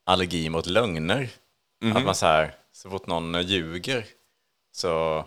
allergi 0.06 0.48
mot 0.48 0.66
lögner. 0.66 1.28
Att 1.94 2.04
man 2.04 2.14
så 2.14 2.26
här, 2.26 2.54
så 2.72 2.90
fort 2.90 3.06
någon 3.06 3.42
ljuger 3.42 4.04
så, 4.72 5.24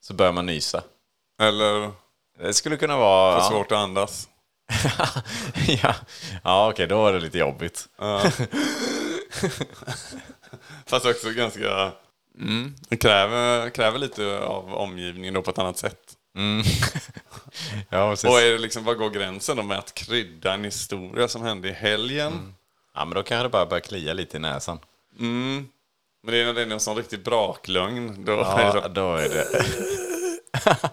så 0.00 0.14
börjar 0.14 0.32
man 0.32 0.46
nysa. 0.46 0.82
Eller 1.42 1.90
Det 2.38 2.54
skulle 2.54 2.76
kunna 2.76 2.96
vara... 2.96 3.40
för 3.40 3.50
svårt 3.50 3.72
att 3.72 3.78
andas. 3.78 4.28
ja, 5.82 5.94
ja 6.44 6.70
okej, 6.70 6.86
då 6.86 7.06
är 7.06 7.12
det 7.12 7.20
lite 7.20 7.38
jobbigt. 7.38 7.88
Fast 10.86 11.06
också 11.06 11.30
ganska... 11.30 11.92
Mm. 12.38 12.74
Det 12.88 12.96
kräver, 12.96 13.70
kräver 13.70 13.98
lite 13.98 14.38
av 14.38 14.74
omgivningen 14.74 15.34
då 15.34 15.42
på 15.42 15.50
ett 15.50 15.58
annat 15.58 15.78
sätt. 15.78 16.14
Ja, 17.90 18.10
precis. 18.10 18.30
Och 18.30 18.40
är 18.40 18.52
det 18.52 18.58
liksom, 18.58 18.84
vad 18.84 18.98
går 18.98 19.10
gränsen 19.10 19.56
då 19.56 19.62
med 19.62 19.78
att 19.78 19.94
krydda 19.94 20.54
en 20.54 20.64
historia 20.64 21.28
som 21.28 21.42
hände 21.42 21.68
i 21.68 21.72
helgen? 21.72 22.54
Ja, 22.94 23.04
men 23.04 23.14
då 23.14 23.22
kanske 23.22 23.42
det 23.42 23.48
bara 23.48 23.66
börjar 23.66 23.80
klia 23.80 24.12
lite 24.12 24.36
i 24.36 24.40
näsan. 24.40 24.78
Mm. 25.18 25.68
Men 26.22 26.32
det 26.34 26.40
är 26.40 26.46
när 26.46 26.54
det 26.54 26.62
är 26.62 26.66
någon 26.66 26.80
sån 26.80 26.96
riktigt 26.96 27.24
braklögn. 27.24 28.24
Då 28.24 28.32
är 28.32 28.36
Ja, 28.36 28.80
det, 28.80 28.88
då 29.00 29.16
är 29.16 29.28
det... 29.28 29.46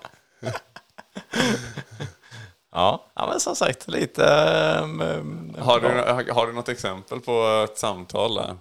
ja, 2.71 3.05
men 3.15 3.39
som 3.39 3.55
sagt, 3.55 3.87
lite... 3.87 4.25
ehm, 4.25 5.55
har, 5.59 5.79
du, 5.79 6.31
har 6.31 6.47
du 6.47 6.53
något 6.53 6.69
exempel 6.69 7.19
på 7.19 7.67
ett 7.69 7.77
samtal 7.77 8.35
där? 8.35 8.57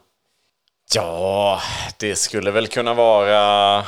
Ja, 0.94 1.60
det 1.98 2.16
skulle 2.16 2.50
väl 2.50 2.66
kunna 2.66 2.94
vara 2.94 3.84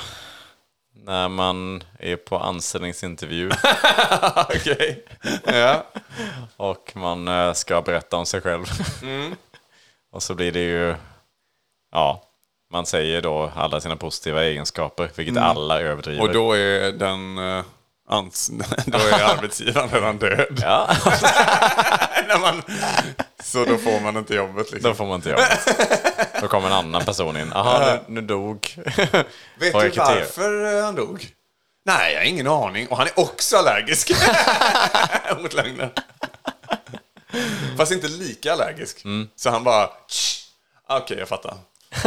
när 1.05 1.29
man 1.29 1.83
är 1.99 2.17
på 2.17 2.39
anställningsintervju 2.39 3.51
Okej. 4.37 5.05
Ja. 5.45 5.87
och 6.57 6.93
man 6.95 7.29
eh, 7.29 7.53
ska 7.53 7.83
berätta 7.83 8.17
om 8.17 8.27
sig 8.27 8.41
själv. 8.41 8.65
Och 10.13 10.23
så 10.23 10.35
blir 10.35 10.53
det 10.53 10.61
ju... 10.61 10.95
Ja, 11.93 12.23
man 12.73 12.87
säger 12.87 13.23
då 13.23 13.51
alla 13.57 13.81
sina 13.81 13.97
positiva 13.97 14.45
egenskaper, 14.45 15.11
vilket 15.15 15.37
alla 15.37 15.81
överdriver. 15.81 16.23
Och 16.23 16.33
då 16.33 16.53
är 16.53 16.93
den... 16.93 17.39
eh, 17.39 17.65
Ans, 18.09 18.51
då 18.87 18.99
är 18.99 19.37
arbetsgivaren 19.37 19.89
redan 19.91 20.19
död. 20.19 20.61
Ja, 20.63 20.89
När 22.29 22.39
man, 22.41 22.63
så 23.45 23.65
då 23.65 23.77
får 23.79 24.01
man 24.01 24.17
inte 24.17 24.35
jobbet 24.35 24.73
liksom. 24.73 24.91
då 24.91 24.95
får 24.95 25.07
man 25.07 25.15
inte 25.15 25.29
det. 25.33 25.47
Då 26.41 26.49
kommer 26.49 26.67
en 26.67 26.73
annan 26.73 27.05
person 27.05 27.37
in. 27.37 27.51
Jaha, 27.55 27.99
nu, 28.07 28.21
nu 28.21 28.27
dog. 28.27 28.75
Vet 29.59 29.73
du 29.73 29.73
varför 29.73 30.79
eh, 30.79 30.85
han 30.85 30.95
dog? 30.95 31.29
Nej, 31.85 32.13
jag 32.13 32.21
har 32.21 32.25
ingen 32.27 32.47
aning. 32.47 32.89
Och 32.89 32.97
han 32.97 33.07
är 33.07 33.21
också 33.21 33.57
allergisk 33.57 34.11
mot 35.43 35.53
lögner. 35.55 35.91
Fast 37.77 37.93
inte 37.93 38.09
lika 38.09 38.53
allergisk. 38.53 39.03
Så 39.37 39.51
han 39.51 39.65
bara... 39.65 39.87
"Tsch." 40.09 40.43
Okej, 40.89 41.19
jag 41.19 41.29
fattar. 41.29 41.55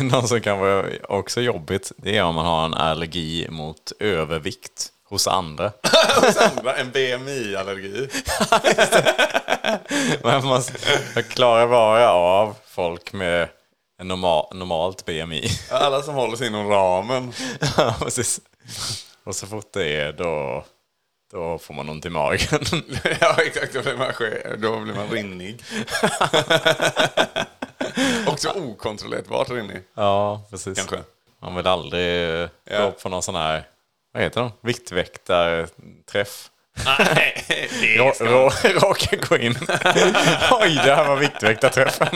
Något 0.00 0.28
som 0.28 0.40
kan 0.40 0.58
vara 0.58 0.86
också 1.08 1.40
jobbigt, 1.40 1.92
det 1.96 2.16
är 2.16 2.22
om 2.22 2.34
man 2.34 2.46
har 2.46 2.64
en 2.64 2.74
allergi 2.74 3.46
mot 3.50 3.92
övervikt 4.00 4.88
hos 5.04 5.28
andra. 5.28 5.72
Hos 6.20 6.36
andra, 6.36 6.76
en 6.76 6.90
BMI-allergi. 6.90 8.08
Men 10.22 10.44
man 10.46 10.62
klarar 11.28 11.68
bara 11.68 12.10
av 12.12 12.54
folk 12.66 13.12
med 13.12 13.48
en 14.00 14.08
normal, 14.08 14.46
normalt 14.54 15.04
BMI. 15.04 15.48
Alla 15.70 16.02
som 16.02 16.14
håller 16.14 16.36
sig 16.36 16.46
inom 16.46 16.68
ramen. 16.68 17.32
Ja, 17.76 17.94
precis. 18.00 18.40
Och 19.24 19.36
så 19.36 19.46
fort 19.46 19.72
det 19.72 19.96
är 19.96 20.12
då, 20.12 20.64
då 21.32 21.58
får 21.58 21.74
man 21.74 21.88
ont 21.88 22.06
i 22.06 22.10
magen. 22.10 22.60
ja, 23.20 23.36
exakt. 23.42 23.74
Då 23.74 23.82
blir 23.82 23.96
man, 23.96 24.12
då 24.62 24.80
blir 24.80 24.94
man 24.94 25.08
rinnig. 25.08 25.62
Också 28.26 28.50
okontrollerbart 28.50 29.50
rinnig, 29.50 29.82
Ja, 29.94 30.42
precis. 30.50 30.78
kanske. 30.78 30.98
Man 31.42 31.54
vill 31.54 31.66
aldrig 31.66 32.48
Ja. 32.64 32.84
gå 32.84 32.90
på 32.92 33.08
någon 33.08 33.22
sån 33.22 33.34
här, 33.34 33.64
vad 34.12 34.22
heter 34.22 34.40
de? 34.40 34.52
Viktväktarträff. 34.60 36.50
Nej, 37.14 37.44
det 37.48 37.96
Rå- 37.98 38.12
ska 38.14 38.24
rå- 38.24 38.50
Råkar 38.80 39.16
gå 39.28 39.36
in. 39.38 39.54
Oj, 40.50 40.80
det 40.84 40.94
här 40.94 41.04
var 41.04 41.16
viktväktarträffen. 41.16 42.08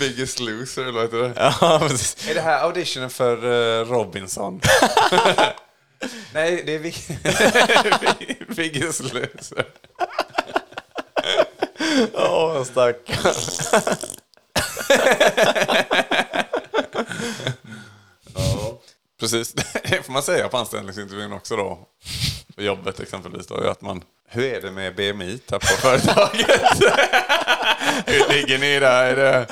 Biggest 0.00 0.40
loser, 0.40 0.82
eller 0.82 0.92
vad 0.92 1.02
heter 1.02 1.16
det? 1.18 1.32
Ja, 1.36 1.78
precis. 1.88 2.28
Är 2.30 2.34
det 2.34 2.40
här 2.40 2.62
auditionen 2.62 3.10
för 3.10 3.36
eh, 3.80 3.84
Robinson? 3.86 4.60
Nej, 6.34 6.62
det 6.66 6.74
är 6.74 6.78
Big- 6.78 7.18
Biggest 8.56 9.00
loser. 9.00 9.64
Åh, 12.14 12.64
stackarn. 12.64 13.34
Precis, 19.20 19.52
det 19.52 20.02
får 20.06 20.12
man 20.12 20.22
säga 20.22 20.48
på 20.48 20.56
anställningsintervjun 20.56 21.32
också 21.32 21.56
då. 21.56 21.78
För 22.54 22.62
jobbet 22.62 23.00
exempelvis 23.00 23.46
då, 23.46 23.54
är 23.54 23.68
att 23.68 23.82
man... 23.82 24.02
Hur 24.28 24.44
är 24.44 24.60
det 24.60 24.70
med 24.70 24.94
BMI 24.96 25.38
på 25.38 25.60
företaget? 25.60 26.46
Hur 28.06 28.32
ligger 28.34 28.58
ni 28.58 28.80
där? 28.80 29.04
Är 29.04 29.16
det 29.16 29.46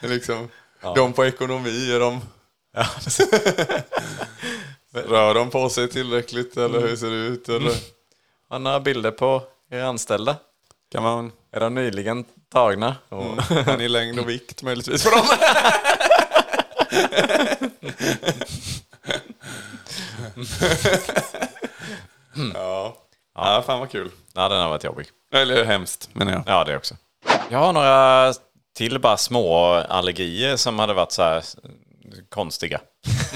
är 0.00 0.08
liksom, 0.08 0.48
De 0.94 1.12
på 1.12 1.26
ekonomi, 1.26 1.92
är 1.92 2.00
de... 2.00 2.20
Ja. 2.74 2.86
Rör 4.94 5.34
de 5.34 5.50
på 5.50 5.68
sig 5.68 5.88
tillräckligt 5.88 6.56
eller 6.56 6.80
hur 6.80 6.96
ser 6.96 7.10
det 7.10 7.16
ut? 7.16 7.48
Eller? 7.48 7.72
Har 8.48 8.58
ni 8.58 8.64
några 8.64 8.80
bilder 8.80 9.10
på 9.10 9.42
era 9.70 9.86
anställda? 9.86 10.36
Kan 10.92 11.02
man... 11.02 11.32
Är 11.52 11.60
de 11.60 11.74
nyligen 11.74 12.24
tagna? 12.52 12.96
Och, 13.08 13.24
Har 13.42 13.76
ni 13.76 13.88
längd 13.88 14.18
och 14.18 14.28
vikt 14.28 14.62
möjligtvis 14.62 15.04
på 15.04 15.10
dem? 15.10 15.26
ja. 22.54 22.96
ja, 23.34 23.62
fan 23.66 23.80
vad 23.80 23.90
kul. 23.90 24.10
Ja, 24.34 24.48
den 24.48 24.60
har 24.60 24.68
varit 24.68 24.84
jobbig. 24.84 25.06
Eller 25.34 25.64
hemskt 25.64 26.08
menar 26.12 26.32
jag. 26.32 26.42
Ja, 26.46 26.64
det 26.64 26.76
också. 26.76 26.96
Jag 27.50 27.58
har 27.58 27.72
några 27.72 28.34
till 28.76 28.98
bara 29.00 29.16
små 29.16 29.64
allergier 29.88 30.56
som 30.56 30.78
hade 30.78 30.94
varit 30.94 31.12
så 31.12 31.22
här 31.22 31.44
konstiga. 32.28 32.80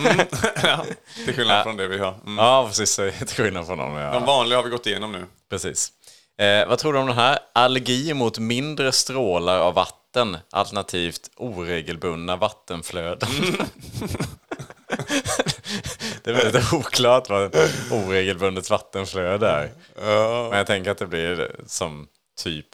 ja, 0.62 0.84
till 1.24 1.34
skillnad 1.34 1.62
från 1.62 1.76
det 1.76 1.88
vi 1.88 1.98
har. 1.98 2.14
Mm. 2.26 2.38
Ja, 2.38 2.64
precis. 2.68 2.96
Till 3.18 3.28
skillnad 3.28 3.66
från 3.66 3.78
dem. 3.78 3.94
De 3.94 4.00
Ja. 4.00 4.18
vanliga 4.18 4.58
har 4.58 4.64
vi 4.64 4.70
gått 4.70 4.86
igenom 4.86 5.12
nu. 5.12 5.26
Precis. 5.50 5.92
Eh, 6.38 6.68
vad 6.68 6.78
tror 6.78 6.92
du 6.92 6.98
om 6.98 7.06
den 7.06 7.16
här? 7.16 7.38
Allergi 7.54 8.14
mot 8.14 8.38
mindre 8.38 8.92
strålar 8.92 9.58
av 9.60 9.74
vatten, 9.74 10.36
alternativt 10.52 11.30
oregelbundna 11.36 12.36
vattenflöden. 12.36 13.28
det 16.26 16.30
är 16.30 16.34
väldigt 16.44 16.72
oklart 16.72 17.28
vad 17.28 17.56
oregelbundet 17.90 18.70
vattenflöde 18.70 19.48
är. 19.48 19.70
Men 20.48 20.58
jag 20.58 20.66
tänker 20.66 20.90
att 20.90 20.98
det 20.98 21.06
blir 21.06 21.50
som 21.66 22.08
typ... 22.42 22.66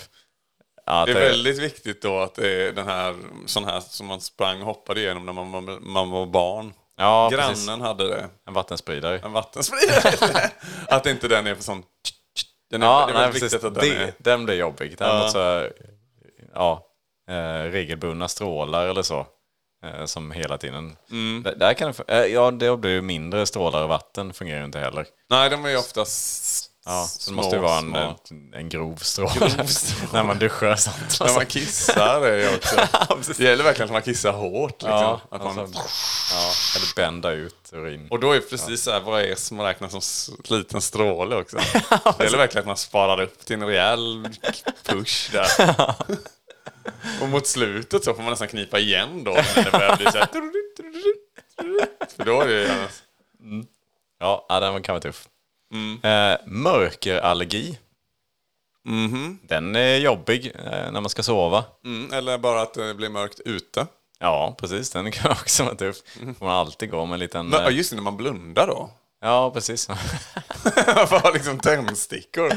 Ja, 0.86 1.04
Det 1.06 1.12
är 1.12 1.14
väldigt 1.14 1.58
viktigt 1.58 2.02
då 2.02 2.18
att 2.18 2.34
det 2.34 2.48
är 2.68 2.72
den 2.72 2.86
här, 2.86 3.16
sån 3.46 3.64
här 3.64 3.80
som 3.80 4.06
man 4.06 4.20
sprang 4.20 4.60
och 4.60 4.66
hoppade 4.66 5.00
igenom 5.00 5.26
när 5.26 5.32
man, 5.32 5.52
var- 5.52 5.80
man 5.80 6.10
var 6.10 6.26
barn. 6.26 6.72
ja, 6.96 7.30
precis. 7.32 7.66
Grannen 7.66 7.80
hade 7.86 8.08
det. 8.08 8.28
En 8.48 8.54
vattenspridare. 8.54 9.18
En 9.24 9.32
vattenspridare. 9.32 10.50
att 10.88 11.06
inte 11.06 11.28
den 11.28 11.46
är 11.46 11.54
för 11.54 11.62
sån... 11.62 11.82
Den 12.70 12.82
är, 12.82 12.86
Ja, 12.86 13.06
det 13.06 13.12
är 13.12 13.16
nej, 13.18 13.26
precis. 13.26 13.42
viktigt 13.42 13.64
att 13.64 13.74
den 13.74 13.84
det, 13.88 13.96
är... 13.96 14.12
Den 14.18 14.44
blir 14.44 14.54
jobbig. 14.56 14.98
Den 14.98 15.08
Ja. 15.08 15.30
ja. 15.34 15.68
ja, 16.54 16.86
eh, 17.34 17.70
regelbundna 17.70 18.28
strålar 18.28 18.86
eller 18.86 19.02
så. 19.02 19.26
Eh, 19.82 20.04
som 20.04 20.30
hela 20.30 20.58
tiden. 20.58 20.96
Mm. 21.10 21.42
Där, 21.42 21.54
där 21.54 21.74
kan 21.74 21.94
det, 22.06 22.24
eh, 22.24 22.32
ja, 22.32 22.50
det 22.50 22.76
blir 22.76 22.90
ju 22.90 23.02
mindre 23.02 23.46
strålar 23.46 23.82
och 23.82 23.88
vatten 23.88 24.32
fungerar 24.32 24.58
ju 24.58 24.64
inte 24.64 24.78
heller. 24.78 25.06
Nej, 25.30 25.50
de 25.50 25.64
är 25.64 25.68
ju 25.70 25.76
oftast 25.76 26.68
Ja, 26.84 27.06
så 27.10 27.30
det 27.30 27.36
måste 27.36 27.56
ju 27.56 27.62
vara 27.62 27.78
en, 27.78 27.94
en, 27.94 28.16
en 28.54 28.68
grov 28.68 28.96
stråle. 28.96 29.50
När 30.12 30.24
man 30.24 30.38
duschar 30.38 30.76
sånt. 30.76 31.20
När 31.20 31.34
man 31.34 31.46
kissar 31.46 32.20
är 32.20 32.38
ju 32.38 32.56
också... 32.56 32.76
det 33.38 33.44
gäller 33.44 33.64
verkligen 33.64 33.88
att 33.88 33.92
man 33.92 34.02
kissar 34.02 34.32
hårt. 34.32 34.70
Liksom. 34.70 34.90
ja, 34.90 35.20
att 35.30 35.44
man, 35.44 35.58
alltså, 35.58 35.82
ja, 36.32 36.52
eller 36.76 36.94
bända 36.96 37.30
ut 37.30 37.70
urin. 37.72 38.08
och 38.10 38.20
då 38.20 38.32
är 38.32 38.34
det 38.34 38.50
precis 38.50 38.82
så 38.82 38.90
här, 38.90 39.00
vad 39.00 39.22
är 39.22 39.34
som 39.34 39.60
räknas 39.60 40.04
som 40.04 40.36
liten 40.56 40.80
stråle 40.80 41.36
också. 41.36 41.56
det 42.18 42.24
gäller 42.24 42.38
verkligen 42.38 42.62
att 42.62 42.66
man 42.66 42.76
sparar 42.76 43.22
upp 43.22 43.44
till 43.44 43.54
en 43.54 43.66
rejäl 43.66 44.28
push 44.84 45.32
där. 45.32 45.46
Och 47.22 47.28
mot 47.28 47.46
slutet 47.46 48.04
så 48.04 48.14
får 48.14 48.22
man 48.22 48.30
nästan 48.30 48.48
knipa 48.48 48.78
igen 48.78 49.24
då 49.24 49.30
när 49.30 49.64
det 49.64 49.70
börjar 49.70 49.96
bli 49.96 50.04
så 50.06 50.18
här... 50.18 50.26
För 52.16 52.24
då 52.24 52.40
är 52.40 52.48
det 52.48 52.60
ju... 52.62 52.68
Ja, 54.20 54.46
ja, 54.48 54.60
den 54.60 54.82
kan 54.82 54.92
vara 54.92 55.02
tuff. 55.02 55.28
Eh, 56.02 56.36
mörkerallergi. 56.46 57.78
Mhm. 58.84 59.38
Den 59.42 59.76
är 59.76 59.96
jobbig 59.96 60.52
eh, 60.54 60.92
när 60.92 61.00
man 61.00 61.08
ska 61.08 61.22
sova. 61.22 61.64
Mm, 61.84 62.12
eller 62.12 62.38
bara 62.38 62.62
att 62.62 62.74
det 62.74 62.94
blir 62.94 63.08
mörkt 63.08 63.40
ute. 63.40 63.86
Ja, 64.18 64.56
precis. 64.58 64.90
Den 64.90 65.12
kan 65.12 65.30
också 65.40 65.64
vara 65.64 65.74
tuff. 65.74 65.96
Får 66.38 66.46
man 66.46 66.56
alltid 66.56 66.90
gå 66.90 67.06
med 67.06 67.14
en 67.14 67.20
liten... 67.20 67.48
Men, 67.48 67.66
eh, 67.66 67.76
just 67.76 67.90
det, 67.90 67.96
när 67.96 68.02
man 68.02 68.16
blundar 68.16 68.66
då. 68.66 68.90
Ja, 69.20 69.50
precis. 69.50 69.88
Man 70.86 71.08
får 71.08 71.18
ha 71.18 71.30
liksom 71.30 71.58
tändstickor. 71.60 72.52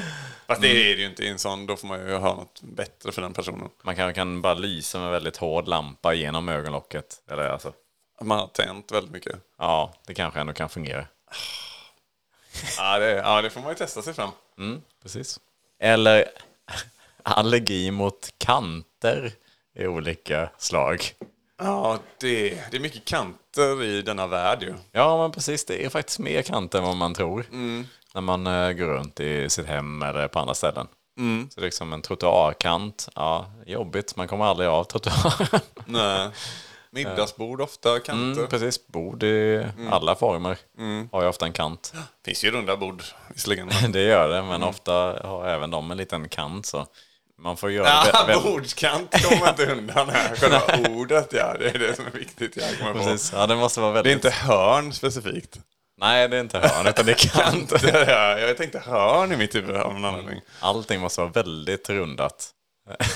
Fast 0.48 0.62
det 0.62 0.68
är 0.92 0.96
det 0.96 1.02
ju 1.02 1.06
inte 1.08 1.24
i 1.24 1.28
en 1.30 1.40
sån, 1.40 1.66
då 1.66 1.76
får 1.76 1.88
man 1.88 2.00
ju 2.00 2.16
ha 2.16 2.36
något 2.36 2.62
bättre 2.62 3.12
för 3.12 3.22
den 3.22 3.34
personen. 3.34 3.70
Man 3.84 3.96
kan, 3.96 4.14
kan 4.14 4.42
bara 4.42 4.54
lysa 4.54 5.00
med 5.00 5.12
väldigt 5.12 5.38
hård 5.38 5.68
lampa 5.68 6.14
genom 6.14 6.50
ögonlocket. 6.50 7.22
Eller 7.32 7.50
alltså, 7.50 7.74
Man 8.22 8.40
har 8.40 8.48
tänt 8.48 8.92
väldigt 8.92 9.12
mycket. 9.14 9.36
ja, 9.58 9.94
det 10.08 10.14
kanske 10.14 10.40
ändå 10.40 10.54
kan 10.54 10.70
fungera. 10.70 11.06
Ja 12.78 13.00
det, 13.00 13.12
ja, 13.12 13.42
det 13.42 13.50
får 13.50 13.62
man 13.62 13.70
ju 13.70 13.76
testa 13.76 14.02
sig 14.02 14.14
fram. 14.14 14.30
Mm, 14.58 14.82
precis. 15.04 15.40
Eller 15.80 16.26
allergi 17.24 17.92
mot 17.92 18.34
kanter 18.38 19.32
i 19.80 19.88
olika 19.88 20.50
slag. 20.58 21.04
Ja, 21.58 22.00
det, 22.18 22.50
det 22.72 22.78
är 22.78 22.82
mycket 22.82 23.06
kanter 23.06 23.84
i 23.84 24.02
denna 24.02 24.28
värld 24.28 24.64
ju. 24.64 24.74
Ja, 24.92 25.18
men 25.18 25.32
precis. 25.32 25.66
Det 25.66 25.86
är 25.86 25.90
faktiskt 25.90 26.20
mer 26.20 26.42
kanter 26.42 26.80
än 26.80 26.86
vad 26.86 26.96
man 26.96 27.14
tror. 27.14 27.46
När 28.16 28.22
man 28.22 28.48
eh, 28.48 28.72
går 28.72 28.86
runt 28.86 29.20
i 29.20 29.50
sitt 29.50 29.66
hem 29.68 30.02
eller 30.04 30.28
på 30.28 30.40
andra 30.40 30.54
ställen. 30.54 30.88
Så 31.50 31.60
det 31.60 31.62
är 31.62 31.66
liksom 31.66 31.94
en 31.94 32.02
trottoarkant. 32.02 33.10
Ja, 33.16 33.52
jobbigt. 33.66 34.16
Man 34.16 34.28
kommer 34.28 34.46
aldrig 34.46 34.70
av 34.70 34.84
trottoaren. 34.84 35.62
Nej. 35.86 36.30
Middagsbord 36.92 37.62
ofta, 37.62 38.00
kanter. 38.00 38.40
Mm, 38.40 38.48
precis. 38.50 38.88
Bord 38.88 39.24
i 39.24 39.66
alla 39.90 40.16
former 40.16 40.58
har 41.12 41.22
ju 41.22 41.28
ofta 41.28 41.46
en 41.46 41.54
kant. 41.54 41.94
Finns 42.26 42.44
ju 42.44 42.52
runda 42.52 42.78
bord 42.78 43.04
visserligen. 43.34 43.70
Det 43.92 44.02
gör 44.02 44.30
det, 44.30 44.44
men 44.44 44.64
ofta 44.64 44.94
har 45.28 45.48
även 45.48 45.72
de 45.72 45.92
en 45.92 45.98
liten 45.98 46.30
kant. 46.30 46.66
Så 46.66 46.86
man 47.40 47.58
får 47.58 47.72
göra 47.72 47.86
det 48.04 48.10
Ja, 48.14 48.26
vä- 48.28 48.34
vä- 48.34 48.44
bordskant 48.44 49.12
kommer 49.30 49.50
inte 49.50 49.66
undan 49.72 50.10
här. 50.10 50.36
Själva 50.36 50.90
ordet 50.90 51.34
ja, 51.34 51.56
det 51.60 51.70
är 51.70 51.80
det 51.80 51.96
som 51.96 52.06
är 52.06 52.12
viktigt. 52.12 52.58
Jag 52.58 52.78
kommer 52.80 52.94
på. 52.94 53.00
Precis. 53.00 53.34
Ja, 53.34 53.48
det 53.48 53.56
måste 53.56 53.80
vara 53.82 53.92
Det 53.94 54.00
är 54.00 54.04
väldigt... 54.04 54.26
inte 54.26 54.38
hörn 54.38 54.94
specifikt. 54.94 55.60
Nej, 55.98 56.28
det 56.28 56.38
är 56.38 56.42
inte 56.42 56.60
hörn, 56.60 56.88
utan 56.88 57.06
det 57.06 57.12
är 57.12 57.30
kant. 57.30 57.72
Jag 58.48 58.58
tänkte 58.58 58.80
hörn 58.80 59.32
i 59.32 59.38
mitt 59.38 59.56
huvud 59.56 59.76
av 59.76 59.94
någon 59.94 60.06
anledning. 60.06 60.42
Allting 60.60 61.02
måste 61.02 61.22
vara 61.22 61.32
väldigt 61.32 61.90
rundat. 61.90 62.50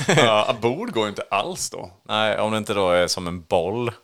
Ja, 0.07 0.55
bord 0.61 0.91
går 0.91 1.03
ju 1.03 1.09
inte 1.09 1.23
alls 1.30 1.69
då. 1.69 1.91
Nej, 2.07 2.39
om 2.39 2.51
det 2.51 2.57
inte 2.57 2.73
då 2.73 2.89
är 2.89 3.07
som 3.07 3.27
en 3.27 3.43
boll. 3.43 3.91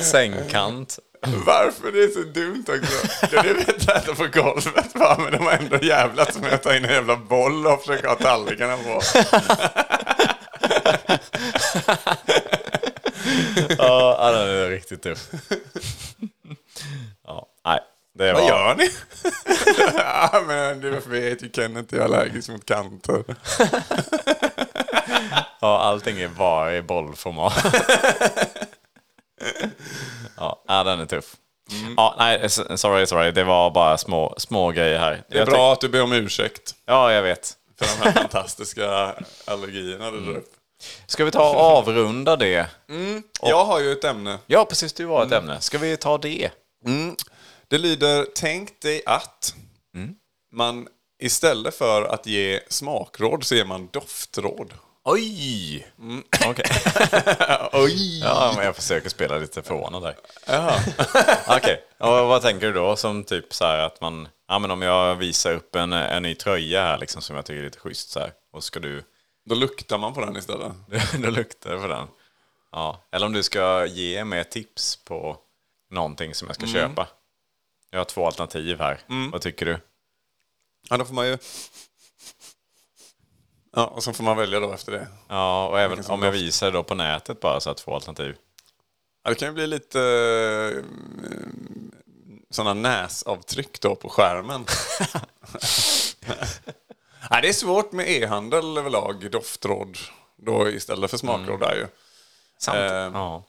Sängkant. 0.00 0.98
Varför 1.46 1.92
det 1.92 2.04
är 2.04 2.08
så 2.08 2.20
dumt 2.20 2.64
också. 2.68 3.06
Det 3.30 3.36
är 3.36 3.54
bättre 3.54 3.92
att 3.92 4.08
äta 4.08 4.14
på 4.14 4.26
golvet 4.26 4.94
bara, 4.94 5.18
men 5.18 5.32
de 5.32 5.38
har 5.38 5.52
ändå 5.52 5.76
jävlat 5.82 6.40
med 6.40 6.52
att 6.52 6.62
ta 6.62 6.76
in 6.76 6.84
en 6.84 6.90
jävla 6.90 7.16
boll 7.16 7.66
och 7.66 7.80
försöka 7.80 8.08
ha 8.08 8.14
tallrikarna 8.14 8.76
på. 8.76 9.00
Ja, 13.78 14.30
den 14.32 14.48
är 14.48 14.70
riktigt 14.70 15.02
tuff. 15.02 15.30
Ja, 17.26 17.46
nej. 17.64 17.80
Det 18.14 18.32
var... 18.32 18.40
Vad 18.40 18.48
gör 18.48 18.74
ni? 18.74 18.90
ja, 19.98 20.42
men 20.46 20.80
du 20.80 20.90
vet 20.90 21.42
ju 21.42 21.50
Kenneth, 21.54 21.94
jag 21.94 22.00
är 22.00 22.04
allergisk 22.04 22.48
mot 22.48 22.66
kanter. 22.66 23.24
Ja, 25.60 25.78
allting 25.78 26.20
är 26.20 26.28
bara 26.28 26.76
i 26.76 26.82
bollformat. 26.82 27.64
ja, 30.36 30.62
den 30.84 31.00
är 31.00 31.06
tuff. 31.06 31.36
Ja, 31.96 32.14
nej, 32.18 32.50
sorry, 32.50 33.06
sorry. 33.06 33.32
Det 33.32 33.44
var 33.44 33.70
bara 33.70 33.98
små, 33.98 34.34
små 34.38 34.70
grejer 34.70 34.98
här. 34.98 35.22
Det 35.28 35.38
är 35.38 35.46
bra 35.46 35.72
att 35.72 35.80
du 35.80 35.88
ber 35.88 36.02
om 36.02 36.12
ursäkt 36.12 36.74
Ja, 36.86 37.12
jag 37.12 37.22
vet. 37.22 37.52
för 37.78 37.86
de 37.86 38.04
här 38.04 38.12
fantastiska 38.12 39.14
allergierna 39.44 40.10
du 40.10 40.20
drar 40.20 40.32
upp. 40.36 40.52
Ska 41.06 41.24
vi 41.24 41.30
ta 41.30 41.50
och 41.50 41.60
avrunda 41.60 42.36
det? 42.36 42.66
Jag 43.42 43.64
har 43.64 43.80
ju 43.80 43.92
ett 43.92 44.04
ämne. 44.04 44.38
Ja, 44.46 44.64
precis. 44.64 44.92
Du 44.92 45.06
har 45.06 45.26
ett 45.26 45.32
ämne. 45.32 45.60
Ska 45.60 45.78
vi 45.78 45.96
ta 45.96 46.18
det? 46.18 46.50
Det 47.68 47.78
lyder, 47.78 48.26
tänk 48.34 48.80
dig 48.80 49.02
att 49.06 49.54
man 50.52 50.88
istället 51.22 51.74
för 51.74 52.02
att 52.02 52.26
ge 52.26 52.60
smakråd 52.68 53.44
så 53.44 53.54
ger 53.54 53.64
man 53.64 53.88
doftråd. 53.92 54.74
Oj! 55.04 55.86
Okej. 56.46 56.64
Oj! 57.72 58.20
Ja, 58.20 58.52
men 58.56 58.64
jag 58.64 58.76
försöker 58.76 59.08
spela 59.08 59.38
lite 59.38 59.62
förvånad 59.62 60.02
där. 60.02 60.16
Okej, 61.56 61.84
och 61.98 62.08
vad 62.08 62.42
tänker 62.42 62.66
du 62.66 62.72
då? 62.72 62.96
Som 62.96 63.24
typ 63.24 63.54
så 63.54 63.64
här 63.64 63.78
att 63.78 64.00
man... 64.00 64.28
Ja, 64.48 64.58
men 64.58 64.70
om 64.70 64.82
jag 64.82 65.16
visar 65.16 65.52
upp 65.52 65.76
en, 65.76 65.92
en 65.92 66.22
ny 66.22 66.34
tröja 66.34 66.82
här 66.82 66.98
liksom 66.98 67.22
som 67.22 67.36
jag 67.36 67.44
tycker 67.44 67.60
är 67.60 67.64
lite 67.64 67.78
schysst 67.78 68.10
så 68.10 68.20
här. 68.20 68.32
Och 68.52 68.64
ska 68.64 68.80
du... 68.80 69.02
Då 69.44 69.54
luktar 69.54 69.98
man 69.98 70.14
på 70.14 70.20
den 70.20 70.36
istället. 70.36 70.72
då 71.22 71.30
luktar 71.30 71.78
på 71.78 71.86
den. 71.86 72.08
Ja. 72.72 73.04
Eller 73.10 73.26
om 73.26 73.32
du 73.32 73.42
ska 73.42 73.86
ge 73.86 74.24
mig 74.24 74.44
tips 74.44 74.96
på 74.96 75.36
någonting 75.90 76.34
som 76.34 76.48
jag 76.48 76.54
ska 76.54 76.66
köpa. 76.66 77.08
Jag 77.90 78.00
har 78.00 78.04
två 78.04 78.26
alternativ 78.26 78.78
här. 78.78 79.00
Vad 79.32 79.40
tycker 79.40 79.66
du? 79.66 79.78
Ja, 80.90 80.96
då 80.96 81.04
får 81.04 81.14
man 81.14 81.26
ju... 81.26 81.38
Ja, 83.72 83.86
och 83.86 84.04
så 84.04 84.12
får 84.12 84.24
man 84.24 84.36
välja 84.36 84.60
då 84.60 84.72
efter 84.72 84.92
det. 84.92 85.08
Ja, 85.28 85.68
och 85.68 85.80
även 85.80 86.04
om 86.04 86.22
jag 86.22 86.32
visar 86.32 86.66
det 86.66 86.72
då 86.72 86.82
på 86.82 86.94
nätet 86.94 87.40
bara 87.40 87.60
så 87.60 87.70
att 87.70 87.76
två 87.76 87.94
alternativ. 87.94 88.36
Ja, 89.24 89.30
det 89.30 89.36
kan 89.36 89.48
ju 89.48 89.54
bli 89.54 89.66
lite 89.66 90.00
eh, 90.74 90.84
sådana 92.50 92.74
näsavtryck 92.74 93.80
då 93.80 93.94
på 93.94 94.08
skärmen. 94.08 94.64
Nej, 97.32 97.42
det 97.42 97.48
är 97.48 97.52
svårt 97.52 97.92
med 97.92 98.08
e-handel 98.10 98.78
överlag, 98.78 99.30
doftråd 99.30 99.98
då 100.36 100.68
istället 100.70 101.10
för 101.10 101.18
smakråd 101.18 101.60
där 101.60 101.74
ju. 101.74 101.86
Samt, 102.58 102.76
Eh. 102.78 102.84
ja. 102.92 103.44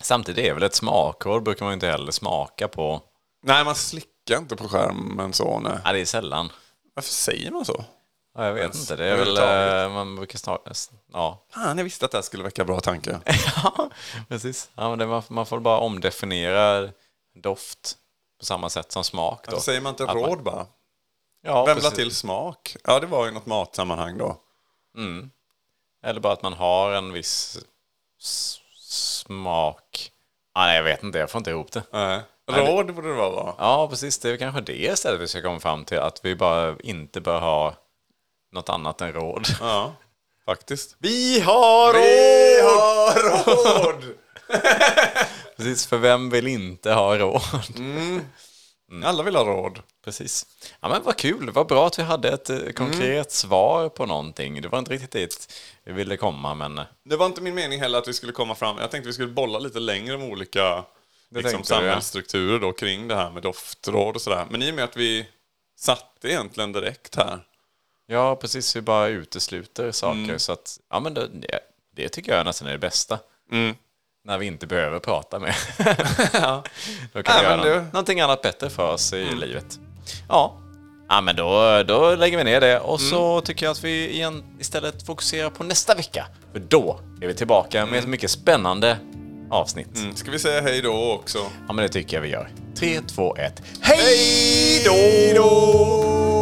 Samtidigt 0.00 0.44
är 0.44 0.54
väl 0.54 0.62
ett 0.62 0.74
smakråd 0.74 1.42
brukar 1.42 1.64
man 1.64 1.72
ju 1.72 1.74
inte 1.74 1.86
heller 1.86 2.12
smaka 2.12 2.68
på. 2.68 3.02
Nej, 3.42 3.64
man 3.64 3.74
slickar 3.74 4.38
inte 4.38 4.56
på 4.56 4.68
skärmen 4.68 5.32
så. 5.32 5.58
Nej. 5.60 5.72
Ja, 5.84 5.92
det 5.92 6.00
är 6.00 6.04
sällan. 6.04 6.52
Varför 6.94 7.10
säger 7.10 7.50
man 7.50 7.64
så? 7.64 7.84
Ja, 8.36 8.44
jag 8.46 8.52
vet 8.52 8.62
Ens 8.62 8.80
inte. 8.80 8.96
Det 8.96 9.04
är 9.10 9.16
väl... 9.16 9.36
eh, 9.88 9.94
Man 9.94 10.16
brukar 10.16 10.38
snarare... 10.38 10.72
Ja. 11.12 11.46
Fan, 11.54 11.78
jag 11.78 11.84
visste 11.84 12.04
att 12.04 12.10
det 12.10 12.18
här 12.18 12.22
skulle 12.22 12.42
väcka 12.44 12.64
bra 12.64 12.80
tankar. 12.80 13.20
ja, 13.64 13.90
precis. 14.28 14.70
Ja, 14.74 14.90
men 14.90 14.98
det, 14.98 15.06
man, 15.06 15.22
man 15.28 15.46
får 15.46 15.60
bara 15.60 15.78
omdefiniera 15.78 16.88
doft 17.42 17.96
på 18.38 18.44
samma 18.44 18.68
sätt 18.70 18.92
som 18.92 19.04
smak. 19.04 19.44
Då. 19.46 19.50
Varför 19.52 19.64
säger 19.64 19.80
man 19.80 19.90
inte 19.90 20.04
Att 20.04 20.14
man- 20.14 20.24
råd 20.24 20.42
bara? 20.42 20.66
Ja, 21.44 21.64
Vem 21.64 21.78
la 21.78 21.90
till 21.90 22.14
smak? 22.14 22.76
Ja, 22.84 23.00
det 23.00 23.06
var 23.06 23.28
i 23.28 23.30
något 23.30 23.46
matsammanhang 23.46 24.18
då. 24.18 24.36
Eller 26.04 26.20
bara 26.20 26.32
att 26.32 26.42
man 26.42 26.52
har 26.52 26.92
en 26.92 27.12
viss 27.12 27.58
smak. 28.78 30.10
Ah, 30.54 30.66
nej, 30.66 30.76
jag 30.76 30.82
vet 30.82 31.02
inte. 31.02 31.18
Jag 31.18 31.30
får 31.30 31.38
inte 31.38 31.50
ihop 31.50 31.72
det. 31.72 31.82
Nej. 31.92 32.20
Råd 32.50 32.94
borde 32.94 33.08
det 33.08 33.14
vara 33.14 33.30
va? 33.30 33.54
Ja, 33.58 33.88
precis. 33.88 34.18
Det 34.18 34.30
är 34.30 34.36
kanske 34.36 34.60
det 34.60 34.84
istället 34.84 35.20
vi 35.20 35.28
ska 35.28 35.42
komma 35.42 35.60
fram 35.60 35.84
till. 35.84 35.98
Att 35.98 36.24
vi 36.24 36.36
bara 36.36 36.76
inte 36.82 37.20
bör 37.20 37.40
ha 37.40 37.74
något 38.52 38.68
annat 38.68 39.00
än 39.00 39.12
råd. 39.12 39.46
Ja, 39.60 39.92
faktiskt. 40.46 40.96
Vi 40.98 41.40
har 41.40 41.92
Vi 41.92 42.60
har 42.62 43.14
råd! 43.84 44.14
Precis, 45.56 45.86
för 45.86 45.98
vem 45.98 46.30
vill 46.30 46.46
inte 46.46 46.92
ha 46.92 47.18
råd? 47.18 47.40
Alla 49.04 49.22
vill 49.22 49.36
ha 49.36 49.44
råd. 49.44 49.82
Precis. 50.04 50.46
Ja, 50.80 50.88
men 50.88 51.02
vad 51.02 51.16
kul. 51.16 51.50
Vad 51.50 51.66
bra 51.66 51.86
att 51.86 51.98
vi 51.98 52.02
hade 52.02 52.28
ett 52.28 52.50
eh, 52.50 52.58
konkret 52.58 53.00
Mm. 53.10 53.24
svar 53.28 53.88
på 53.88 54.06
någonting. 54.06 54.62
Det 54.62 54.68
var 54.68 54.78
inte 54.78 54.90
riktigt 54.90 55.10
dit 55.10 55.52
vi 55.84 55.92
ville 55.92 56.16
komma, 56.16 56.54
men... 56.54 56.78
eh, 56.78 56.84
Det 57.04 57.16
var 57.16 57.26
inte 57.26 57.40
min 57.40 57.54
mening 57.54 57.80
heller 57.80 57.98
att 57.98 58.08
vi 58.08 58.12
skulle 58.12 58.32
komma 58.32 58.54
fram. 58.54 58.78
Jag 58.78 58.90
tänkte 58.90 59.06
vi 59.08 59.12
skulle 59.12 59.28
bolla 59.32 59.58
lite 59.58 59.80
längre 59.80 60.18
med 60.18 60.28
olika 60.32 60.84
liksom, 61.30 61.64
samhällsstrukturer 61.64 62.58
då, 62.60 62.72
kring 62.72 63.08
det 63.08 63.14
här 63.14 63.30
med 63.30 63.42
doftråd 63.42 64.14
och 64.14 64.22
sådär. 64.22 64.46
Men 64.50 64.62
i 64.62 64.70
och 64.70 64.74
med 64.74 64.84
att 64.84 64.96
vi 64.96 65.26
satte 65.78 66.28
egentligen 66.28 66.72
direkt 66.72 67.14
här. 67.14 67.40
Ja, 68.06 68.36
precis. 68.36 68.76
Vi 68.76 68.80
bara 68.80 69.06
utesluter 69.08 69.92
saker. 69.92 70.18
Mm. 70.18 70.38
Så 70.38 70.52
att, 70.52 70.80
ja, 70.90 71.00
men 71.00 71.14
det, 71.14 71.28
det, 71.28 71.60
det 71.96 72.08
tycker 72.08 72.36
jag 72.36 72.46
nästan 72.46 72.68
är 72.68 72.72
det 72.72 72.78
bästa. 72.78 73.18
Mm. 73.52 73.74
När 74.26 74.38
vi 74.38 74.46
inte 74.46 74.66
behöver 74.66 74.98
prata 74.98 75.38
mer. 75.38 75.56
Då 77.12 77.22
kan 77.22 77.34
Ja, 77.34 77.40
vi 77.40 77.44
göra 77.46 77.56
men 77.56 77.66
det- 77.66 77.76
nå- 77.76 77.84
någonting 77.92 78.20
annat 78.20 78.42
bättre 78.42 78.70
för 78.70 78.92
oss 78.92 79.12
i 79.12 79.24
livet. 79.34 79.78
Ja. 80.28 80.60
Ja, 81.08 81.20
men 81.20 81.36
då, 81.36 81.82
då 81.82 82.14
lägger 82.14 82.38
vi 82.38 82.44
ner 82.44 82.60
det 82.60 82.80
och 82.80 83.00
så 83.00 83.32
Mm. 83.32 83.42
tycker 83.44 83.66
jag 83.66 83.70
att 83.70 83.84
vi 83.84 84.10
igen 84.10 84.44
istället 84.60 85.06
fokuserar 85.06 85.50
på 85.50 85.64
nästa 85.64 85.94
vecka. 85.94 86.26
För 86.52 86.58
då 86.60 87.00
är 87.22 87.26
vi 87.26 87.34
tillbaka 87.34 87.86
med 87.86 87.98
ett 87.98 88.06
mycket 88.08 88.30
spännande 88.30 88.98
avsnitt. 89.50 89.96
Mm. 89.96 90.16
Ska 90.16 90.30
vi 90.30 90.38
säga 90.38 90.60
hej 90.60 90.82
då 90.82 91.12
också? 91.12 91.38
Ja, 91.66 91.72
men 91.72 91.76
det 91.82 91.88
tycker 91.88 92.16
jag 92.16 92.22
vi 92.22 92.28
gör. 92.28 92.48
3, 92.78 93.00
2, 93.00 93.36
1. 93.36 93.62
Hej 93.80 94.82
då! 94.84 96.33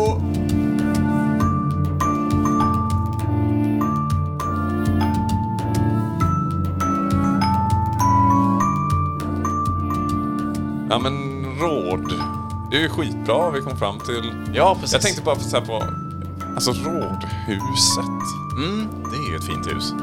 Ja 10.93 10.99
men 10.99 11.45
råd. 11.61 12.13
Det 12.71 12.77
är 12.77 12.81
ju 12.81 12.89
skitbra 12.89 13.51
vi 13.51 13.61
kom 13.61 13.77
fram 13.77 13.99
till. 14.01 14.33
Ja, 14.55 14.75
precis. 14.75 14.93
Jag 14.93 15.03
tänkte 15.03 15.23
bara 15.23 15.39
så 15.39 15.57
här 15.59 15.67
på 15.67 15.85
alltså 16.55 16.71
rådhuset. 16.73 18.05
Mm, 18.57 18.89
det 19.11 19.17
är 19.17 19.31
ju 19.31 19.37
ett 19.37 19.45
fint 19.45 19.67
hus. 19.67 19.95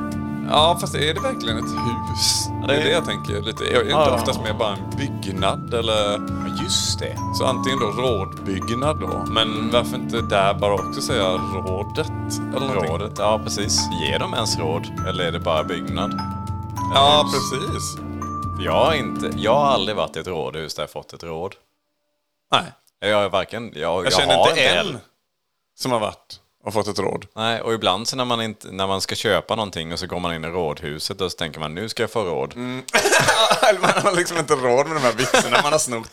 Ja, 0.52 0.78
fast 0.82 0.96
är 0.96 1.14
det 1.14 1.20
verkligen 1.22 1.58
ett 1.58 1.64
hus? 1.64 2.48
Det 2.62 2.68
det 2.68 2.74
är 2.82 2.84
det 2.84 2.92
jag 2.92 3.06
tänker 3.06 3.42
lite. 3.42 3.64
Är 3.64 3.76
inte 3.82 3.90
Ja. 3.90 4.16
oftast 4.16 4.40
mer 4.44 4.54
bara 4.54 4.76
en 4.76 4.98
byggnad 4.98 5.74
eller 5.74 6.12
Ja, 6.12 6.64
just 6.64 7.00
det. 7.00 7.18
så 7.38 7.46
antingen 7.46 7.80
då 7.80 7.86
rådbyggnad 7.86 9.00
då. 9.00 9.26
Men 9.32 9.70
varför 9.74 9.96
inte 9.96 10.22
där 10.22 10.54
bara 10.54 10.74
också 10.74 11.02
säga 11.02 11.24
rådet? 11.34 12.12
Eller 12.56 12.68
någonting? 12.68 12.92
Rådet, 12.92 13.14
ja 13.18 13.42
precis. 13.44 13.80
Ger 14.02 14.20
de 14.20 14.34
ens 14.34 14.58
råd? 14.60 14.88
Eller 15.08 15.24
är 15.24 15.32
det 15.32 15.40
bara 15.40 15.64
byggnad? 15.64 16.22
Ja, 16.94 17.26
Hus. 17.26 17.34
precis. 17.52 17.98
Jag 18.62 18.72
har, 18.72 18.94
inte, 18.94 19.32
jag 19.38 19.56
har 19.56 19.66
aldrig 19.66 19.96
varit 19.98 20.16
i 20.16 20.20
ett 20.20 20.28
rådhus 20.28 20.76
där 20.76 20.84
jag 20.84 20.90
fått 20.90 21.14
ett 21.14 21.24
råd. 21.24 21.56
Nej, 22.52 22.64
Jag 23.00 23.18
har 23.18 23.30
varken... 23.30 23.72
Jag, 23.74 23.82
jag, 23.82 24.06
jag 24.06 24.14
känner 24.14 24.36
har 24.36 24.50
inte 24.50 24.70
en 24.70 24.98
som 25.78 25.92
har 25.92 26.00
varit 26.00 26.40
och 26.64 26.74
fått 26.74 26.88
ett 26.88 27.00
råd. 27.00 27.26
Nej, 27.36 27.62
och 27.62 27.74
ibland 27.74 28.08
så 28.08 28.16
när 28.16 28.26
man, 28.26 28.42
inte, 28.42 28.72
när 28.72 28.88
man 28.88 29.02
ska 29.02 29.16
köpa 29.16 29.56
någonting 29.56 29.94
och 29.94 30.00
så 30.00 30.08
går 30.08 30.20
man 30.20 30.36
in 30.36 30.46
i 30.46 30.48
rådhuset 30.48 31.22
och 31.22 31.32
så 31.32 31.38
tänker 31.38 31.60
man 31.60 31.76
nu 31.76 31.90
ska 31.90 32.04
jag 32.04 32.12
få 32.12 32.24
råd. 32.24 32.54
Mm. 32.56 32.84
man 33.82 34.04
har 34.04 34.16
liksom 34.16 34.38
inte 34.38 34.56
råd 34.56 34.88
med 34.88 34.96
de 34.96 35.02
här 35.04 35.14
byxorna 35.14 35.60
man 35.64 35.72
har 35.72 35.80
snott. 35.80 36.12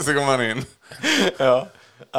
så 0.04 0.12
går 0.12 0.26
man 0.26 0.42
in. 0.42 0.64
Ja. 1.38 1.68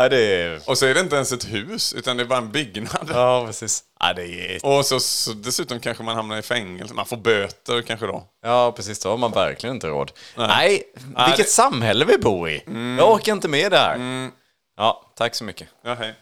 Ja, 0.01 0.09
det 0.09 0.17
är... 0.41 0.61
Och 0.69 0.77
så 0.77 0.85
är 0.85 0.93
det 0.93 0.99
inte 0.99 1.15
ens 1.15 1.31
ett 1.31 1.45
hus, 1.53 1.93
utan 1.93 2.17
det 2.17 2.23
är 2.23 2.27
bara 2.27 2.37
en 2.39 2.51
byggnad. 2.51 3.09
Ja, 3.13 3.43
precis. 3.47 3.83
Ja, 3.99 4.13
det 4.13 4.23
är... 4.55 4.65
Och 4.65 4.85
så, 4.85 4.99
så 4.99 5.31
dessutom 5.33 5.79
kanske 5.79 6.03
man 6.03 6.15
hamnar 6.15 6.37
i 6.37 6.41
fängelse. 6.41 6.93
Man 6.93 7.05
får 7.05 7.17
böter 7.17 7.81
kanske 7.81 8.05
då. 8.05 8.23
Ja, 8.43 8.71
precis. 8.75 8.99
Då 8.99 9.09
har 9.09 9.17
man 9.17 9.31
verkligen 9.31 9.75
inte 9.75 9.87
råd. 9.87 10.11
Nej, 10.37 10.83
Nej. 11.15 11.25
vilket 11.27 11.45
det- 11.45 11.51
samhälle 11.51 12.05
vi 12.05 12.17
bor 12.17 12.49
i. 12.49 12.63
Jag 12.99 13.11
orkar 13.11 13.31
inte 13.33 13.47
med 13.47 13.71
det 13.71 13.77
här. 13.77 14.29
Ja, 14.77 15.11
tack 15.15 15.35
så 15.35 15.43
mycket. 15.43 15.67
Ja, 15.83 15.93
hej. 15.93 16.13